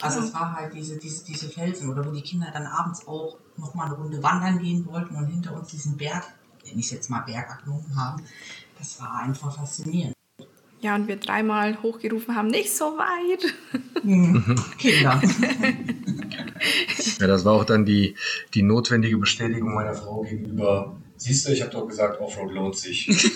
Also 0.02 0.20
es 0.20 0.32
war 0.32 0.54
halt 0.54 0.74
diese, 0.74 0.98
diese, 0.98 1.24
diese 1.24 1.48
Felsen 1.48 1.90
oder 1.90 2.06
wo 2.06 2.10
die 2.10 2.22
Kinder 2.22 2.50
dann 2.52 2.66
abends 2.66 3.06
auch 3.06 3.36
nochmal 3.56 3.86
eine 3.86 3.96
Runde 3.96 4.22
wandern 4.22 4.58
gehen 4.58 4.86
wollten 4.86 5.14
und 5.14 5.26
hinter 5.26 5.54
uns 5.54 5.68
diesen 5.68 5.96
Berg, 5.96 6.24
den 6.66 6.78
ich 6.78 6.90
jetzt 6.90 7.10
mal 7.10 7.20
Bergagnomen 7.20 7.94
haben, 7.96 8.22
das 8.80 9.00
war 9.00 9.22
einfach 9.22 9.54
faszinierend. 9.54 10.14
Ja, 10.80 10.96
und 10.96 11.06
wir 11.08 11.16
dreimal 11.16 11.80
hochgerufen 11.82 12.34
haben, 12.34 12.48
nicht 12.48 12.74
so 12.74 12.96
weit. 12.96 13.54
Mhm. 14.02 14.56
Kinder. 14.78 15.20
ja, 17.20 17.26
das 17.26 17.44
war 17.44 17.52
auch 17.52 17.64
dann 17.64 17.84
die, 17.84 18.16
die 18.54 18.62
notwendige 18.62 19.18
Bestätigung 19.18 19.74
meiner 19.74 19.94
Frau 19.94 20.22
gegenüber, 20.22 20.96
Siehst 21.22 21.46
du, 21.46 21.52
ich 21.52 21.60
habe 21.60 21.70
doch 21.70 21.86
gesagt, 21.86 22.18
Offroad 22.18 22.50
lohnt 22.50 22.76
sich. 22.76 23.06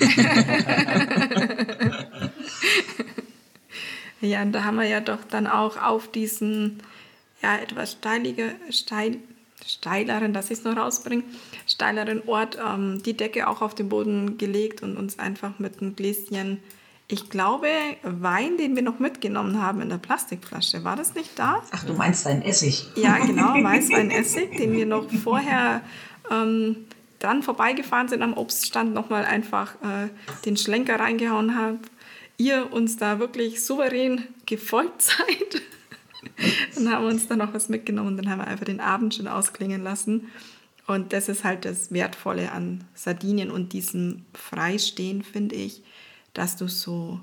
ja, 4.22 4.40
und 4.40 4.52
da 4.52 4.64
haben 4.64 4.76
wir 4.76 4.86
ja 4.86 5.00
doch 5.00 5.22
dann 5.24 5.46
auch 5.46 5.76
auf 5.76 6.10
diesen 6.10 6.82
ja, 7.42 7.58
etwas 7.58 7.92
steilige, 7.92 8.54
steil, 8.70 9.18
steileren, 9.66 10.32
dass 10.32 10.50
ich 10.50 10.60
es 10.60 10.64
noch 10.64 10.78
rausbringe, 10.78 11.24
steileren 11.74 12.22
Ort 12.26 12.56
ähm, 12.64 13.02
die 13.02 13.16
Decke 13.16 13.48
auch 13.48 13.60
auf 13.60 13.74
den 13.74 13.88
Boden 13.88 14.38
gelegt 14.38 14.82
und 14.82 14.96
uns 14.96 15.18
einfach 15.18 15.58
mit 15.58 15.80
einem 15.80 15.96
Gläschen, 15.96 16.60
ich 17.06 17.28
glaube, 17.28 17.68
Wein, 18.02 18.56
den 18.56 18.76
wir 18.76 18.82
noch 18.82 18.98
mitgenommen 18.98 19.60
haben 19.60 19.82
in 19.82 19.90
der 19.90 19.98
Plastikflasche. 19.98 20.84
War 20.84 20.96
das 20.96 21.14
nicht 21.14 21.38
da? 21.38 21.62
Ach, 21.70 21.84
du 21.84 21.92
meinst 21.92 22.24
deinen 22.24 22.42
Essig? 22.42 22.86
Ja, 22.96 23.18
genau, 23.18 23.54
Weißwein-Essig, 23.62 24.56
den 24.56 24.72
wir 24.72 24.86
noch 24.86 25.10
vorher 25.10 25.82
ähm, 26.30 26.86
dran 27.18 27.42
vorbeigefahren 27.42 28.08
sind 28.08 28.22
am 28.22 28.34
Obststand, 28.34 28.94
nochmal 28.94 29.24
einfach 29.24 29.74
äh, 29.82 30.08
den 30.46 30.56
Schlenker 30.56 30.98
reingehauen 30.98 31.56
haben. 31.58 31.80
Ihr 32.38 32.72
uns 32.72 32.96
da 32.96 33.18
wirklich 33.18 33.64
souverän 33.64 34.24
gefolgt 34.46 35.02
seid. 35.02 35.62
dann 36.74 36.90
haben 36.90 37.04
wir 37.04 37.10
uns 37.10 37.28
da 37.28 37.36
noch 37.36 37.52
was 37.52 37.68
mitgenommen 37.68 38.08
und 38.08 38.16
dann 38.16 38.30
haben 38.30 38.38
wir 38.38 38.46
einfach 38.46 38.64
den 38.64 38.80
Abend 38.80 39.14
schon 39.14 39.28
ausklingen 39.28 39.82
lassen. 39.82 40.30
Und 40.86 41.12
das 41.12 41.28
ist 41.28 41.44
halt 41.44 41.64
das 41.64 41.92
Wertvolle 41.92 42.52
an 42.52 42.84
Sardinien 42.94 43.50
und 43.50 43.72
diesem 43.72 44.26
Freistehen, 44.34 45.22
finde 45.22 45.54
ich, 45.54 45.82
dass 46.34 46.56
du 46.56 46.68
so 46.68 47.20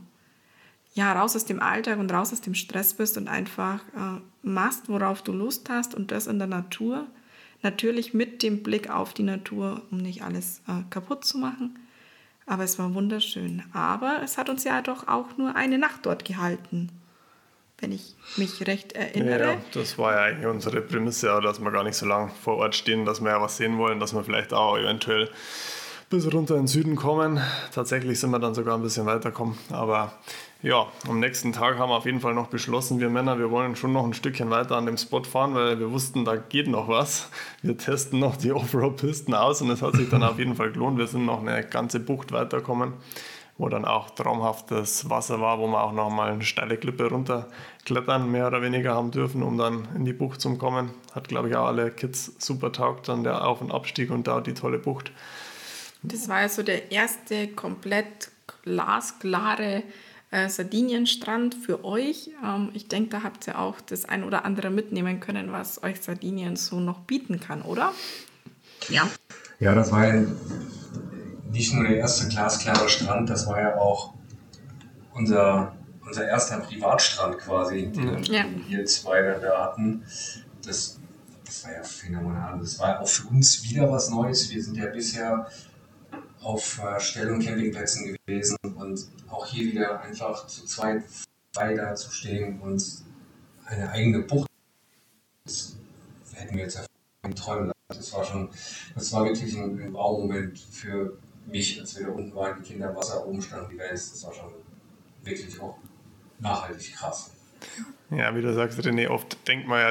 ja, 0.94 1.14
raus 1.14 1.36
aus 1.36 1.46
dem 1.46 1.62
Alltag 1.62 2.00
und 2.00 2.12
raus 2.12 2.34
aus 2.34 2.42
dem 2.42 2.56
Stress 2.56 2.94
bist 2.94 3.18
und 3.18 3.28
einfach 3.28 3.80
äh, 3.96 4.20
machst, 4.42 4.90
worauf 4.90 5.22
du 5.22 5.32
Lust 5.32 5.70
hast 5.70 5.96
und 5.96 6.12
das 6.12 6.28
in 6.28 6.38
der 6.38 6.48
Natur. 6.48 7.08
Natürlich 7.62 8.14
mit 8.14 8.44
dem 8.44 8.64
Blick 8.64 8.90
auf 8.90 9.14
die 9.14 9.24
Natur, 9.24 9.84
um 9.92 10.00
nicht 10.00 10.24
alles 10.24 10.62
äh, 10.68 10.84
kaputt 10.90 11.24
zu 11.24 11.38
machen. 11.38 11.80
Aber 12.46 12.64
es 12.64 12.80
war 12.80 12.94
wunderschön. 12.94 13.64
Aber 13.72 14.22
es 14.24 14.38
hat 14.38 14.50
uns 14.50 14.64
ja 14.64 14.82
doch 14.82 15.08
auch 15.08 15.38
nur 15.38 15.56
eine 15.56 15.78
Nacht 15.78 16.06
dort 16.06 16.26
gehalten, 16.26 16.90
wenn 17.82 17.92
ich 17.92 18.16
mich 18.38 18.66
recht 18.68 18.94
erinnere. 18.94 19.44
Ja, 19.44 19.58
das 19.74 19.98
war 19.98 20.14
ja 20.14 20.22
eigentlich 20.24 20.48
unsere 20.48 20.82
Prämisse, 20.82 21.40
dass 21.44 21.60
wir 21.60 21.72
gar 21.72 21.84
nicht 21.84 21.96
so 21.96 22.06
lange 22.06 22.32
vor 22.42 22.58
Ort 22.58 22.76
stehen, 22.76 23.06
dass 23.06 23.22
wir 23.22 23.32
ja 23.32 23.42
was 23.42 23.58
sehen 23.58 23.78
wollen, 23.78 24.00
dass 24.00 24.14
wir 24.14 24.24
vielleicht 24.24 24.54
auch 24.54 24.78
eventuell 24.78 25.30
bis 26.10 26.32
runter 26.32 26.56
in 26.56 26.64
den 26.64 26.68
Süden 26.68 26.96
kommen. 26.96 27.42
Tatsächlich 27.74 28.20
sind 28.20 28.32
wir 28.32 28.40
dann 28.40 28.54
sogar 28.54 28.78
ein 28.78 28.84
bisschen 28.84 29.06
weiterkommen. 29.06 29.58
Aber 29.72 30.14
ja, 30.62 30.88
am 31.08 31.20
nächsten 31.20 31.54
Tag 31.54 31.80
haben 31.80 31.90
wir 31.90 31.96
auf 31.96 32.06
jeden 32.06 32.20
Fall 32.20 32.36
noch 32.36 32.48
beschlossen, 32.48 33.00
wir 33.00 33.10
Männer, 33.10 33.40
wir 33.40 33.50
wollen 33.50 33.76
schon 33.76 33.94
noch 33.94 34.04
ein 34.04 34.14
Stückchen 34.14 34.52
weiter 34.52 34.76
an 34.76 34.86
dem 34.86 34.98
Spot 34.98 35.24
fahren, 35.24 35.56
weil 35.56 35.80
wir 35.80 35.92
wussten, 35.92 36.24
da 36.24 36.36
geht 36.36 36.68
noch 36.68 36.88
was. 36.88 37.30
Wir 37.64 37.78
testen 37.78 38.20
noch 38.20 38.36
die 38.36 38.52
Offroad-Pisten 38.52 39.34
aus 39.34 39.62
und 39.62 39.72
es 39.72 39.82
hat 39.82 39.96
sich 39.96 40.10
dann 40.10 40.22
auf 40.22 40.38
jeden 40.38 40.56
Fall 40.56 40.72
gelohnt. 40.72 41.00
Wir 41.00 41.08
sind 41.08 41.26
noch 41.26 41.40
eine 41.40 41.64
ganze 41.64 42.00
Bucht 42.00 42.32
weiterkommen, 42.32 42.94
wo 43.62 43.70
dann 43.70 43.86
auch 43.86 44.10
traumhaftes 44.10 45.08
Wasser 45.12 45.40
war, 45.40 45.60
wo 45.60 45.68
wir 45.68 45.84
auch 45.84 45.94
noch 45.94 46.10
mal 46.10 46.32
eine 46.32 46.42
steile 46.42 46.78
Klippe 46.78 47.08
runterklettern, 47.08 48.32
mehr 48.32 48.48
oder 48.48 48.64
weniger 48.64 48.96
haben 48.96 49.12
dürfen, 49.12 49.44
um 49.44 49.56
dann 49.56 49.88
in 49.96 50.04
die 50.04 50.14
Bucht 50.14 50.42
zu 50.42 50.58
kommen. 50.58 50.90
Hat, 51.14 51.28
glaube 51.28 51.50
ich, 51.50 51.56
auch 51.56 51.68
alle 51.68 51.92
Kids 51.92 52.34
super 52.40 52.72
taugt, 52.72 53.08
dann 53.08 53.24
der 53.24 53.46
Auf- 53.46 53.62
und 53.62 53.72
Abstieg 53.72 54.10
und 54.10 54.26
da 54.26 54.42
die 54.42 54.56
tolle 54.56 54.80
Bucht. 54.80 55.12
Das 56.02 56.28
war 56.28 56.42
ja 56.42 56.50
so 56.50 56.64
der 56.64 56.92
erste 56.92 57.50
komplett 57.50 58.32
glasklare 58.64 59.84
äh, 60.32 60.50
Sardinienstrand 60.50 61.54
für 61.54 61.86
euch. 61.86 62.32
Ähm, 62.44 62.72
ich 62.74 62.88
denke, 62.88 63.10
da 63.10 63.22
habt 63.22 63.48
ihr 63.48 63.60
auch 63.60 63.80
das 63.80 64.06
ein 64.06 64.24
oder 64.24 64.44
andere 64.44 64.72
mitnehmen 64.72 65.20
können, 65.20 65.52
was 65.52 65.84
euch 65.84 66.02
Sardinien 66.02 66.56
so 66.56 66.80
noch 66.80 67.02
bieten 67.02 67.40
kann, 67.40 67.62
oder? 67.62 67.94
Ja. 68.90 69.08
Ja, 69.60 69.76
das 69.76 69.92
war 69.92 70.08
ja 70.08 70.24
nicht 71.52 71.74
nur 71.74 71.84
der 71.84 71.98
erste 71.98 72.28
glasklare 72.28 72.90
Strand, 72.90 73.30
das 73.30 73.46
war 73.48 73.60
ja 73.60 73.78
auch 73.78 74.14
unser, 75.14 75.76
unser 76.06 76.28
erster 76.28 76.60
Privatstrand 76.60 77.38
quasi, 77.38 77.92
den 77.92 78.24
ja. 78.24 78.46
wir 78.68 78.86
zwei 78.86 79.22
da 79.22 79.66
hatten. 79.66 80.04
Das, 80.66 81.00
das 81.46 81.66
war 81.66 81.74
ja 81.74 81.84
phänomenal. 81.84 82.60
Das 82.60 82.80
war 82.80 83.02
auch 83.02 83.08
für 83.08 83.28
uns 83.28 83.64
wieder 83.64 83.92
was 83.92 84.10
Neues. 84.10 84.50
Wir 84.50 84.64
sind 84.64 84.78
ja 84.78 84.88
bisher 84.88 85.48
auf 86.42 86.80
äh, 86.80 87.00
Stell- 87.00 87.32
und 87.32 87.44
Campingplätzen 87.44 88.18
gewesen 88.26 88.58
und 88.64 89.08
auch 89.30 89.46
hier 89.46 89.72
wieder 89.72 90.02
einfach 90.02 90.48
zu 90.48 90.66
zweit 90.66 91.04
frei 91.54 91.76
da 91.76 91.94
zu 91.96 92.12
stehen 92.12 92.60
und 92.62 92.84
eine 93.66 93.90
eigene 93.90 94.20
Bucht. 94.20 94.50
Das 95.44 95.76
hätten 96.34 96.56
wir 96.56 96.64
jetzt 96.64 96.76
ja 96.76 97.32
träumen 97.36 97.68
lassen. 97.68 97.78
Das 97.90 98.14
war 98.14 98.24
schon, 98.24 98.50
das 98.96 99.12
war 99.12 99.26
wirklich 99.26 99.56
ein, 99.58 99.80
ein 99.80 99.94
Baumoment 99.94 100.58
für 100.58 101.18
mich, 101.46 101.80
als 101.80 101.98
wir 101.98 102.08
da 102.08 102.12
unten 102.12 102.36
waren, 102.36 102.62
die 102.62 102.70
Kinder 102.70 102.90
im 102.90 102.96
Wasser 102.96 103.26
oben 103.26 103.42
standen, 103.42 103.72
die 103.72 103.78
Wels. 103.78 104.12
Das 104.12 104.24
war 104.26 104.34
schon 104.34 104.54
wirklich 105.24 105.60
auch 105.60 105.78
nachhaltig 106.40 106.94
krass. 106.96 107.32
Ja, 108.14 108.36
wie 108.36 108.42
du 108.42 108.54
sagst, 108.54 108.78
René, 108.80 109.08
oft 109.08 109.48
denkt 109.48 109.70
man 109.70 109.80
ja, 109.80 109.90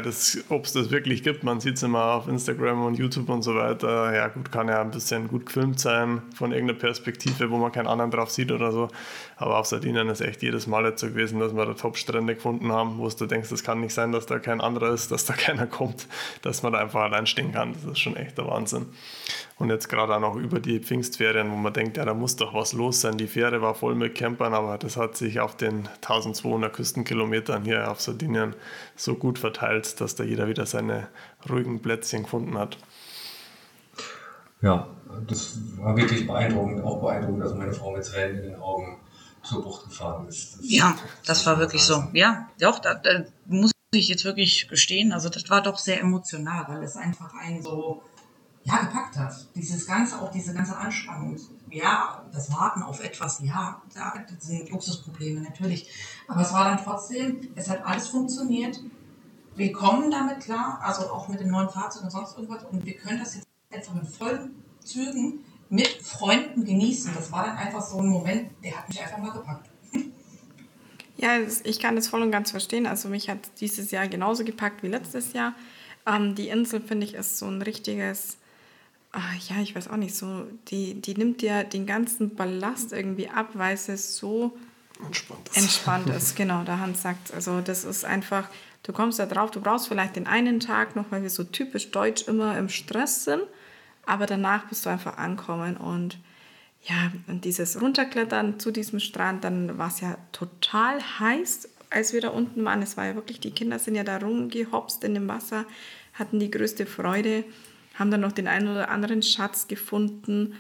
ob 0.51 0.65
es 0.65 0.73
das 0.75 0.91
wirklich 0.91 1.23
gibt. 1.23 1.43
Man 1.43 1.59
sieht 1.59 1.77
es 1.77 1.83
immer 1.83 2.17
auf 2.17 2.29
Instagram 2.29 2.85
und 2.85 2.99
YouTube 2.99 3.31
und 3.31 3.41
so 3.41 3.55
weiter. 3.55 4.15
Ja, 4.15 4.29
gut, 4.29 4.53
kann 4.53 4.69
ja 4.69 4.83
ein 4.83 4.91
bisschen 4.91 5.27
gut 5.27 5.47
gefilmt 5.47 5.81
sein 5.81 6.21
von 6.35 6.53
irgendeiner 6.53 6.79
Perspektive, 6.79 7.51
wo 7.51 7.57
man 7.57 7.73
keinen 7.73 7.87
anderen 7.87 8.11
drauf 8.11 8.31
sieht 8.31 8.53
oder 8.53 8.73
so. 8.73 8.89
Aber 9.37 9.57
auf 9.57 9.65
Sardinien 9.65 10.11
ist 10.11 10.21
echt 10.21 10.43
jedes 10.43 10.67
Mal 10.67 10.85
jetzt 10.85 11.01
so 11.01 11.07
gewesen, 11.07 11.41
dass 11.41 11.55
wir 11.55 11.65
da 11.65 11.73
Top-Strände 11.73 12.35
gefunden 12.35 12.71
haben, 12.71 12.99
wo 12.99 13.09
du 13.09 13.25
denkst, 13.25 13.51
es 13.53 13.65
kann 13.65 13.81
nicht 13.81 13.95
sein, 13.95 14.13
dass 14.13 14.27
da 14.27 14.39
kein 14.39 14.61
anderer 14.61 14.93
ist, 14.93 15.11
dass 15.11 15.25
da 15.25 15.33
keiner 15.39 15.67
kommt, 15.67 16.07
dass 16.43 16.63
man 16.63 16.75
da 16.75 16.79
einfach 16.81 17.01
allein 17.01 17.27
stehen 17.27 17.53
kann. 17.53 17.73
Das 17.73 17.85
ist 17.85 18.01
schon 18.01 18.17
echt 18.17 18.37
der 18.37 18.47
Wahnsinn. 18.47 18.85
Und 19.57 19.71
jetzt 19.71 19.89
gerade 19.89 20.15
auch 20.15 20.21
noch 20.21 20.37
über 20.37 20.61
die 20.61 20.79
Pfingstferien, 20.79 21.51
wo 21.51 21.57
man 21.57 21.73
denkt, 21.73 21.97
ja, 21.97 22.05
da 22.05 22.13
muss 22.13 22.37
doch 22.37 22.53
was 22.53 22.75
los 22.75 23.01
sein. 23.01 23.17
Die 23.17 23.27
Fähre 23.27 23.63
war 23.63 23.75
voll 23.75 23.95
mit 23.95 24.15
Campern, 24.15 24.53
aber 24.53 24.77
das 24.77 24.99
hat 24.99 25.17
sich 25.17 25.41
auf 25.41 25.57
den 25.57 25.87
1200 25.97 26.73
Küstenkilometern 26.73 27.65
hier 27.65 27.91
auf 27.91 28.01
Sardinien 28.01 28.10
so 28.97 29.15
gut 29.15 29.39
verteilt, 29.39 30.01
dass 30.01 30.15
da 30.15 30.25
jeder 30.25 30.49
wieder 30.49 30.67
seine 30.67 31.09
ruhigen 31.49 31.81
Plätzchen 31.81 32.25
gefunden 32.25 32.59
hat. 32.59 32.79
Ja, 34.63 34.89
das 35.27 35.59
war 35.77 35.97
wirklich 35.97 36.27
beeindruckend. 36.27 36.85
Auch 36.85 37.01
beeindruckend, 37.01 37.45
dass 37.45 37.55
meine 37.55 37.73
Frau 37.73 37.93
mit 37.93 38.05
Tränen 38.05 38.39
in 38.39 38.51
den 38.51 38.61
Augen 38.61 38.99
zur 39.43 39.63
Bucht 39.63 39.85
gefahren 39.89 40.29
ist. 40.29 40.59
Das 40.59 40.71
ja, 40.71 40.97
das 41.25 41.47
war 41.47 41.59
wirklich 41.59 41.83
so. 41.83 42.05
Ja, 42.13 42.49
doch, 42.59 42.79
da, 42.79 42.95
da 42.95 43.25
muss 43.47 43.73
ich 43.93 44.09
jetzt 44.09 44.25
wirklich 44.25 44.69
gestehen, 44.69 45.13
also 45.13 45.29
das 45.29 45.49
war 45.51 45.63
doch 45.63 45.79
sehr 45.79 46.01
emotional, 46.01 46.67
weil 46.69 46.83
es 46.83 46.97
einfach 46.97 47.35
einen 47.35 47.63
so 47.63 48.03
ja, 48.65 48.79
gepackt 48.79 49.17
hat. 49.17 49.49
Dieses 49.55 49.87
ganze, 49.87 50.21
auch 50.21 50.31
diese 50.31 50.53
ganze 50.55 50.77
Anspannung. 50.77 51.37
Ja, 51.71 52.25
das 52.33 52.53
Warten 52.53 52.83
auf 52.83 53.03
etwas, 53.03 53.41
ja, 53.43 53.81
da 53.95 54.15
sind 54.39 54.71
Luxusprobleme 54.71 55.41
natürlich. 55.41 55.91
Aber 56.29 56.43
es 56.43 56.53
war 56.53 56.65
dann 56.65 56.79
trotzdem, 56.83 57.49
es 57.55 57.71
hat 57.71 57.85
alles 57.85 58.09
funktioniert. 58.09 58.81
Wir 59.57 59.73
kommen 59.73 60.11
damit 60.11 60.41
klar, 60.41 60.81
also 60.83 61.11
auch 61.11 61.29
mit 61.29 61.41
dem 61.41 61.51
neuen 61.51 61.69
Fahrzeug 61.69 62.05
und 62.05 62.11
sonst 62.11 62.37
irgendwas. 62.37 62.65
Und 62.65 62.85
wir 62.85 62.95
können 62.95 63.19
das 63.19 63.37
jetzt 63.37 63.47
einfach 63.71 63.95
in 63.95 64.07
vollen 64.07 64.63
Zügen 64.85 65.45
mit 65.69 65.87
Freunden 65.87 66.65
genießen. 66.65 67.13
Das 67.15 67.31
war 67.31 67.45
dann 67.45 67.57
einfach 67.57 67.83
so 67.83 67.99
ein 67.99 68.09
Moment, 68.09 68.51
der 68.63 68.77
hat 68.77 68.89
mich 68.89 69.01
einfach 69.01 69.19
mal 69.19 69.33
gepackt. 69.33 69.71
Ja, 71.17 71.39
ich 71.65 71.81
kann 71.81 71.97
das 71.97 72.09
voll 72.09 72.23
und 72.23 72.31
ganz 72.31 72.51
verstehen. 72.51 72.87
Also 72.87 73.11
mich 73.11 73.29
hat 73.29 73.39
dieses 73.61 73.91
Jahr 73.91 74.09
genauso 74.09 74.43
gepackt 74.43 74.83
wie 74.83 74.89
letztes 74.89 75.35
Jahr. 75.35 75.55
Ähm, 76.07 76.35
die 76.35 76.49
Insel, 76.49 76.81
finde 76.81 77.05
ich, 77.05 77.13
ist 77.13 77.37
so 77.37 77.47
ein 77.47 77.61
richtiges, 77.61 78.39
ach, 79.13 79.35
ja, 79.49 79.61
ich 79.61 79.75
weiß 79.75 79.89
auch 79.89 79.97
nicht, 79.97 80.15
so, 80.15 80.47
die, 80.69 81.01
die 81.01 81.15
nimmt 81.15 81.43
dir 81.43 81.65
den 81.65 81.87
ganzen 81.87 82.35
Ballast 82.35 82.93
irgendwie 82.93 83.29
ab, 83.29 83.51
weil 83.55 83.75
es 83.75 84.17
so 84.17 84.57
entspannt 85.05 85.49
ist. 85.49 85.57
Entspannt 85.57 86.09
ist, 86.17 86.37
genau, 86.37 86.63
der 86.63 86.81
Hans 86.81 87.03
sagt. 87.03 87.33
Also 87.35 87.61
das 87.61 87.85
ist 87.85 88.05
einfach, 88.05 88.49
du 88.83 88.93
kommst 88.93 89.19
da 89.19 89.27
drauf, 89.27 89.51
du 89.51 89.61
brauchst 89.61 89.89
vielleicht 89.89 90.17
den 90.17 90.27
einen 90.27 90.61
Tag 90.61 90.97
noch, 90.97 91.07
weil 91.11 91.23
wir 91.23 91.31
so 91.31 91.45
typisch 91.45 91.91
deutsch 91.91 92.29
immer 92.29 92.57
im 92.59 92.69
Stress 92.69 93.25
sind, 93.25 93.43
aber 94.07 94.27
danach 94.27 94.67
bist 94.67 94.87
du 94.87 94.91
einfach 94.91 95.17
ankommen 95.19 95.77
und 95.77 96.19
ja, 96.83 97.13
und 97.27 97.45
dieses 97.45 97.81
Runterklettern 97.81 98.59
zu 98.59 98.71
diesem 98.71 99.01
Strand, 99.01 99.45
dann 99.45 99.77
war 99.77 99.89
es 99.89 100.01
ja 100.01 100.17
total 100.33 100.99
heiß, 101.19 101.69
als 101.91 102.15
wir 102.15 102.23
da 102.23 102.29
unten 102.29 102.65
waren. 102.65 102.81
Es 102.81 102.97
war 102.97 103.05
ja 103.05 103.15
wirklich, 103.15 103.39
die 103.39 103.51
Kinder 103.51 103.79
sind 103.79 103.97
ja 103.97 104.05
da 104.05 104.17
rumgehopst 104.17 105.05
in 105.05 105.13
dem 105.13 105.29
Wasser, 105.29 105.67
hatten 106.15 106.41
die 106.41 106.51
größte 106.51 106.87
Freude, 106.87 107.45
haben 108.01 108.11
dann 108.11 108.23
noch 108.23 108.33
den 108.33 108.49
einen 108.49 108.67
oder 108.67 108.89
anderen 108.89 109.23
Schatz 109.23 109.69
gefunden. 109.69 110.55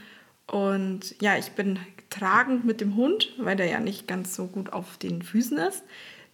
Und 0.47 1.17
ja, 1.21 1.39
ich 1.39 1.53
bin 1.53 1.79
tragend 2.11 2.65
mit 2.65 2.81
dem 2.81 2.97
Hund, 2.97 3.33
weil 3.39 3.57
der 3.57 3.67
ja 3.67 3.81
nicht 3.81 4.07
ganz 4.07 4.37
so 4.37 4.47
gut 4.47 4.73
auf 4.73 4.99
den 4.99 5.23
Füßen 5.23 5.59
ist, 5.59 5.83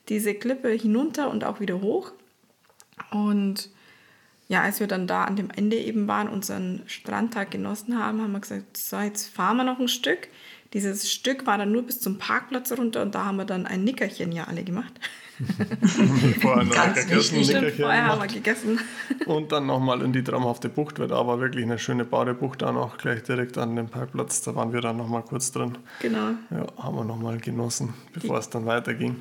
diese 0.08 0.34
Klippe 0.34 0.68
hinunter 0.70 1.30
und 1.30 1.44
auch 1.44 1.60
wieder 1.60 1.80
hoch. 1.80 2.12
Und 3.10 3.70
ja, 4.48 4.62
als 4.62 4.80
wir 4.80 4.86
dann 4.86 5.06
da 5.06 5.24
an 5.24 5.36
dem 5.36 5.50
Ende 5.50 5.76
eben 5.76 6.08
waren, 6.08 6.28
unseren 6.28 6.82
Strandtag 6.86 7.50
genossen 7.50 7.98
haben, 7.98 8.20
haben 8.20 8.32
wir 8.32 8.40
gesagt, 8.40 8.76
so, 8.76 8.98
jetzt 8.98 9.28
fahren 9.28 9.58
wir 9.58 9.64
noch 9.64 9.78
ein 9.78 9.88
Stück. 9.88 10.28
Dieses 10.72 11.10
Stück 11.10 11.46
war 11.46 11.58
dann 11.58 11.72
nur 11.72 11.82
bis 11.82 12.00
zum 12.00 12.18
Parkplatz 12.18 12.72
runter 12.72 13.02
und 13.02 13.14
da 13.14 13.24
haben 13.24 13.36
wir 13.36 13.44
dann 13.44 13.66
ein 13.66 13.84
Nickerchen 13.84 14.32
ja 14.32 14.44
alle 14.44 14.64
gemacht. 14.64 14.92
Vorher 16.40 16.64
noch 16.64 16.74
Ganz 16.74 17.06
gegessen, 17.06 17.44
Stimmt, 17.44 17.72
vorher 17.72 18.06
haben 18.06 18.20
wir 18.20 18.26
gegessen. 18.28 18.80
Und 19.26 19.52
dann 19.52 19.66
nochmal 19.66 20.02
in 20.02 20.12
die 20.12 20.22
traumhafte 20.22 20.68
Bucht, 20.68 20.98
weil 20.98 21.08
da 21.08 21.26
war 21.26 21.40
wirklich 21.40 21.64
eine 21.64 21.78
schöne 21.78 22.04
Badebucht 22.04 22.62
da 22.62 22.72
noch 22.72 22.98
gleich 22.98 23.22
direkt 23.22 23.58
an 23.58 23.76
dem 23.76 23.88
Parkplatz. 23.88 24.42
Da 24.42 24.54
waren 24.54 24.72
wir 24.72 24.80
dann 24.80 24.96
nochmal 24.96 25.22
kurz 25.22 25.52
drin. 25.52 25.78
Genau. 26.00 26.30
Ja, 26.50 26.66
haben 26.82 26.96
wir 26.96 27.04
nochmal 27.04 27.38
genossen, 27.38 27.94
bevor 28.12 28.36
die. 28.36 28.40
es 28.40 28.50
dann 28.50 28.66
weiterging. 28.66 29.16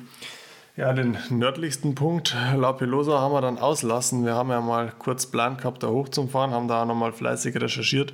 Ja, 0.76 0.92
den 0.92 1.16
nördlichsten 1.30 1.94
Punkt, 1.94 2.36
La 2.54 2.74
Pelosa, 2.74 3.18
haben 3.18 3.32
wir 3.32 3.40
dann 3.40 3.56
auslassen. 3.56 4.26
Wir 4.26 4.34
haben 4.34 4.50
ja 4.50 4.60
mal 4.60 4.92
kurz 4.98 5.24
Plan 5.24 5.56
gehabt, 5.56 5.82
da 5.82 5.88
hochzufahren, 5.88 6.50
haben 6.50 6.68
da 6.68 6.82
auch 6.82 6.86
nochmal 6.86 7.12
fleißig 7.12 7.56
recherchiert. 7.56 8.12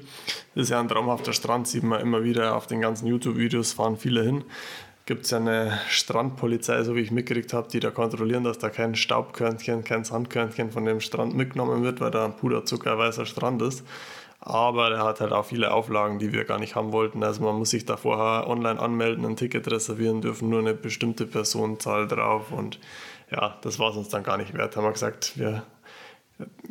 Das 0.55 0.65
ist 0.65 0.69
ja 0.71 0.79
ein 0.79 0.87
traumhafter 0.87 1.33
Strand, 1.33 1.67
sieht 1.67 1.83
man 1.83 2.01
immer 2.01 2.23
wieder 2.23 2.55
auf 2.55 2.69
den 2.69 2.81
ganzen 2.81 3.09
YouTube-Videos, 3.09 3.73
fahren 3.73 3.97
viele 3.97 4.23
hin. 4.23 4.45
Gibt 5.13 5.27
es 5.27 5.31
ja 5.31 5.37
eine 5.37 5.79
Strandpolizei, 5.91 6.83
so 6.85 6.97
wie 6.97 7.01
ich 7.01 7.11
mitgekriegt 7.11 7.53
habe, 7.53 7.69
die 7.69 7.81
da 7.81 7.91
kontrollieren, 7.91 8.45
dass 8.45 8.57
da 8.57 8.71
kein 8.71 8.95
Staubkörnchen, 8.95 9.85
kein 9.85 10.05
Sandkörnchen 10.05 10.71
von 10.71 10.87
dem 10.87 11.03
Strand 11.03 11.37
mitgenommen 11.37 11.83
wird, 11.83 12.01
weil 12.01 12.11
da 12.11 12.25
ein 12.25 12.35
puderzuckerweißer 12.35 13.27
Strand 13.27 13.61
ist. 13.61 13.85
Aber 14.41 14.89
der 14.89 15.05
hat 15.05 15.21
halt 15.21 15.33
auch 15.33 15.45
viele 15.45 15.71
Auflagen, 15.71 16.19
die 16.19 16.33
wir 16.33 16.47
gar 16.47 16.59
nicht 16.59 16.77
haben 16.77 16.93
wollten. 16.93 17.23
Also 17.23 17.43
man 17.43 17.57
muss 17.57 17.69
sich 17.69 17.85
da 17.85 17.99
vorher 17.99 18.49
online 18.49 18.81
anmelden, 18.81 19.27
ein 19.27 19.37
Ticket 19.37 19.71
reservieren, 19.71 20.23
dürfen 20.23 20.49
nur 20.49 20.61
eine 20.61 20.73
bestimmte 20.73 21.27
Personenzahl 21.27 22.09
drauf. 22.09 22.51
Und 22.51 22.79
ja, 23.31 23.59
das 23.61 23.79
war 23.79 23.91
es 23.91 23.97
uns 23.97 24.09
dann 24.09 24.23
gar 24.23 24.39
nicht 24.39 24.55
wert. 24.55 24.79
Haben 24.79 24.85
wir 24.85 24.93
gesagt, 24.93 25.39
wir 25.39 25.63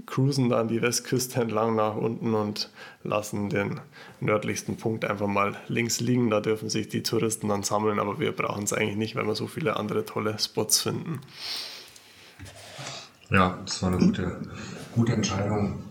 cruisen 0.05 0.49
dann 0.49 0.67
die 0.67 0.81
Westküste 0.81 1.41
entlang 1.41 1.75
nach 1.75 1.95
unten 1.95 2.33
und 2.33 2.69
lassen 3.03 3.49
den 3.49 3.79
nördlichsten 4.19 4.77
Punkt 4.77 5.05
einfach 5.05 5.27
mal 5.27 5.55
links 5.67 5.99
liegen. 5.99 6.29
Da 6.29 6.39
dürfen 6.39 6.69
sich 6.69 6.89
die 6.89 7.03
Touristen 7.03 7.49
dann 7.49 7.63
sammeln, 7.63 7.99
aber 7.99 8.19
wir 8.19 8.31
brauchen 8.31 8.63
es 8.63 8.73
eigentlich 8.73 8.97
nicht, 8.97 9.15
weil 9.15 9.25
wir 9.25 9.35
so 9.35 9.47
viele 9.47 9.77
andere 9.77 10.05
tolle 10.05 10.37
Spots 10.39 10.81
finden. 10.81 11.21
Ja, 13.29 13.59
das 13.65 13.81
war 13.81 13.93
eine 13.93 14.05
gute, 14.05 14.41
gute 14.93 15.13
Entscheidung. 15.13 15.83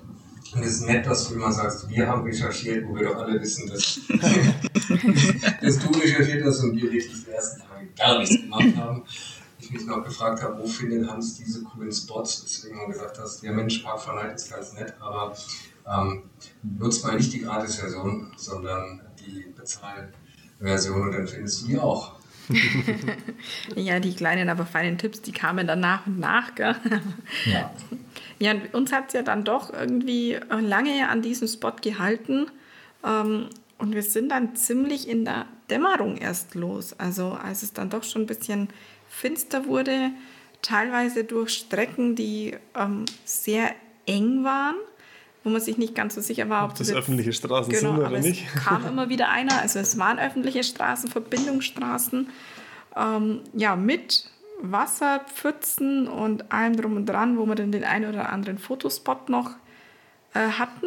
Und 0.53 0.63
es 0.63 0.81
ist 0.81 0.87
nett, 0.87 1.07
dass 1.07 1.29
du 1.29 1.35
immer 1.35 1.53
sagst, 1.53 1.89
wir 1.89 2.07
haben 2.07 2.23
recherchiert, 2.23 2.87
wo 2.87 2.97
wir 2.97 3.05
doch 3.05 3.17
alle 3.17 3.41
wissen, 3.41 3.69
dass, 3.69 4.01
dass 5.63 5.79
du 5.79 5.99
recherchiert 5.99 6.45
hast 6.45 6.65
und 6.65 6.75
wir 6.75 6.83
wirklich 6.83 7.07
die 7.25 7.31
ersten 7.31 7.61
Tage 7.61 7.87
gar 7.97 8.19
nichts 8.19 8.37
gemacht 8.37 8.77
haben. 8.77 9.05
Ich 9.71 9.77
mich 9.77 9.87
noch 9.87 10.03
gefragt 10.03 10.43
habe, 10.43 10.59
wo 10.59 10.67
findet 10.67 11.09
Hans 11.09 11.37
diese 11.37 11.63
coolen 11.63 11.93
Spots, 11.93 12.43
deswegen 12.43 12.81
du 12.81 12.87
gesagt 12.89 13.17
hast, 13.21 13.41
ja 13.45 13.53
Mensch, 13.53 13.79
Park 13.79 14.01
von 14.01 14.17
Night 14.17 14.35
ist 14.35 14.51
ganz 14.51 14.73
nett, 14.73 14.95
aber 14.99 15.33
ähm, 15.87 16.25
nutzt 16.63 17.05
mal 17.05 17.17
nicht 17.17 17.33
die 17.33 17.43
Gratis-Version, 17.43 18.33
sondern 18.37 19.01
die 19.21 19.47
Bezahlversion 19.57 21.03
und 21.03 21.13
dann 21.13 21.29
findest 21.29 21.63
du 21.63 21.67
die 21.69 21.79
auch. 21.79 22.19
ja, 23.77 24.01
die 24.01 24.13
kleinen, 24.13 24.49
aber 24.49 24.67
feinen 24.67 24.99
Tipps, 24.99 25.23
die 25.23 25.31
kamen 25.31 25.69
dann 25.69 25.79
nach 25.79 26.05
und 26.05 26.19
nach. 26.19 26.53
Gell? 26.57 26.75
Ja. 27.47 27.71
Ja, 28.41 28.55
uns 28.73 28.91
hat 28.91 29.09
es 29.09 29.13
ja 29.13 29.23
dann 29.23 29.45
doch 29.45 29.73
irgendwie 29.73 30.37
lange 30.49 31.09
an 31.09 31.23
diesem 31.23 31.47
Spot 31.47 31.75
gehalten. 31.81 32.47
Ähm, 33.05 33.51
und 33.79 33.95
wir 33.95 34.03
sind 34.03 34.31
dann 34.31 34.57
ziemlich 34.57 35.09
in 35.09 35.25
der 35.25 35.47
Dämmerung 35.71 36.17
erst 36.17 36.57
los. 36.57 36.99
Also 36.99 37.33
als 37.33 37.63
es 37.63 37.73
dann 37.73 37.89
doch 37.89 38.03
schon 38.03 38.23
ein 38.23 38.27
bisschen 38.27 38.69
finster 39.21 39.67
wurde, 39.67 40.11
teilweise 40.63 41.25
durch 41.25 41.51
Strecken, 41.51 42.17
die 42.17 42.57
ähm, 42.75 43.05
sehr 43.25 43.71
eng 44.07 44.45
waren, 44.45 44.77
wo 45.45 45.51
man 45.51 45.61
sich 45.61 45.79
nicht 45.79 45.95
ganz 45.95 46.15
so 46.15 46.21
sicher 46.21 46.49
war, 46.49 46.65
ob 46.65 46.71
das, 46.71 46.89
das 46.89 46.97
öffentliche 46.97 47.33
Straßen 47.33 47.73
genau, 47.73 47.91
sind 47.91 47.99
oder 47.99 48.07
aber 48.07 48.21
nicht. 48.21 48.47
Es 48.55 48.65
kam 48.65 48.87
immer 48.89 49.09
wieder 49.09 49.31
einer, 49.31 49.61
also 49.61 49.79
es 49.79 49.99
waren 49.99 50.19
öffentliche 50.19 50.65
Straßen, 50.65 51.11
Verbindungsstraßen, 51.11 52.29
ähm, 52.97 53.41
ja, 53.55 53.77
mit 53.77 54.31
Wasserpfützen 54.63 56.09
und 56.09 56.53
allem 56.53 56.77
drum 56.77 56.97
und 56.97 57.07
dran, 57.07 57.39
wo 57.39 57.47
wir 57.47 57.55
dann 57.55 57.73
den 57.73 57.85
einen 57.85 58.11
oder 58.11 58.31
anderen 58.31 58.59
Fotospot 58.59 59.29
noch 59.29 59.53
äh, 60.35 60.41
hatten. 60.41 60.87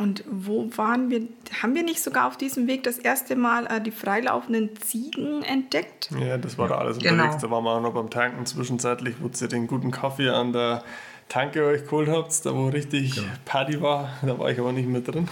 Und 0.00 0.24
wo 0.28 0.68
waren 0.76 1.08
wir? 1.10 1.22
Haben 1.62 1.74
wir 1.74 1.84
nicht 1.84 2.02
sogar 2.02 2.26
auf 2.26 2.36
diesem 2.36 2.66
Weg 2.66 2.82
das 2.82 2.98
erste 2.98 3.36
Mal 3.36 3.66
äh, 3.66 3.80
die 3.80 3.92
freilaufenden 3.92 4.74
Ziegen 4.80 5.42
entdeckt? 5.42 6.10
Ja, 6.18 6.36
das 6.36 6.58
war 6.58 6.68
da 6.68 6.78
alles 6.78 6.98
genau. 6.98 7.12
unterwegs. 7.12 7.42
Da 7.42 7.50
waren 7.50 7.64
wir 7.64 7.70
auch 7.70 7.80
noch 7.80 7.94
beim 7.94 8.10
Tanken 8.10 8.44
zwischenzeitlich, 8.44 9.16
wo 9.20 9.28
ihr 9.28 9.48
den 9.48 9.66
guten 9.66 9.92
Kaffee 9.92 10.30
an 10.30 10.52
der 10.52 10.82
Tanke 11.28 11.64
euch 11.64 11.84
geholt 11.84 12.08
habt, 12.08 12.44
da 12.44 12.54
wo 12.54 12.68
richtig 12.68 13.14
genau. 13.14 13.28
Party 13.44 13.80
war. 13.80 14.10
Da 14.22 14.38
war 14.38 14.50
ich 14.50 14.58
aber 14.58 14.72
nicht 14.72 14.88
mit 14.88 15.06
drin. 15.06 15.28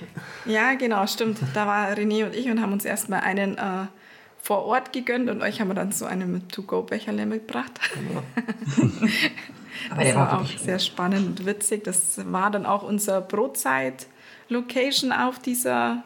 ja, 0.46 0.74
genau, 0.74 1.06
stimmt. 1.06 1.38
Da 1.54 1.66
war 1.66 1.88
René 1.90 2.24
und 2.24 2.34
ich 2.34 2.48
und 2.50 2.60
haben 2.60 2.72
uns 2.72 2.84
erstmal 2.84 3.20
einen 3.20 3.58
äh, 3.58 3.86
vor 4.40 4.64
Ort 4.64 4.92
gegönnt 4.92 5.28
und 5.28 5.42
euch 5.42 5.60
haben 5.60 5.68
wir 5.68 5.74
dann 5.74 5.92
so 5.92 6.06
einen 6.06 6.48
To-Go-Becherle 6.48 7.26
mitgebracht. 7.26 7.72
Genau. 7.94 8.22
Aber 9.90 10.04
das 10.04 10.14
war, 10.14 10.32
war 10.32 10.40
auch 10.40 10.46
sehr 10.46 10.78
spannend 10.78 11.40
und 11.40 11.46
witzig. 11.46 11.84
Das 11.84 12.20
war 12.32 12.50
dann 12.50 12.66
auch 12.66 12.82
unser 12.82 13.20
Brotzeit-Location 13.20 15.12
auf 15.12 15.38
dieser 15.38 16.02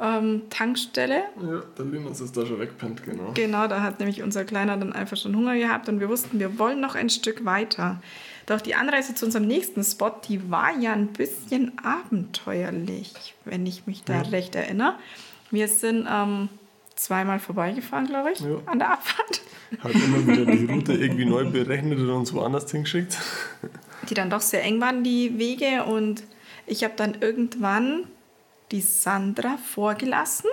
ähm, 0.00 0.42
Tankstelle. 0.50 1.24
Ja, 1.40 1.62
der 1.78 1.84
Linus 1.84 2.20
ist 2.20 2.36
da 2.36 2.44
schon 2.44 2.58
wegpennt, 2.58 3.04
genau. 3.04 3.32
Genau, 3.34 3.66
da 3.68 3.82
hat 3.82 4.00
nämlich 4.00 4.22
unser 4.22 4.44
Kleiner 4.44 4.76
dann 4.76 4.92
einfach 4.92 5.16
schon 5.16 5.36
Hunger 5.36 5.56
gehabt 5.56 5.88
und 5.88 6.00
wir 6.00 6.08
wussten, 6.08 6.40
wir 6.40 6.58
wollen 6.58 6.80
noch 6.80 6.94
ein 6.94 7.10
Stück 7.10 7.44
weiter. 7.44 8.00
Doch 8.46 8.60
die 8.60 8.74
Anreise 8.74 9.14
zu 9.14 9.24
unserem 9.24 9.46
nächsten 9.46 9.82
Spot, 9.84 10.12
die 10.28 10.50
war 10.50 10.76
ja 10.78 10.92
ein 10.92 11.08
bisschen 11.08 11.72
abenteuerlich, 11.82 13.34
wenn 13.44 13.66
ich 13.66 13.86
mich 13.86 14.04
da 14.04 14.22
ja. 14.22 14.22
recht 14.22 14.54
erinnere. 14.54 14.96
Wir 15.50 15.68
sind 15.68 16.06
ähm, 16.10 16.48
zweimal 17.04 17.38
vorbeigefahren, 17.38 18.06
glaube 18.06 18.32
ich, 18.32 18.40
ja. 18.40 18.56
an 18.64 18.78
der 18.78 18.92
Abfahrt. 18.92 19.42
Hat 19.80 19.92
immer 19.92 20.26
wieder 20.26 20.50
die 20.50 20.64
Route 20.72 20.94
irgendwie 20.94 21.26
neu 21.26 21.44
berechnet 21.44 21.98
und 21.98 22.08
uns 22.10 22.32
woanders 22.32 22.70
hingeschickt. 22.70 23.18
Die 24.08 24.14
dann 24.14 24.30
doch 24.30 24.40
sehr 24.40 24.62
eng 24.62 24.80
waren, 24.80 25.04
die 25.04 25.38
Wege. 25.38 25.84
Und 25.84 26.22
ich 26.66 26.82
habe 26.82 26.94
dann 26.96 27.16
irgendwann 27.20 28.04
die 28.72 28.80
Sandra 28.80 29.58
vorgelassen. 29.58 30.48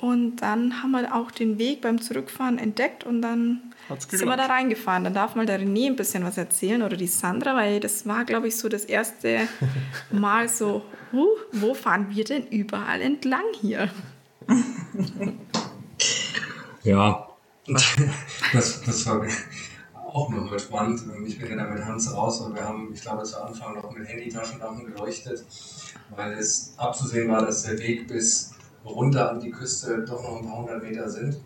Und 0.00 0.36
dann 0.36 0.82
haben 0.82 0.92
wir 0.92 1.14
auch 1.14 1.30
den 1.30 1.58
Weg 1.58 1.80
beim 1.80 2.00
Zurückfahren 2.00 2.58
entdeckt 2.58 3.04
und 3.04 3.22
dann 3.22 3.62
sind 4.08 4.28
wir 4.28 4.36
da 4.36 4.44
reingefahren. 4.44 5.04
Dann 5.04 5.14
darf 5.14 5.34
mal 5.36 5.46
der 5.46 5.58
René 5.58 5.86
ein 5.86 5.96
bisschen 5.96 6.22
was 6.22 6.36
erzählen 6.36 6.82
oder 6.82 6.98
die 6.98 7.06
Sandra, 7.06 7.56
weil 7.56 7.80
das 7.80 8.06
war, 8.06 8.26
glaube 8.26 8.48
ich, 8.48 8.56
so 8.56 8.68
das 8.68 8.84
erste 8.84 9.48
Mal 10.12 10.50
so, 10.50 10.82
huh, 11.12 11.28
wo 11.52 11.72
fahren 11.72 12.08
wir 12.10 12.24
denn 12.24 12.46
überall 12.48 13.00
entlang 13.00 13.44
hier? 13.58 13.88
ja, 16.82 17.28
das, 18.52 18.82
das 18.82 19.06
war 19.06 19.26
auch 20.12 20.30
nochmal 20.30 20.58
spannend. 20.58 21.02
Ich 21.26 21.38
bin 21.38 21.50
ja 21.50 21.56
da 21.56 21.64
mit 21.64 21.84
Hans 21.84 22.12
raus 22.14 22.40
und 22.40 22.54
wir 22.54 22.64
haben, 22.64 22.90
ich 22.92 23.02
glaube, 23.02 23.22
zu 23.24 23.42
Anfang 23.42 23.74
noch 23.74 23.90
mit 23.92 24.08
Handytaschenlampen 24.08 24.86
geleuchtet, 24.86 25.44
weil 26.14 26.32
es 26.32 26.74
abzusehen 26.76 27.30
war, 27.30 27.44
dass 27.44 27.64
der 27.64 27.78
Weg 27.78 28.08
bis 28.08 28.54
runter 28.84 29.30
an 29.30 29.40
die 29.40 29.50
Küste 29.50 30.04
doch 30.04 30.22
noch 30.22 30.38
ein 30.38 30.46
paar 30.46 30.58
hundert 30.58 30.82
Meter 30.82 31.08
sind. 31.10 31.40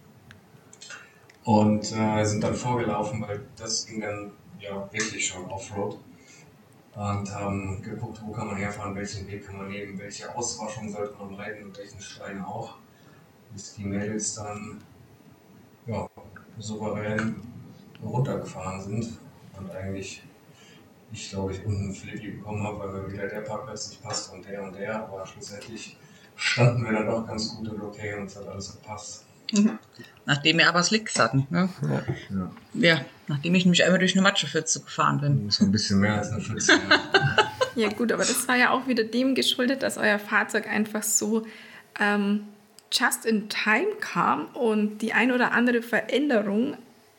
Und 1.44 1.92
äh, 1.92 2.24
sind 2.24 2.44
dann 2.44 2.54
vorgelaufen, 2.54 3.22
weil 3.22 3.40
das 3.56 3.86
ging 3.86 4.02
dann 4.02 4.32
ja 4.60 4.88
wirklich 4.92 5.26
schon 5.26 5.46
Offroad. 5.46 5.98
Und 6.94 7.34
haben 7.34 7.80
geguckt, 7.82 8.20
wo 8.24 8.32
kann 8.32 8.48
man 8.48 8.56
herfahren, 8.56 8.94
welchen 8.94 9.26
Weg 9.28 9.46
kann 9.46 9.56
man 9.56 9.68
nehmen, 9.68 9.98
welche 9.98 10.34
Auswaschung 10.36 10.90
sollte 10.90 11.14
man 11.18 11.34
reiten 11.34 11.64
und 11.64 11.78
welchen 11.78 12.00
Stein 12.00 12.44
auch. 12.44 12.74
Bis 13.52 13.74
die 13.74 13.84
Mädels 13.84 14.34
dann 14.34 14.78
ja, 15.86 16.08
souverän 16.58 17.42
runtergefahren 18.02 18.82
sind 18.82 19.18
und 19.58 19.70
eigentlich 19.70 20.22
ich 21.12 21.30
glaube 21.30 21.52
ich 21.52 21.64
unten 21.64 21.92
Flippy 21.92 22.30
bekommen 22.30 22.62
habe, 22.62 22.78
weil 22.78 23.02
mir 23.02 23.12
wieder 23.12 23.26
der 23.26 23.40
Parkplatz 23.40 23.90
nicht 23.90 24.02
passt 24.02 24.32
und 24.32 24.46
der 24.46 24.62
und 24.62 24.76
der, 24.76 24.94
aber 24.94 25.26
schlussendlich 25.26 25.96
standen 26.36 26.84
wir 26.84 26.92
dann 26.92 27.06
doch 27.06 27.26
ganz 27.26 27.56
gut 27.56 27.68
und 27.68 27.82
okay 27.82 28.14
und 28.14 28.26
es 28.26 28.36
hat 28.36 28.46
alles 28.46 28.72
gepasst. 28.72 29.24
Mhm. 29.52 29.78
Nachdem 30.26 30.58
wir 30.58 30.68
aber 30.68 30.82
Slicks 30.82 31.18
hatten. 31.18 31.46
Ne? 31.50 31.68
Ja. 31.82 32.02
ja. 32.30 32.50
ja. 32.74 33.00
nachdem 33.26 33.54
ich 33.54 33.64
nämlich 33.64 33.84
einmal 33.84 33.98
durch 33.98 34.14
eine 34.14 34.22
Matschepfütze 34.22 34.80
gefahren 34.80 35.20
bin. 35.20 35.48
Ist 35.48 35.60
ein 35.60 35.72
bisschen 35.72 35.98
mehr 35.98 36.18
als 36.18 36.30
eine 36.30 36.40
Pfütze. 36.40 36.72
ja. 37.74 37.88
gut, 37.88 38.12
aber 38.12 38.22
das 38.22 38.46
war 38.46 38.56
ja 38.56 38.70
auch 38.70 38.86
wieder 38.86 39.02
dem 39.02 39.34
geschuldet, 39.34 39.82
dass 39.82 39.98
euer 39.98 40.20
Fahrzeug 40.20 40.68
einfach 40.68 41.02
so 41.02 41.46
ähm, 41.98 42.44
just 42.92 43.24
in 43.24 43.48
time 43.48 43.94
kam 44.00 44.46
und 44.54 44.98
die 44.98 45.12
ein 45.12 45.32
oder 45.32 45.52
andere 45.52 45.82
Veränderung 45.82 46.76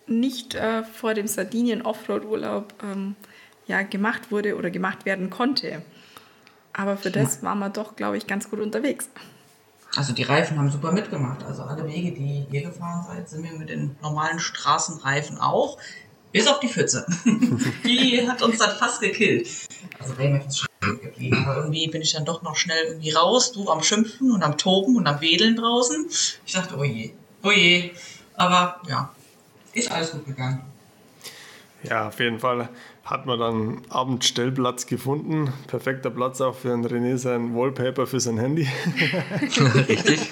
nicht 0.08 0.56
äh, 0.56 0.84
vor 0.84 1.14
dem 1.14 1.28
Sardinien 1.28 1.82
Offroad 1.82 2.26
Urlaub 2.26 2.74
ähm, 2.84 3.16
ja, 3.68 3.82
gemacht 3.84 4.32
wurde 4.32 4.58
oder 4.58 4.70
gemacht 4.70 5.06
werden 5.06 5.30
konnte. 5.30 5.82
Aber 6.74 6.98
für 6.98 7.12
das 7.12 7.44
waren 7.44 7.60
wir 7.60 7.70
doch, 7.70 7.96
glaube 7.96 8.18
ich, 8.18 8.28
ganz 8.28 8.50
gut 8.50 8.60
unterwegs. 8.60 9.10
Also 9.96 10.14
die 10.14 10.24
Reifen 10.24 10.58
haben 10.58 10.70
super 10.72 10.92
mitgemacht. 10.92 11.44
Also 11.44 11.64
alle 11.64 11.86
Wege, 11.86 12.12
die 12.14 12.46
ihr 12.50 12.62
gefahren 12.62 13.06
seid, 13.08 13.30
sind 13.30 13.44
wir 13.44 13.52
mit 13.54 13.70
den 13.70 13.96
normalen 14.02 14.40
Straßenreifen 14.40 15.38
auch. 15.38 15.78
Bis 16.32 16.48
auf 16.48 16.62
die 16.62 16.70
Pfütze. 16.70 17.06
die 17.84 18.26
hat 18.26 18.42
uns 18.42 18.58
dann 18.58 18.72
fast 18.78 19.02
gekillt. 19.02 19.50
Also 20.00 20.14
Raymond 20.14 20.46
ist 20.46 20.71
geblieben. 20.82 21.46
Aber 21.46 21.58
irgendwie 21.58 21.88
bin 21.88 22.02
ich 22.02 22.14
dann 22.14 22.26
doch 22.26 22.42
noch 22.42 22.56
schnell 22.56 22.86
irgendwie 22.86 23.12
raus. 23.12 23.52
Du 23.52 23.70
am 23.70 23.84
Schimpfen 23.84 24.32
und 24.32 24.44
am 24.44 24.58
Toben 24.58 24.98
und 24.98 25.08
am 25.08 25.22
Wedeln 25.22 25.56
draußen. 25.56 26.08
Ich 26.46 26.54
dachte, 26.54 26.76
oh 26.78 26.84
je, 26.84 27.12
oh 27.44 27.52
je. 27.52 27.92
Aber 28.36 28.82
ja, 28.88 29.14
ist 29.74 29.92
alles 29.92 30.12
gut 30.12 30.26
gegangen. 30.26 30.62
Ja, 31.84 32.10
auf 32.10 32.20
jeden 32.20 32.40
Fall 32.40 32.70
hat 33.04 33.26
man 33.26 33.40
dann 33.40 33.82
abends 33.90 34.28
Stellplatz 34.28 34.86
gefunden. 34.86 35.52
Perfekter 35.68 36.12
Platz 36.12 36.40
auch 36.42 36.56
für 36.56 36.72
einen 36.72 36.86
René 36.86 37.18
sein 37.18 37.56
Wallpaper 37.56 38.06
für 38.06 38.20
sein 38.20 38.38
Handy. 38.38 38.68
Richtig. 39.88 40.30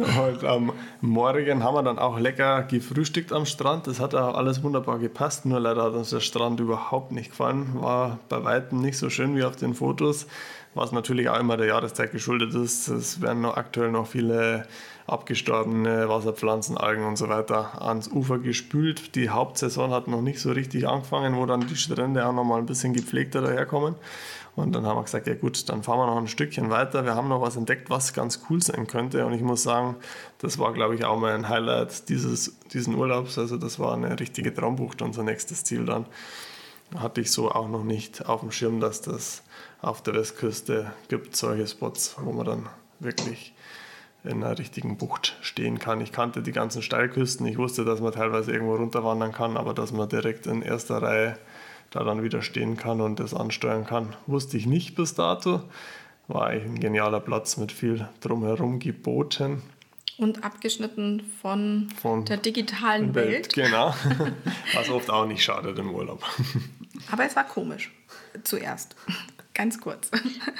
Und 0.00 0.44
am 0.44 0.72
Morgen 1.02 1.62
haben 1.62 1.74
wir 1.74 1.82
dann 1.82 1.98
auch 1.98 2.18
lecker 2.18 2.62
gefrühstückt 2.62 3.32
am 3.32 3.44
Strand. 3.44 3.86
Das 3.86 4.00
hat 4.00 4.14
auch 4.14 4.34
alles 4.34 4.62
wunderbar 4.62 4.98
gepasst. 4.98 5.44
Nur 5.44 5.60
leider 5.60 5.82
hat 5.82 5.92
uns 5.92 6.10
der 6.10 6.20
Strand 6.20 6.58
überhaupt 6.58 7.12
nicht 7.12 7.30
gefallen. 7.30 7.68
War 7.74 8.18
bei 8.30 8.42
weitem 8.42 8.80
nicht 8.80 8.96
so 8.96 9.10
schön 9.10 9.36
wie 9.36 9.44
auf 9.44 9.56
den 9.56 9.74
Fotos. 9.74 10.26
Was 10.74 10.92
natürlich 10.92 11.28
auch 11.28 11.38
immer 11.38 11.58
der 11.58 11.66
Jahreszeit 11.66 12.12
geschuldet 12.12 12.54
ist. 12.54 12.88
Es 12.88 13.20
werden 13.20 13.42
noch 13.42 13.56
aktuell 13.56 13.90
noch 13.90 14.06
viele 14.06 14.66
abgestorbene 15.06 16.08
Wasserpflanzen, 16.08 16.78
Algen 16.78 17.04
und 17.04 17.16
so 17.16 17.28
weiter 17.28 17.82
ans 17.82 18.08
Ufer 18.08 18.38
gespült. 18.38 19.16
Die 19.16 19.28
Hauptsaison 19.28 19.90
hat 19.90 20.06
noch 20.06 20.22
nicht 20.22 20.40
so 20.40 20.52
richtig 20.52 20.88
angefangen, 20.88 21.36
wo 21.36 21.44
dann 21.44 21.66
die 21.66 21.76
Strände 21.76 22.24
auch 22.24 22.32
noch 22.32 22.44
mal 22.44 22.58
ein 22.58 22.66
bisschen 22.66 22.92
gepflegter 22.92 23.42
daherkommen. 23.42 23.96
Und 24.56 24.72
dann 24.72 24.84
haben 24.84 24.96
wir 24.96 25.04
gesagt, 25.04 25.26
ja 25.26 25.34
gut, 25.34 25.68
dann 25.68 25.82
fahren 25.82 25.98
wir 25.98 26.06
noch 26.06 26.16
ein 26.16 26.28
Stückchen 26.28 26.70
weiter. 26.70 27.04
Wir 27.04 27.14
haben 27.14 27.28
noch 27.28 27.40
was 27.40 27.56
entdeckt, 27.56 27.88
was 27.88 28.12
ganz 28.12 28.40
cool 28.48 28.62
sein 28.62 28.86
könnte. 28.86 29.24
Und 29.24 29.32
ich 29.32 29.42
muss 29.42 29.62
sagen, 29.62 29.96
das 30.38 30.58
war, 30.58 30.72
glaube 30.72 30.94
ich, 30.94 31.04
auch 31.04 31.18
mein 31.18 31.48
Highlight 31.48 32.08
dieses 32.08 32.58
diesen 32.72 32.94
Urlaubs. 32.94 33.38
Also 33.38 33.56
das 33.56 33.78
war 33.78 33.94
eine 33.94 34.18
richtige 34.18 34.52
Traumbucht, 34.52 35.02
unser 35.02 35.22
nächstes 35.22 35.64
Ziel 35.64 35.84
dann. 35.84 36.06
Hatte 36.96 37.20
ich 37.20 37.30
so 37.30 37.50
auch 37.50 37.68
noch 37.68 37.84
nicht 37.84 38.26
auf 38.26 38.40
dem 38.40 38.50
Schirm, 38.50 38.80
dass 38.80 39.00
das 39.00 39.42
auf 39.80 40.02
der 40.02 40.14
Westküste 40.14 40.92
gibt, 41.08 41.36
solche 41.36 41.66
Spots, 41.66 42.16
wo 42.20 42.32
man 42.32 42.46
dann 42.46 42.68
wirklich 42.98 43.54
in 44.24 44.44
einer 44.44 44.58
richtigen 44.58 44.98
Bucht 44.98 45.36
stehen 45.40 45.78
kann. 45.78 46.00
Ich 46.00 46.12
kannte 46.12 46.42
die 46.42 46.52
ganzen 46.52 46.82
Steilküsten. 46.82 47.46
Ich 47.46 47.56
wusste, 47.56 47.84
dass 47.84 48.00
man 48.00 48.12
teilweise 48.12 48.52
irgendwo 48.52 48.76
runterwandern 48.76 49.32
kann, 49.32 49.56
aber 49.56 49.72
dass 49.72 49.92
man 49.92 50.08
direkt 50.08 50.46
in 50.46 50.62
erster 50.62 51.00
Reihe 51.00 51.38
da 51.90 52.04
dann 52.04 52.22
wieder 52.22 52.42
stehen 52.42 52.76
kann 52.76 53.00
und 53.00 53.20
das 53.20 53.34
ansteuern 53.34 53.84
kann, 53.84 54.14
wusste 54.26 54.56
ich 54.56 54.66
nicht 54.66 54.94
bis 54.94 55.14
dato. 55.14 55.62
War 56.28 56.46
eigentlich 56.46 56.64
ein 56.64 56.80
genialer 56.80 57.20
Platz 57.20 57.56
mit 57.56 57.72
viel 57.72 58.08
drumherum 58.20 58.78
geboten. 58.78 59.62
Und 60.16 60.44
abgeschnitten 60.44 61.22
von, 61.40 61.88
von 62.00 62.24
der 62.26 62.36
digitalen 62.36 63.14
Welt. 63.14 63.30
Welt. 63.30 63.54
Genau. 63.54 63.94
Was 64.74 64.90
oft 64.90 65.10
auch 65.10 65.26
nicht 65.26 65.42
schadet 65.42 65.78
im 65.78 65.94
Urlaub. 65.94 66.22
Aber 67.10 67.24
es 67.24 67.34
war 67.34 67.44
komisch. 67.44 67.90
Zuerst. 68.44 68.94
Ganz 69.54 69.80
kurz. 69.80 70.10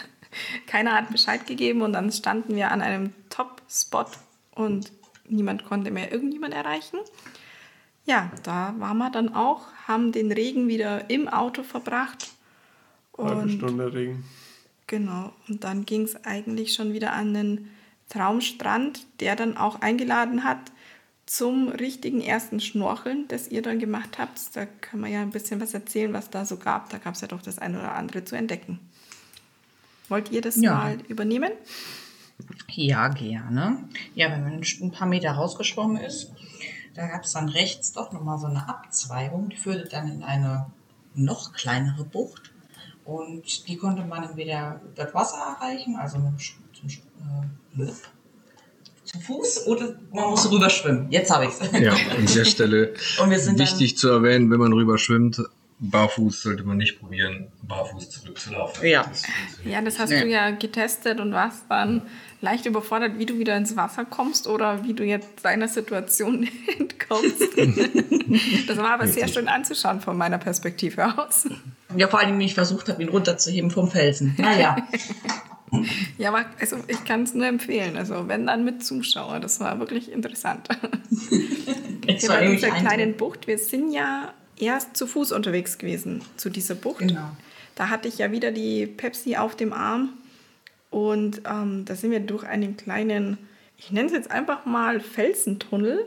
Keiner 0.67 0.95
hat 0.95 1.11
Bescheid 1.11 1.47
gegeben 1.47 1.83
und 1.83 1.93
dann 1.93 2.11
standen 2.11 2.57
wir 2.57 2.71
an 2.71 2.81
einem 2.81 3.13
Top-Spot 3.29 4.07
und 4.55 4.93
niemand 5.29 5.65
konnte 5.65 5.91
mehr 5.91 6.11
irgendjemand 6.11 6.55
erreichen. 6.55 6.99
Ja, 8.05 8.31
da 8.43 8.75
waren 8.79 8.99
wir 8.99 9.11
dann 9.11 9.35
auch, 9.35 9.67
haben 9.87 10.13
den 10.13 10.33
Regen 10.33 10.69
wieder 10.69 11.11
im 11.11 11.29
Auto 11.29 11.63
verbracht. 11.63 12.31
Halbe 13.17 13.51
Stunde 13.51 13.93
Regen. 13.93 14.25
Genau, 14.87 15.33
und 15.49 15.63
dann 15.63 15.85
ging 15.85 16.03
es 16.03 16.25
eigentlich 16.25 16.75
schon 16.75 16.93
wieder 16.93 17.13
an 17.13 17.35
den 17.35 17.69
Traumstrand, 18.09 19.07
der 19.21 19.37
dann 19.37 19.57
auch 19.57 19.81
eingeladen 19.81 20.43
hat 20.43 20.73
zum 21.27 21.69
richtigen 21.69 22.21
ersten 22.21 22.59
Schnorcheln, 22.59 23.29
das 23.29 23.47
ihr 23.47 23.63
dann 23.63 23.79
gemacht 23.79 24.19
habt. 24.19 24.41
Da 24.55 24.67
können 24.67 25.05
wir 25.05 25.11
ja 25.11 25.23
ein 25.23 25.31
bisschen 25.31 25.61
was 25.61 25.75
erzählen, 25.75 26.13
was 26.13 26.29
da 26.29 26.45
so 26.45 26.57
gab. 26.57 26.91
Da 26.91 26.99
gab 26.99 27.15
es 27.15 27.21
ja 27.21 27.29
doch 27.29 27.41
das 27.41 27.61
eine 27.61 27.79
oder 27.79 27.95
andere 27.95 28.25
zu 28.25 28.35
entdecken. 28.35 28.81
Wollt 30.09 30.33
ihr 30.33 30.41
das 30.41 30.57
ja. 30.57 30.75
mal 30.75 30.99
übernehmen? 31.07 31.53
Ja, 32.69 33.09
gerne. 33.09 33.85
Ja, 34.17 34.33
wenn 34.33 34.43
man 34.43 34.61
ein 34.61 34.91
paar 34.91 35.07
Meter 35.07 35.31
rausgeschwommen 35.31 36.03
ist, 36.03 36.33
da 36.95 37.07
gab 37.07 37.25
es 37.25 37.33
dann 37.33 37.49
rechts 37.49 37.93
doch 37.93 38.13
nochmal 38.13 38.39
so 38.39 38.47
eine 38.47 38.69
Abzweigung, 38.69 39.49
die 39.49 39.57
führte 39.57 39.89
dann 39.89 40.11
in 40.11 40.23
eine 40.23 40.67
noch 41.15 41.53
kleinere 41.53 42.05
Bucht. 42.05 42.51
Und 43.05 43.67
die 43.67 43.77
konnte 43.77 44.05
man 44.05 44.23
entweder 44.25 44.81
das 44.95 45.13
Wasser 45.15 45.39
erreichen, 45.39 45.97
also 45.97 46.19
zum, 46.73 46.89
äh, 47.79 47.87
zu 49.05 49.19
Fuß, 49.19 49.67
oder 49.67 49.97
man 50.13 50.31
muss 50.31 50.51
rüberschwimmen. 50.51 51.11
Jetzt 51.11 51.31
habe 51.31 51.47
ich 51.47 51.51
es. 51.51 51.73
Ja, 51.81 51.93
an 51.93 52.27
der 52.27 52.45
Stelle 52.45 52.95
wichtig 53.59 53.97
zu 53.97 54.09
erwähnen, 54.09 54.51
wenn 54.51 54.61
man 54.61 54.73
rüberschwimmt, 54.73 55.43
barfuß 55.81 56.43
sollte 56.43 56.63
man 56.63 56.77
nicht 56.77 57.01
probieren, 57.01 57.49
barfuß 57.63 58.11
zurückzulaufen. 58.11 58.87
Ja, 58.87 59.03
das, 59.03 59.23
ja, 59.65 59.81
das 59.81 59.99
hast 59.99 60.11
ja. 60.11 60.21
du 60.21 60.29
ja 60.29 60.51
getestet 60.51 61.21
und 61.21 61.33
warst 61.33 61.65
dann 61.71 62.03
leicht 62.43 62.67
überfordert, 62.67 63.19
wie 63.19 63.27
du 63.27 63.39
wieder 63.39 63.57
ins 63.57 63.77
Wasser 63.77 64.05
kommst 64.05 64.47
oder 64.47 64.85
wie 64.85 64.93
du 64.93 65.05
jetzt 65.05 65.43
deiner 65.43 65.69
Situation 65.69 66.49
entkommst. 66.79 67.43
das 68.69 68.77
war 68.77 68.93
aber 68.93 69.07
sehr 69.09 69.29
schön 69.29 69.49
anzuschauen 69.49 70.01
von 70.01 70.17
meiner 70.17 70.39
Perspektive 70.39 71.19
aus. 71.19 71.49
Ja, 71.97 72.09
vor 72.09 72.21
allem, 72.21 72.39
wie 72.39 72.45
ich 72.45 72.55
versucht 72.55 72.89
habe, 72.89 73.03
ihn 73.03 73.09
runterzuheben 73.09 73.71
vom 73.71 73.91
Felsen. 73.91 74.35
Naja. 74.39 74.77
Ja, 76.19 76.31
aber 76.31 76.47
also 76.61 76.77
ich 76.89 77.05
kann 77.05 77.23
es 77.23 77.33
nur 77.33 77.47
empfehlen. 77.47 77.97
Also 77.97 78.29
wenn 78.29 78.47
dann 78.47 78.65
mit 78.65 78.85
Zuschauer, 78.85 79.41
das 79.41 79.61
war 79.61 79.79
wirklich 79.79 80.11
interessant. 80.11 80.69
Hier 82.07 82.29
bei 82.29 82.47
dieser 82.49 82.71
kleinen 82.71 83.17
Bucht, 83.17 83.47
wir 83.47 83.57
sind 83.57 83.93
ja 83.93 84.35
erst 84.61 84.97
zu 84.97 85.07
Fuß 85.07 85.33
unterwegs 85.33 85.79
gewesen 85.79 86.23
zu 86.37 86.51
dieser 86.51 86.75
Bucht. 86.75 86.99
Genau. 86.99 87.37
Da 87.75 87.89
hatte 87.89 88.09
ich 88.09 88.19
ja 88.19 88.33
wieder 88.33 88.51
die 88.53 88.87
Pepsi 88.87 89.37
auf 89.37 89.57
dem 89.57 89.73
Arm 89.73 90.11
und 90.91 91.43
ähm, 91.49 91.85
da 91.85 91.95
sind 91.95 92.11
wir 92.11 92.21
durch 92.21 92.45
einen 92.45 92.77
kleinen, 92.77 93.39
ich 93.79 93.91
nenne 93.91 94.09
es 94.09 94.13
jetzt 94.13 94.31
einfach 94.31 94.67
mal 94.67 95.01
Felsentunnel, 95.01 96.05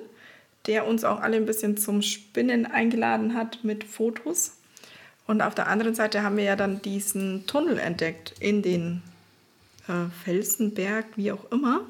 der 0.68 0.88
uns 0.88 1.04
auch 1.04 1.20
alle 1.22 1.38
ein 1.38 1.46
bisschen 1.46 1.78
zum 1.78 2.02
Spinnen 2.02 2.66
eingeladen 2.66 3.34
hat 3.34 3.64
mit 3.64 3.84
Fotos. 3.84 4.58
Und 5.26 5.42
auf 5.42 5.56
der 5.56 5.68
anderen 5.68 5.96
Seite 5.96 6.24
haben 6.24 6.38
wir 6.38 6.44
ja 6.44 6.56
dann 6.56 6.82
diesen 6.82 7.48
Tunnel 7.48 7.80
entdeckt 7.80 8.36
in 8.40 8.62
den 8.62 9.02
äh, 9.88 10.10
Felsenberg, 10.24 11.06
wie 11.16 11.32
auch 11.32 11.52
immer, 11.52 11.82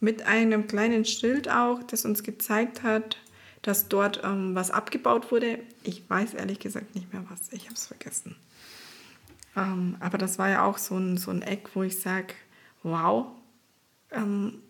mit 0.00 0.26
einem 0.26 0.66
kleinen 0.66 1.04
Schild 1.04 1.48
auch, 1.48 1.82
das 1.82 2.04
uns 2.04 2.22
gezeigt 2.22 2.82
hat, 2.82 3.16
dass 3.62 3.88
dort 3.88 4.22
ähm, 4.24 4.54
was 4.54 4.70
abgebaut 4.70 5.30
wurde. 5.30 5.60
Ich 5.82 6.08
weiß 6.08 6.34
ehrlich 6.34 6.58
gesagt 6.58 6.94
nicht 6.94 7.12
mehr 7.12 7.24
was. 7.28 7.52
Ich 7.52 7.64
habe 7.64 7.74
es 7.74 7.86
vergessen. 7.86 8.36
Ähm, 9.56 9.96
aber 10.00 10.18
das 10.18 10.38
war 10.38 10.48
ja 10.48 10.64
auch 10.64 10.78
so 10.78 10.96
ein, 10.96 11.16
so 11.16 11.30
ein 11.30 11.42
Eck, 11.42 11.70
wo 11.74 11.82
ich 11.82 12.00
sage, 12.00 12.34
wow, 12.82 13.26
ähm, 14.10 14.60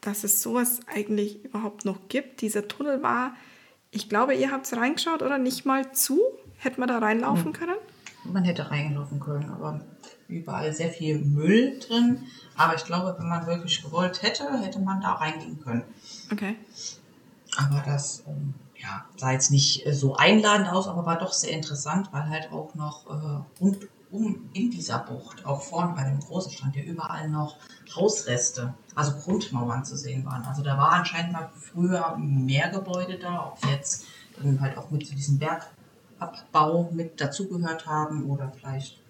dass 0.00 0.24
es 0.24 0.42
sowas 0.42 0.80
eigentlich 0.86 1.44
überhaupt 1.44 1.84
noch 1.84 2.08
gibt. 2.08 2.42
Dieser 2.42 2.68
Tunnel 2.68 3.02
war 3.02 3.34
ich 3.94 4.08
glaube, 4.08 4.34
ihr 4.34 4.50
habt 4.50 4.70
reingeschaut 4.76 5.22
oder 5.22 5.38
nicht 5.38 5.64
mal 5.64 5.92
zu? 5.92 6.20
Hätte 6.58 6.80
man 6.80 6.88
da 6.88 6.98
reinlaufen 6.98 7.52
können? 7.52 7.76
Man 8.24 8.42
hätte 8.42 8.68
reinlaufen 8.68 9.20
können, 9.20 9.48
aber 9.50 9.82
überall 10.26 10.72
sehr 10.72 10.90
viel 10.90 11.18
Müll 11.18 11.78
drin. 11.78 12.24
Aber 12.56 12.74
ich 12.74 12.84
glaube, 12.84 13.14
wenn 13.18 13.28
man 13.28 13.46
wirklich 13.46 13.84
gewollt 13.84 14.22
hätte, 14.22 14.44
hätte 14.60 14.80
man 14.80 15.00
da 15.00 15.12
reingehen 15.12 15.60
können. 15.60 15.84
Okay. 16.32 16.56
Aber 17.56 17.82
das 17.84 18.24
ähm, 18.26 18.54
ja, 18.76 19.04
sah 19.16 19.32
jetzt 19.32 19.50
nicht 19.50 19.86
äh, 19.86 19.92
so 19.92 20.16
einladend 20.16 20.68
aus, 20.68 20.88
aber 20.88 21.06
war 21.06 21.18
doch 21.18 21.32
sehr 21.32 21.50
interessant, 21.50 22.08
weil 22.12 22.28
halt 22.28 22.52
auch 22.52 22.74
noch 22.74 23.06
äh, 23.06 23.60
rund 23.60 23.88
um 24.10 24.48
in 24.52 24.70
dieser 24.70 25.00
Bucht, 25.00 25.44
auch 25.44 25.60
vorne 25.60 25.92
bei 25.94 26.04
dem 26.04 26.20
großen 26.20 26.52
Strand, 26.52 26.76
ja 26.76 26.84
überall 26.84 27.28
noch 27.28 27.56
Hausreste, 27.96 28.72
also 28.94 29.12
Grundmauern 29.18 29.84
zu 29.84 29.96
sehen 29.96 30.24
waren. 30.24 30.44
Also 30.44 30.62
da 30.62 30.78
war 30.78 30.92
anscheinend 30.92 31.32
mal 31.32 31.50
früher 31.54 32.16
mehr 32.16 32.68
Gebäude 32.68 33.18
da, 33.18 33.52
ob 33.52 33.70
jetzt 33.70 34.04
dann 34.36 34.60
halt 34.60 34.78
auch 34.78 34.90
mit 34.90 35.06
zu 35.06 35.16
diesem 35.16 35.38
Bergabbau 35.38 36.90
mit 36.92 37.20
dazugehört 37.20 37.86
haben 37.86 38.30
oder 38.30 38.52
vielleicht 38.56 39.00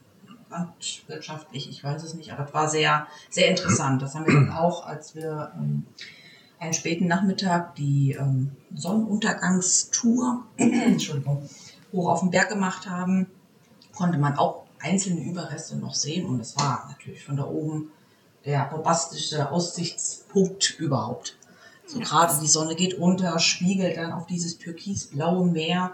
landwirtschaftlich, 0.51 1.68
ich 1.68 1.82
weiß 1.84 2.03
es 2.03 2.14
nicht, 2.14 2.32
aber 2.32 2.47
es 2.47 2.55
war 2.55 2.68
sehr, 2.68 3.07
sehr 3.28 3.49
interessant. 3.49 4.01
Das 4.01 4.14
haben 4.14 4.26
wir 4.26 4.59
auch, 4.59 4.86
als 4.86 5.14
wir 5.14 5.53
ähm, 5.57 5.86
einen 6.65 6.75
späten 6.75 7.07
Nachmittag 7.07 7.75
die 7.77 8.17
ähm, 8.19 8.53
Sonnenuntergangstour 8.75 10.45
Entschuldigung, 10.57 11.49
hoch 11.93 12.09
auf 12.09 12.21
den 12.21 12.31
Berg 12.31 12.49
gemacht 12.49 12.89
haben, 12.89 13.27
konnte 13.95 14.19
man 14.19 14.37
auch 14.37 14.65
einzelne 14.81 15.23
Überreste 15.23 15.77
noch 15.77 15.95
sehen 15.95 16.27
und 16.27 16.41
es 16.41 16.57
war 16.57 16.87
natürlich 16.89 17.25
von 17.25 17.37
da 17.37 17.45
oben 17.45 17.91
der 18.45 18.65
bombastischste 18.65 19.51
Aussichtspunkt 19.51 20.79
überhaupt. 20.79 21.37
So 21.87 21.99
gerade 21.99 22.35
die 22.41 22.49
Sonne 22.49 22.75
geht 22.75 22.95
unter, 22.95 23.39
spiegelt 23.39 23.97
dann 23.97 24.12
auf 24.12 24.27
dieses 24.27 24.59
türkisblaue 24.59 25.47
Meer. 25.47 25.93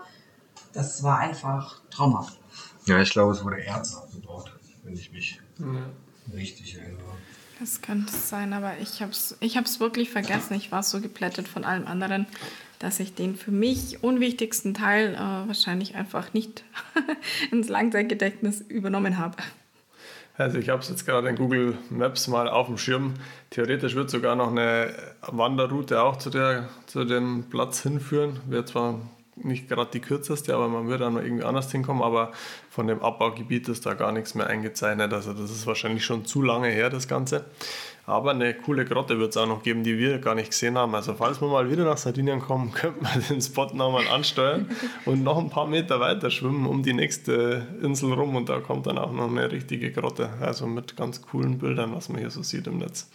Das 0.72 1.02
war 1.02 1.18
einfach 1.18 1.80
traumhaft. 1.90 2.38
Ja, 2.86 3.00
ich 3.00 3.10
glaube, 3.10 3.32
es 3.32 3.44
wurde 3.44 3.62
Erz 3.62 3.96
abgebaut, 3.96 4.52
wenn 4.84 4.94
ich 4.94 5.12
mich 5.12 5.40
richtig 6.32 6.78
erinnere. 6.78 7.02
Das 7.60 7.82
könnte 7.82 8.12
sein, 8.12 8.54
aber 8.54 8.72
ich 8.80 9.02
habe 9.02 9.12
es 9.12 9.36
ich 9.40 9.58
hab's 9.58 9.80
wirklich 9.80 10.08
vergessen. 10.08 10.54
Ich 10.54 10.72
war 10.72 10.82
so 10.82 10.98
geplättet 11.02 11.46
von 11.46 11.64
allem 11.64 11.86
anderen, 11.86 12.26
dass 12.78 12.98
ich 13.00 13.14
den 13.14 13.36
für 13.36 13.50
mich 13.50 14.02
unwichtigsten 14.02 14.72
Teil 14.72 15.14
äh, 15.14 15.18
wahrscheinlich 15.18 15.94
einfach 15.94 16.32
nicht 16.32 16.64
ins 17.50 17.68
Langzeitgedächtnis 17.68 18.62
übernommen 18.62 19.18
habe. 19.18 19.36
Also 20.38 20.56
ich 20.56 20.70
habe 20.70 20.80
es 20.80 20.88
jetzt 20.88 21.04
gerade 21.04 21.28
in 21.28 21.36
Google 21.36 21.76
Maps 21.90 22.28
mal 22.28 22.48
auf 22.48 22.68
dem 22.68 22.78
Schirm. 22.78 23.12
Theoretisch 23.50 23.94
wird 23.94 24.08
sogar 24.08 24.36
noch 24.36 24.50
eine 24.50 24.94
Wanderroute 25.20 26.00
auch 26.00 26.16
zu, 26.16 26.30
der, 26.30 26.70
zu 26.86 27.04
dem 27.04 27.44
Platz 27.50 27.82
hinführen. 27.82 28.40
Wäre 28.48 28.64
zwar 28.64 29.00
nicht 29.44 29.68
gerade 29.68 29.90
die 29.92 30.00
kürzeste, 30.00 30.54
aber 30.54 30.68
man 30.68 30.86
würde 30.86 31.04
dann 31.04 31.14
noch 31.14 31.22
irgendwie 31.22 31.44
anders 31.44 31.70
hinkommen. 31.70 32.02
Aber 32.02 32.32
von 32.70 32.86
dem 32.86 33.02
Abbaugebiet 33.02 33.68
ist 33.68 33.86
da 33.86 33.94
gar 33.94 34.12
nichts 34.12 34.34
mehr 34.34 34.46
eingezeichnet. 34.46 35.12
Also 35.12 35.32
das 35.32 35.50
ist 35.50 35.66
wahrscheinlich 35.66 36.04
schon 36.04 36.24
zu 36.24 36.42
lange 36.42 36.68
her, 36.68 36.90
das 36.90 37.08
Ganze. 37.08 37.44
Aber 38.06 38.32
eine 38.32 38.54
coole 38.54 38.84
Grotte 38.84 39.18
wird 39.18 39.30
es 39.30 39.36
auch 39.36 39.46
noch 39.46 39.62
geben, 39.62 39.84
die 39.84 39.96
wir 39.98 40.18
gar 40.18 40.34
nicht 40.34 40.50
gesehen 40.50 40.76
haben. 40.76 40.94
Also 40.94 41.14
falls 41.14 41.40
wir 41.40 41.48
mal 41.48 41.70
wieder 41.70 41.84
nach 41.84 41.96
Sardinien 41.96 42.40
kommen, 42.40 42.72
könnte 42.74 43.02
man 43.02 43.22
den 43.28 43.40
Spot 43.40 43.66
nochmal 43.72 44.08
ansteuern 44.08 44.68
und 45.04 45.22
noch 45.22 45.38
ein 45.38 45.50
paar 45.50 45.66
Meter 45.66 46.00
weiter 46.00 46.30
schwimmen 46.30 46.66
um 46.66 46.82
die 46.82 46.92
nächste 46.92 47.66
Insel 47.82 48.12
rum. 48.12 48.34
Und 48.34 48.48
da 48.48 48.60
kommt 48.60 48.86
dann 48.86 48.98
auch 48.98 49.12
noch 49.12 49.30
eine 49.30 49.52
richtige 49.52 49.92
Grotte. 49.92 50.30
Also 50.40 50.66
mit 50.66 50.96
ganz 50.96 51.22
coolen 51.22 51.58
Bildern, 51.58 51.94
was 51.94 52.08
man 52.08 52.20
hier 52.20 52.30
so 52.30 52.42
sieht 52.42 52.66
im 52.66 52.78
Netz. 52.78 53.08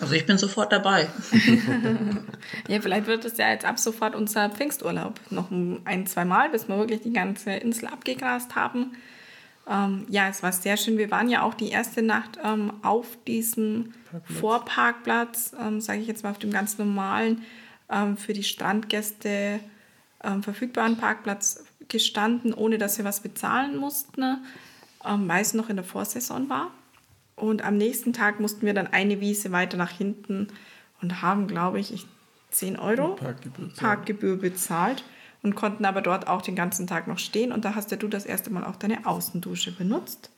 Also 0.00 0.14
ich 0.14 0.26
bin 0.26 0.38
sofort 0.38 0.72
dabei. 0.72 1.08
ja, 2.68 2.80
vielleicht 2.80 3.06
wird 3.06 3.24
es 3.24 3.36
ja 3.36 3.50
jetzt 3.50 3.64
ab 3.64 3.78
sofort 3.78 4.16
unser 4.16 4.50
Pfingsturlaub. 4.50 5.20
Noch 5.30 5.50
ein, 5.84 6.06
zwei 6.06 6.24
Mal, 6.24 6.50
bis 6.50 6.68
wir 6.68 6.76
wirklich 6.78 7.02
die 7.02 7.12
ganze 7.12 7.52
Insel 7.52 7.86
abgegrast 7.86 8.56
haben. 8.56 8.96
Ähm, 9.68 10.04
ja, 10.08 10.28
es 10.28 10.42
war 10.42 10.52
sehr 10.52 10.76
schön. 10.76 10.98
Wir 10.98 11.10
waren 11.10 11.30
ja 11.30 11.42
auch 11.42 11.54
die 11.54 11.70
erste 11.70 12.02
Nacht 12.02 12.38
ähm, 12.42 12.72
auf 12.82 13.16
diesem 13.26 13.94
Parkplatz. 14.10 14.40
Vorparkplatz, 14.40 15.56
ähm, 15.60 15.80
sage 15.80 16.00
ich 16.00 16.08
jetzt 16.08 16.24
mal 16.24 16.30
auf 16.30 16.38
dem 16.38 16.50
ganz 16.50 16.76
normalen, 16.76 17.42
ähm, 17.88 18.16
für 18.16 18.32
die 18.32 18.42
Strandgäste 18.42 19.60
ähm, 20.22 20.42
verfügbaren 20.42 20.96
Parkplatz 20.96 21.64
gestanden, 21.88 22.52
ohne 22.52 22.78
dass 22.78 22.98
wir 22.98 23.04
was 23.04 23.20
bezahlen 23.20 23.76
mussten, 23.76 24.38
ähm, 25.04 25.28
weil 25.28 25.42
es 25.42 25.54
noch 25.54 25.68
in 25.68 25.76
der 25.76 25.84
Vorsaison 25.84 26.48
war. 26.48 26.70
Und 27.36 27.64
am 27.64 27.76
nächsten 27.76 28.12
Tag 28.12 28.40
mussten 28.40 28.64
wir 28.66 28.74
dann 28.74 28.86
eine 28.86 29.20
Wiese 29.20 29.52
weiter 29.52 29.76
nach 29.76 29.90
hinten 29.90 30.48
und 31.02 31.22
haben, 31.22 31.46
glaube 31.48 31.80
ich, 31.80 32.06
10 32.50 32.78
Euro 32.78 33.16
Parkgebühr, 33.16 33.68
Parkgebühr 33.76 34.36
bezahlt 34.36 35.04
und 35.42 35.56
konnten 35.56 35.84
aber 35.84 36.00
dort 36.00 36.28
auch 36.28 36.42
den 36.42 36.54
ganzen 36.54 36.86
Tag 36.86 37.08
noch 37.08 37.18
stehen. 37.18 37.52
Und 37.52 37.64
da 37.64 37.74
hast 37.74 37.90
ja 37.90 37.96
du 37.96 38.08
das 38.08 38.24
erste 38.24 38.50
Mal 38.50 38.64
auch 38.64 38.76
deine 38.76 39.06
Außendusche 39.06 39.72
benutzt. 39.72 40.30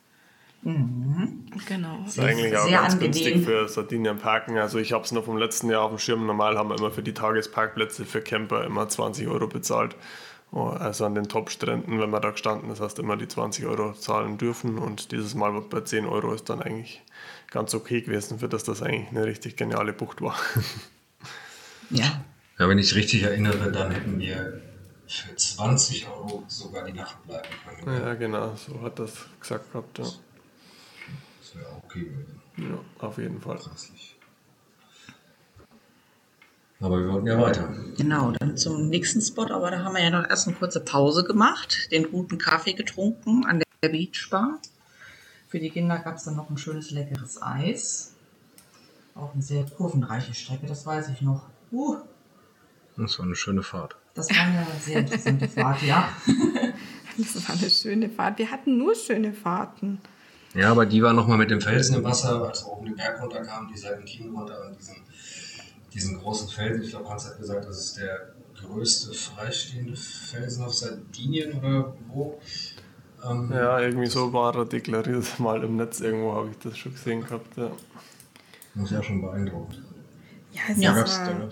Mhm. 0.62 1.44
Genau. 1.68 2.00
Das 2.04 2.16
ist 2.16 2.24
eigentlich 2.24 2.56
auch 2.56 2.64
Sehr 2.64 2.78
ganz 2.78 2.94
angenehm. 2.94 3.12
günstig 3.12 3.44
für 3.44 3.68
Sardinien 3.68 4.18
parken. 4.18 4.58
Also 4.58 4.78
ich 4.78 4.92
habe 4.92 5.04
es 5.04 5.12
noch 5.12 5.24
vom 5.24 5.36
letzten 5.36 5.70
Jahr 5.70 5.82
auf 5.82 5.90
dem 5.90 5.98
Schirm. 5.98 6.26
Normal 6.26 6.58
haben 6.58 6.70
wir 6.70 6.78
immer 6.78 6.90
für 6.90 7.02
die 7.02 7.14
Tagesparkplätze 7.14 8.04
für 8.04 8.20
Camper 8.20 8.64
immer 8.64 8.88
20 8.88 9.28
Euro 9.28 9.46
bezahlt. 9.46 9.94
Oh, 10.52 10.68
also 10.68 11.04
an 11.04 11.14
den 11.14 11.28
Top-Stränden, 11.28 12.00
wenn 12.00 12.08
man 12.08 12.22
da 12.22 12.30
gestanden 12.30 12.70
ist, 12.70 12.80
hast 12.80 12.98
du 12.98 13.02
immer 13.02 13.16
die 13.16 13.28
20 13.28 13.66
Euro 13.66 13.92
zahlen 13.92 14.38
dürfen 14.38 14.78
und 14.78 15.12
dieses 15.12 15.34
Mal 15.34 15.60
bei 15.60 15.80
10 15.80 16.06
Euro 16.06 16.32
ist 16.32 16.48
dann 16.48 16.62
eigentlich 16.62 17.02
ganz 17.50 17.74
okay 17.74 18.00
gewesen, 18.00 18.38
für 18.38 18.48
das 18.48 18.64
das 18.64 18.82
eigentlich 18.82 19.08
eine 19.10 19.24
richtig 19.24 19.56
geniale 19.56 19.92
Bucht 19.92 20.20
war. 20.22 20.36
Ja. 21.90 22.24
Ja, 22.58 22.68
wenn 22.68 22.78
ich 22.78 22.96
richtig 22.96 23.22
erinnere, 23.22 23.70
dann 23.70 23.92
hätten 23.92 24.18
wir 24.18 24.60
für 25.06 25.36
20 25.36 26.08
Euro 26.08 26.44
sogar 26.48 26.84
die 26.84 26.92
Nacht 26.92 27.22
bleiben 27.24 27.48
können. 27.84 28.02
Ja, 28.02 28.14
genau, 28.14 28.56
so 28.56 28.80
hat 28.82 28.98
das 28.98 29.12
gesagt 29.38 29.70
gehabt. 29.72 29.98
Ja. 29.98 30.04
Das 30.04 31.54
wäre 31.54 31.68
auch 31.68 31.84
okay 31.84 32.00
gewesen. 32.00 32.40
Ja, 32.56 33.06
auf 33.06 33.18
jeden 33.18 33.40
Fall. 33.40 33.56
Preislich. 33.56 34.15
Aber 36.80 36.98
wir 36.98 37.10
wollten 37.10 37.26
ja 37.26 37.40
weiter. 37.40 37.74
Genau, 37.96 38.32
dann 38.32 38.56
zum 38.56 38.88
nächsten 38.88 39.20
Spot. 39.20 39.46
Aber 39.50 39.70
da 39.70 39.82
haben 39.82 39.94
wir 39.94 40.02
ja 40.02 40.10
noch 40.10 40.28
erst 40.28 40.46
eine 40.46 40.56
kurze 40.56 40.80
Pause 40.80 41.24
gemacht, 41.24 41.90
den 41.90 42.10
guten 42.10 42.38
Kaffee 42.38 42.74
getrunken 42.74 43.46
an 43.46 43.62
der 43.82 43.88
Beachbar. 43.88 44.58
Für 45.48 45.58
die 45.58 45.70
Kinder 45.70 45.98
gab 45.98 46.16
es 46.16 46.24
dann 46.24 46.36
noch 46.36 46.50
ein 46.50 46.58
schönes, 46.58 46.90
leckeres 46.90 47.40
Eis. 47.40 48.14
Auch 49.14 49.32
eine 49.32 49.42
sehr 49.42 49.64
kurvenreiche 49.64 50.34
Strecke, 50.34 50.66
das 50.66 50.84
weiß 50.84 51.08
ich 51.08 51.22
noch. 51.22 51.46
Uh. 51.72 51.96
Das 52.96 53.18
war 53.18 53.26
eine 53.26 53.36
schöne 53.36 53.62
Fahrt. 53.62 53.96
Das 54.14 54.28
war 54.30 54.44
eine 54.44 54.66
sehr 54.80 55.00
interessante 55.00 55.48
Fahrt, 55.48 55.82
ja. 55.82 56.08
Das 57.18 57.48
war 57.48 57.56
eine 57.56 57.70
schöne 57.70 58.10
Fahrt. 58.10 58.38
Wir 58.38 58.50
hatten 58.50 58.76
nur 58.76 58.94
schöne 58.94 59.32
Fahrten. 59.32 60.02
Ja, 60.52 60.70
aber 60.70 60.84
die 60.84 61.02
war 61.02 61.14
nochmal 61.14 61.38
mit 61.38 61.50
dem 61.50 61.62
Felsen 61.62 61.96
im 61.96 62.04
Wasser, 62.04 62.42
als 62.42 62.64
wir 62.64 62.72
oben 62.72 62.86
den 62.86 62.96
Berg 62.96 63.22
runterkamen, 63.22 63.70
die 63.72 63.78
Serpentinen 63.78 64.34
runter 64.34 64.66
und 64.66 64.78
diesen 64.78 64.96
diesen 65.96 66.18
großen 66.18 66.48
Felsen. 66.48 66.82
Ich 66.84 66.90
glaube, 66.90 67.08
Hans 67.08 67.26
hat 67.26 67.38
gesagt, 67.38 67.66
das 67.66 67.78
ist 67.78 67.98
der 67.98 68.34
größte 68.60 69.14
freistehende 69.14 69.96
Felsen 69.96 70.64
auf 70.64 70.74
Sardinien 70.74 71.58
oder 71.58 71.94
wo. 72.08 72.38
Ähm, 73.24 73.50
ja, 73.52 73.80
irgendwie 73.80 74.06
so 74.06 74.32
war 74.32 74.54
er 74.54 74.66
deklariert. 74.66 75.24
Mal 75.40 75.64
im 75.64 75.76
Netz 75.76 76.00
irgendwo 76.00 76.34
habe 76.34 76.50
ich 76.50 76.58
das 76.58 76.76
schon 76.76 76.92
gesehen 76.92 77.22
gehabt. 77.22 77.56
Ja. 77.56 77.70
Das 78.74 78.84
ist 78.84 78.90
ja 78.90 79.02
schon 79.02 79.22
beeindruckend. 79.22 79.82
Ja, 80.52 80.62
es 80.70 80.80
ja, 80.80 80.96
war, 80.96 81.48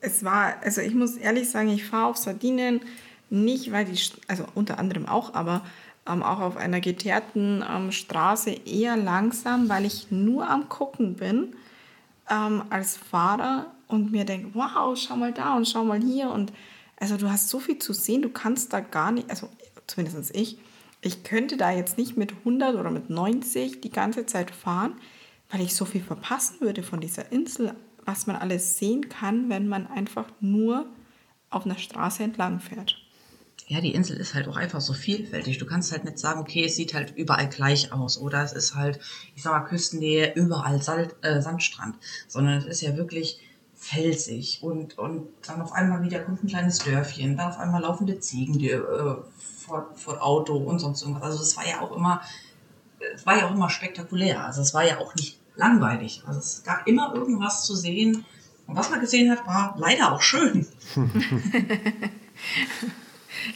es 0.00 0.24
war, 0.24 0.54
also 0.62 0.80
ich 0.80 0.94
muss 0.94 1.16
ehrlich 1.16 1.50
sagen, 1.50 1.70
ich 1.70 1.84
fahre 1.84 2.06
auf 2.06 2.16
Sardinien 2.16 2.80
nicht, 3.30 3.70
weil 3.70 3.84
die, 3.84 3.98
also 4.26 4.44
unter 4.54 4.78
anderem 4.78 5.06
auch, 5.06 5.34
aber 5.34 5.64
ähm, 6.08 6.22
auch 6.22 6.40
auf 6.40 6.56
einer 6.56 6.80
geteerten 6.80 7.64
ähm, 7.68 7.92
Straße 7.92 8.50
eher 8.50 8.96
langsam, 8.96 9.68
weil 9.68 9.84
ich 9.84 10.10
nur 10.10 10.48
am 10.48 10.68
Gucken 10.68 11.14
bin 11.14 11.54
ähm, 12.30 12.64
als 12.70 12.96
Fahrer 12.96 13.66
und 13.88 14.12
mir 14.12 14.24
denke, 14.24 14.54
wow, 14.54 14.96
schau 14.96 15.16
mal 15.16 15.32
da 15.32 15.56
und 15.56 15.68
schau 15.68 15.84
mal 15.84 16.00
hier. 16.00 16.30
Und 16.30 16.52
also 16.98 17.16
du 17.16 17.30
hast 17.30 17.48
so 17.48 17.60
viel 17.60 17.78
zu 17.78 17.92
sehen, 17.92 18.22
du 18.22 18.30
kannst 18.30 18.72
da 18.72 18.80
gar 18.80 19.12
nicht, 19.12 19.28
also 19.28 19.48
zumindest 19.86 20.34
ich, 20.34 20.58
ich 21.02 21.24
könnte 21.24 21.56
da 21.56 21.70
jetzt 21.70 21.98
nicht 21.98 22.16
mit 22.16 22.32
100 22.38 22.76
oder 22.76 22.90
mit 22.90 23.10
90 23.10 23.80
die 23.80 23.90
ganze 23.90 24.26
Zeit 24.26 24.50
fahren, 24.50 24.94
weil 25.50 25.62
ich 25.62 25.74
so 25.74 25.84
viel 25.84 26.02
verpassen 26.02 26.60
würde 26.60 26.82
von 26.82 27.00
dieser 27.00 27.32
Insel, 27.32 27.74
was 28.04 28.26
man 28.26 28.36
alles 28.36 28.78
sehen 28.78 29.08
kann, 29.08 29.48
wenn 29.48 29.66
man 29.66 29.86
einfach 29.86 30.26
nur 30.40 30.86
auf 31.48 31.64
einer 31.64 31.78
Straße 31.78 32.22
entlang 32.22 32.60
fährt 32.60 32.99
ja, 33.70 33.80
die 33.80 33.94
Insel 33.94 34.16
ist 34.16 34.34
halt 34.34 34.48
auch 34.48 34.56
einfach 34.56 34.80
so 34.80 34.92
vielfältig. 34.92 35.58
Du 35.58 35.64
kannst 35.64 35.92
halt 35.92 36.02
nicht 36.02 36.18
sagen, 36.18 36.40
okay, 36.40 36.64
es 36.64 36.74
sieht 36.74 36.92
halt 36.92 37.14
überall 37.16 37.48
gleich 37.48 37.92
aus 37.92 38.18
oder 38.18 38.42
es 38.42 38.52
ist 38.52 38.74
halt, 38.74 38.98
ich 39.36 39.44
sag 39.44 39.52
mal, 39.52 39.60
Küstennähe, 39.60 40.34
überall 40.34 40.82
Sand, 40.82 41.14
äh, 41.22 41.40
Sandstrand, 41.40 41.94
sondern 42.26 42.58
es 42.58 42.66
ist 42.66 42.80
ja 42.80 42.96
wirklich 42.96 43.38
felsig 43.76 44.58
und, 44.64 44.98
und 44.98 45.28
dann 45.46 45.62
auf 45.62 45.70
einmal 45.72 46.02
wieder 46.02 46.18
kommt 46.18 46.42
ein 46.42 46.48
kleines 46.48 46.80
Dörfchen, 46.80 47.36
dann 47.36 47.50
auf 47.50 47.58
einmal 47.58 47.82
laufende 47.82 48.18
Ziegen 48.18 48.58
die, 48.58 48.70
äh, 48.70 48.82
vor, 49.60 49.92
vor 49.94 50.20
Auto 50.20 50.56
und 50.56 50.80
sonst 50.80 51.02
irgendwas. 51.02 51.22
Also 51.22 51.42
es 51.44 51.56
war 51.56 51.68
ja 51.68 51.80
auch 51.80 51.96
immer, 51.96 52.22
es 53.14 53.24
war 53.24 53.38
ja 53.38 53.46
auch 53.46 53.54
immer 53.54 53.70
spektakulär. 53.70 54.44
Also 54.44 54.62
es 54.62 54.74
war 54.74 54.84
ja 54.84 54.98
auch 54.98 55.14
nicht 55.14 55.38
langweilig. 55.54 56.24
Also 56.26 56.40
es 56.40 56.64
gab 56.64 56.88
immer 56.88 57.14
irgendwas 57.14 57.64
zu 57.64 57.76
sehen 57.76 58.24
Und 58.66 58.74
was 58.74 58.90
man 58.90 58.98
gesehen 59.00 59.30
hat, 59.30 59.46
war 59.46 59.76
leider 59.78 60.10
auch 60.12 60.22
schön. 60.22 60.66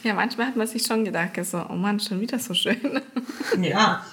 ja, 0.03 0.13
manchmal 0.13 0.47
hat 0.47 0.55
man 0.55 0.67
sich 0.67 0.83
schon 0.83 1.05
gedacht, 1.05 1.31
so, 1.43 1.63
oh 1.69 1.73
Mann, 1.73 1.99
schon 1.99 2.21
wieder 2.21 2.39
so 2.39 2.53
schön. 2.53 3.01
Ja. 3.61 4.05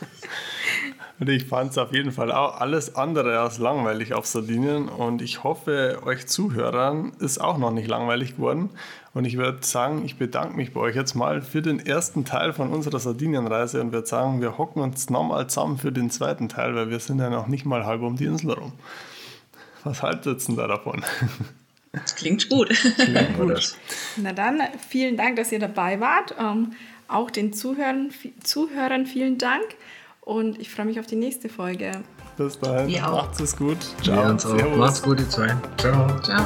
Und 1.18 1.28
ich 1.28 1.44
fand 1.44 1.70
es 1.70 1.78
auf 1.78 1.92
jeden 1.92 2.10
Fall 2.10 2.32
auch 2.32 2.60
alles 2.60 2.96
andere 2.96 3.38
als 3.38 3.58
langweilig 3.58 4.12
auf 4.12 4.26
Sardinien. 4.26 4.88
Und 4.88 5.22
ich 5.22 5.44
hoffe, 5.44 6.00
euch 6.04 6.26
Zuhörern 6.26 7.12
ist 7.20 7.40
auch 7.40 7.58
noch 7.58 7.70
nicht 7.70 7.86
langweilig 7.86 8.36
geworden. 8.36 8.70
Und 9.14 9.24
ich 9.24 9.36
würde 9.36 9.58
sagen, 9.64 10.04
ich 10.04 10.18
bedanke 10.18 10.56
mich 10.56 10.72
bei 10.72 10.80
euch 10.80 10.96
jetzt 10.96 11.14
mal 11.14 11.42
für 11.42 11.62
den 11.62 11.78
ersten 11.78 12.24
Teil 12.24 12.52
von 12.52 12.70
unserer 12.70 12.98
Sardinienreise 12.98 13.80
und 13.80 13.92
würde 13.92 14.08
sagen, 14.08 14.40
wir 14.40 14.58
hocken 14.58 14.82
uns 14.82 15.10
nochmal 15.10 15.46
zusammen 15.46 15.78
für 15.78 15.92
den 15.92 16.10
zweiten 16.10 16.48
Teil, 16.48 16.74
weil 16.74 16.90
wir 16.90 16.98
sind 16.98 17.20
ja 17.20 17.30
noch 17.30 17.46
nicht 17.46 17.66
mal 17.66 17.86
halb 17.86 18.02
um 18.02 18.16
die 18.16 18.24
Insel 18.24 18.52
rum. 18.52 18.72
Was 19.84 20.02
haltet 20.02 20.26
ihr 20.26 20.46
denn 20.46 20.56
da 20.56 20.66
davon? 20.66 21.04
Das 21.92 22.16
klingt 22.16 22.48
gut. 22.48 22.68
Klingt 22.68 23.36
gut. 23.38 23.76
Na 24.16 24.32
dann, 24.32 24.62
vielen 24.88 25.16
Dank, 25.16 25.36
dass 25.36 25.52
ihr 25.52 25.58
dabei 25.58 26.00
wart. 26.00 26.34
Ähm, 26.38 26.72
auch 27.08 27.30
den 27.30 27.52
Zuhörern, 27.52 28.10
Zuhörern 28.42 29.06
vielen 29.06 29.38
Dank. 29.38 29.64
Und 30.22 30.58
ich 30.60 30.70
freue 30.70 30.86
mich 30.86 30.98
auf 31.00 31.06
die 31.06 31.16
nächste 31.16 31.48
Folge. 31.48 31.92
Bis 32.36 32.58
dahin. 32.58 33.02
Auch. 33.02 33.24
Macht's 33.24 33.40
es 33.40 33.56
gut. 33.56 33.78
Ciao. 34.02 34.36
Ja, 34.56 34.76
Macht's 34.76 35.02
gut, 35.02 35.18
die 35.18 35.28
zwei. 35.28 35.54
Ciao. 35.76 36.20
Ciao. 36.20 36.44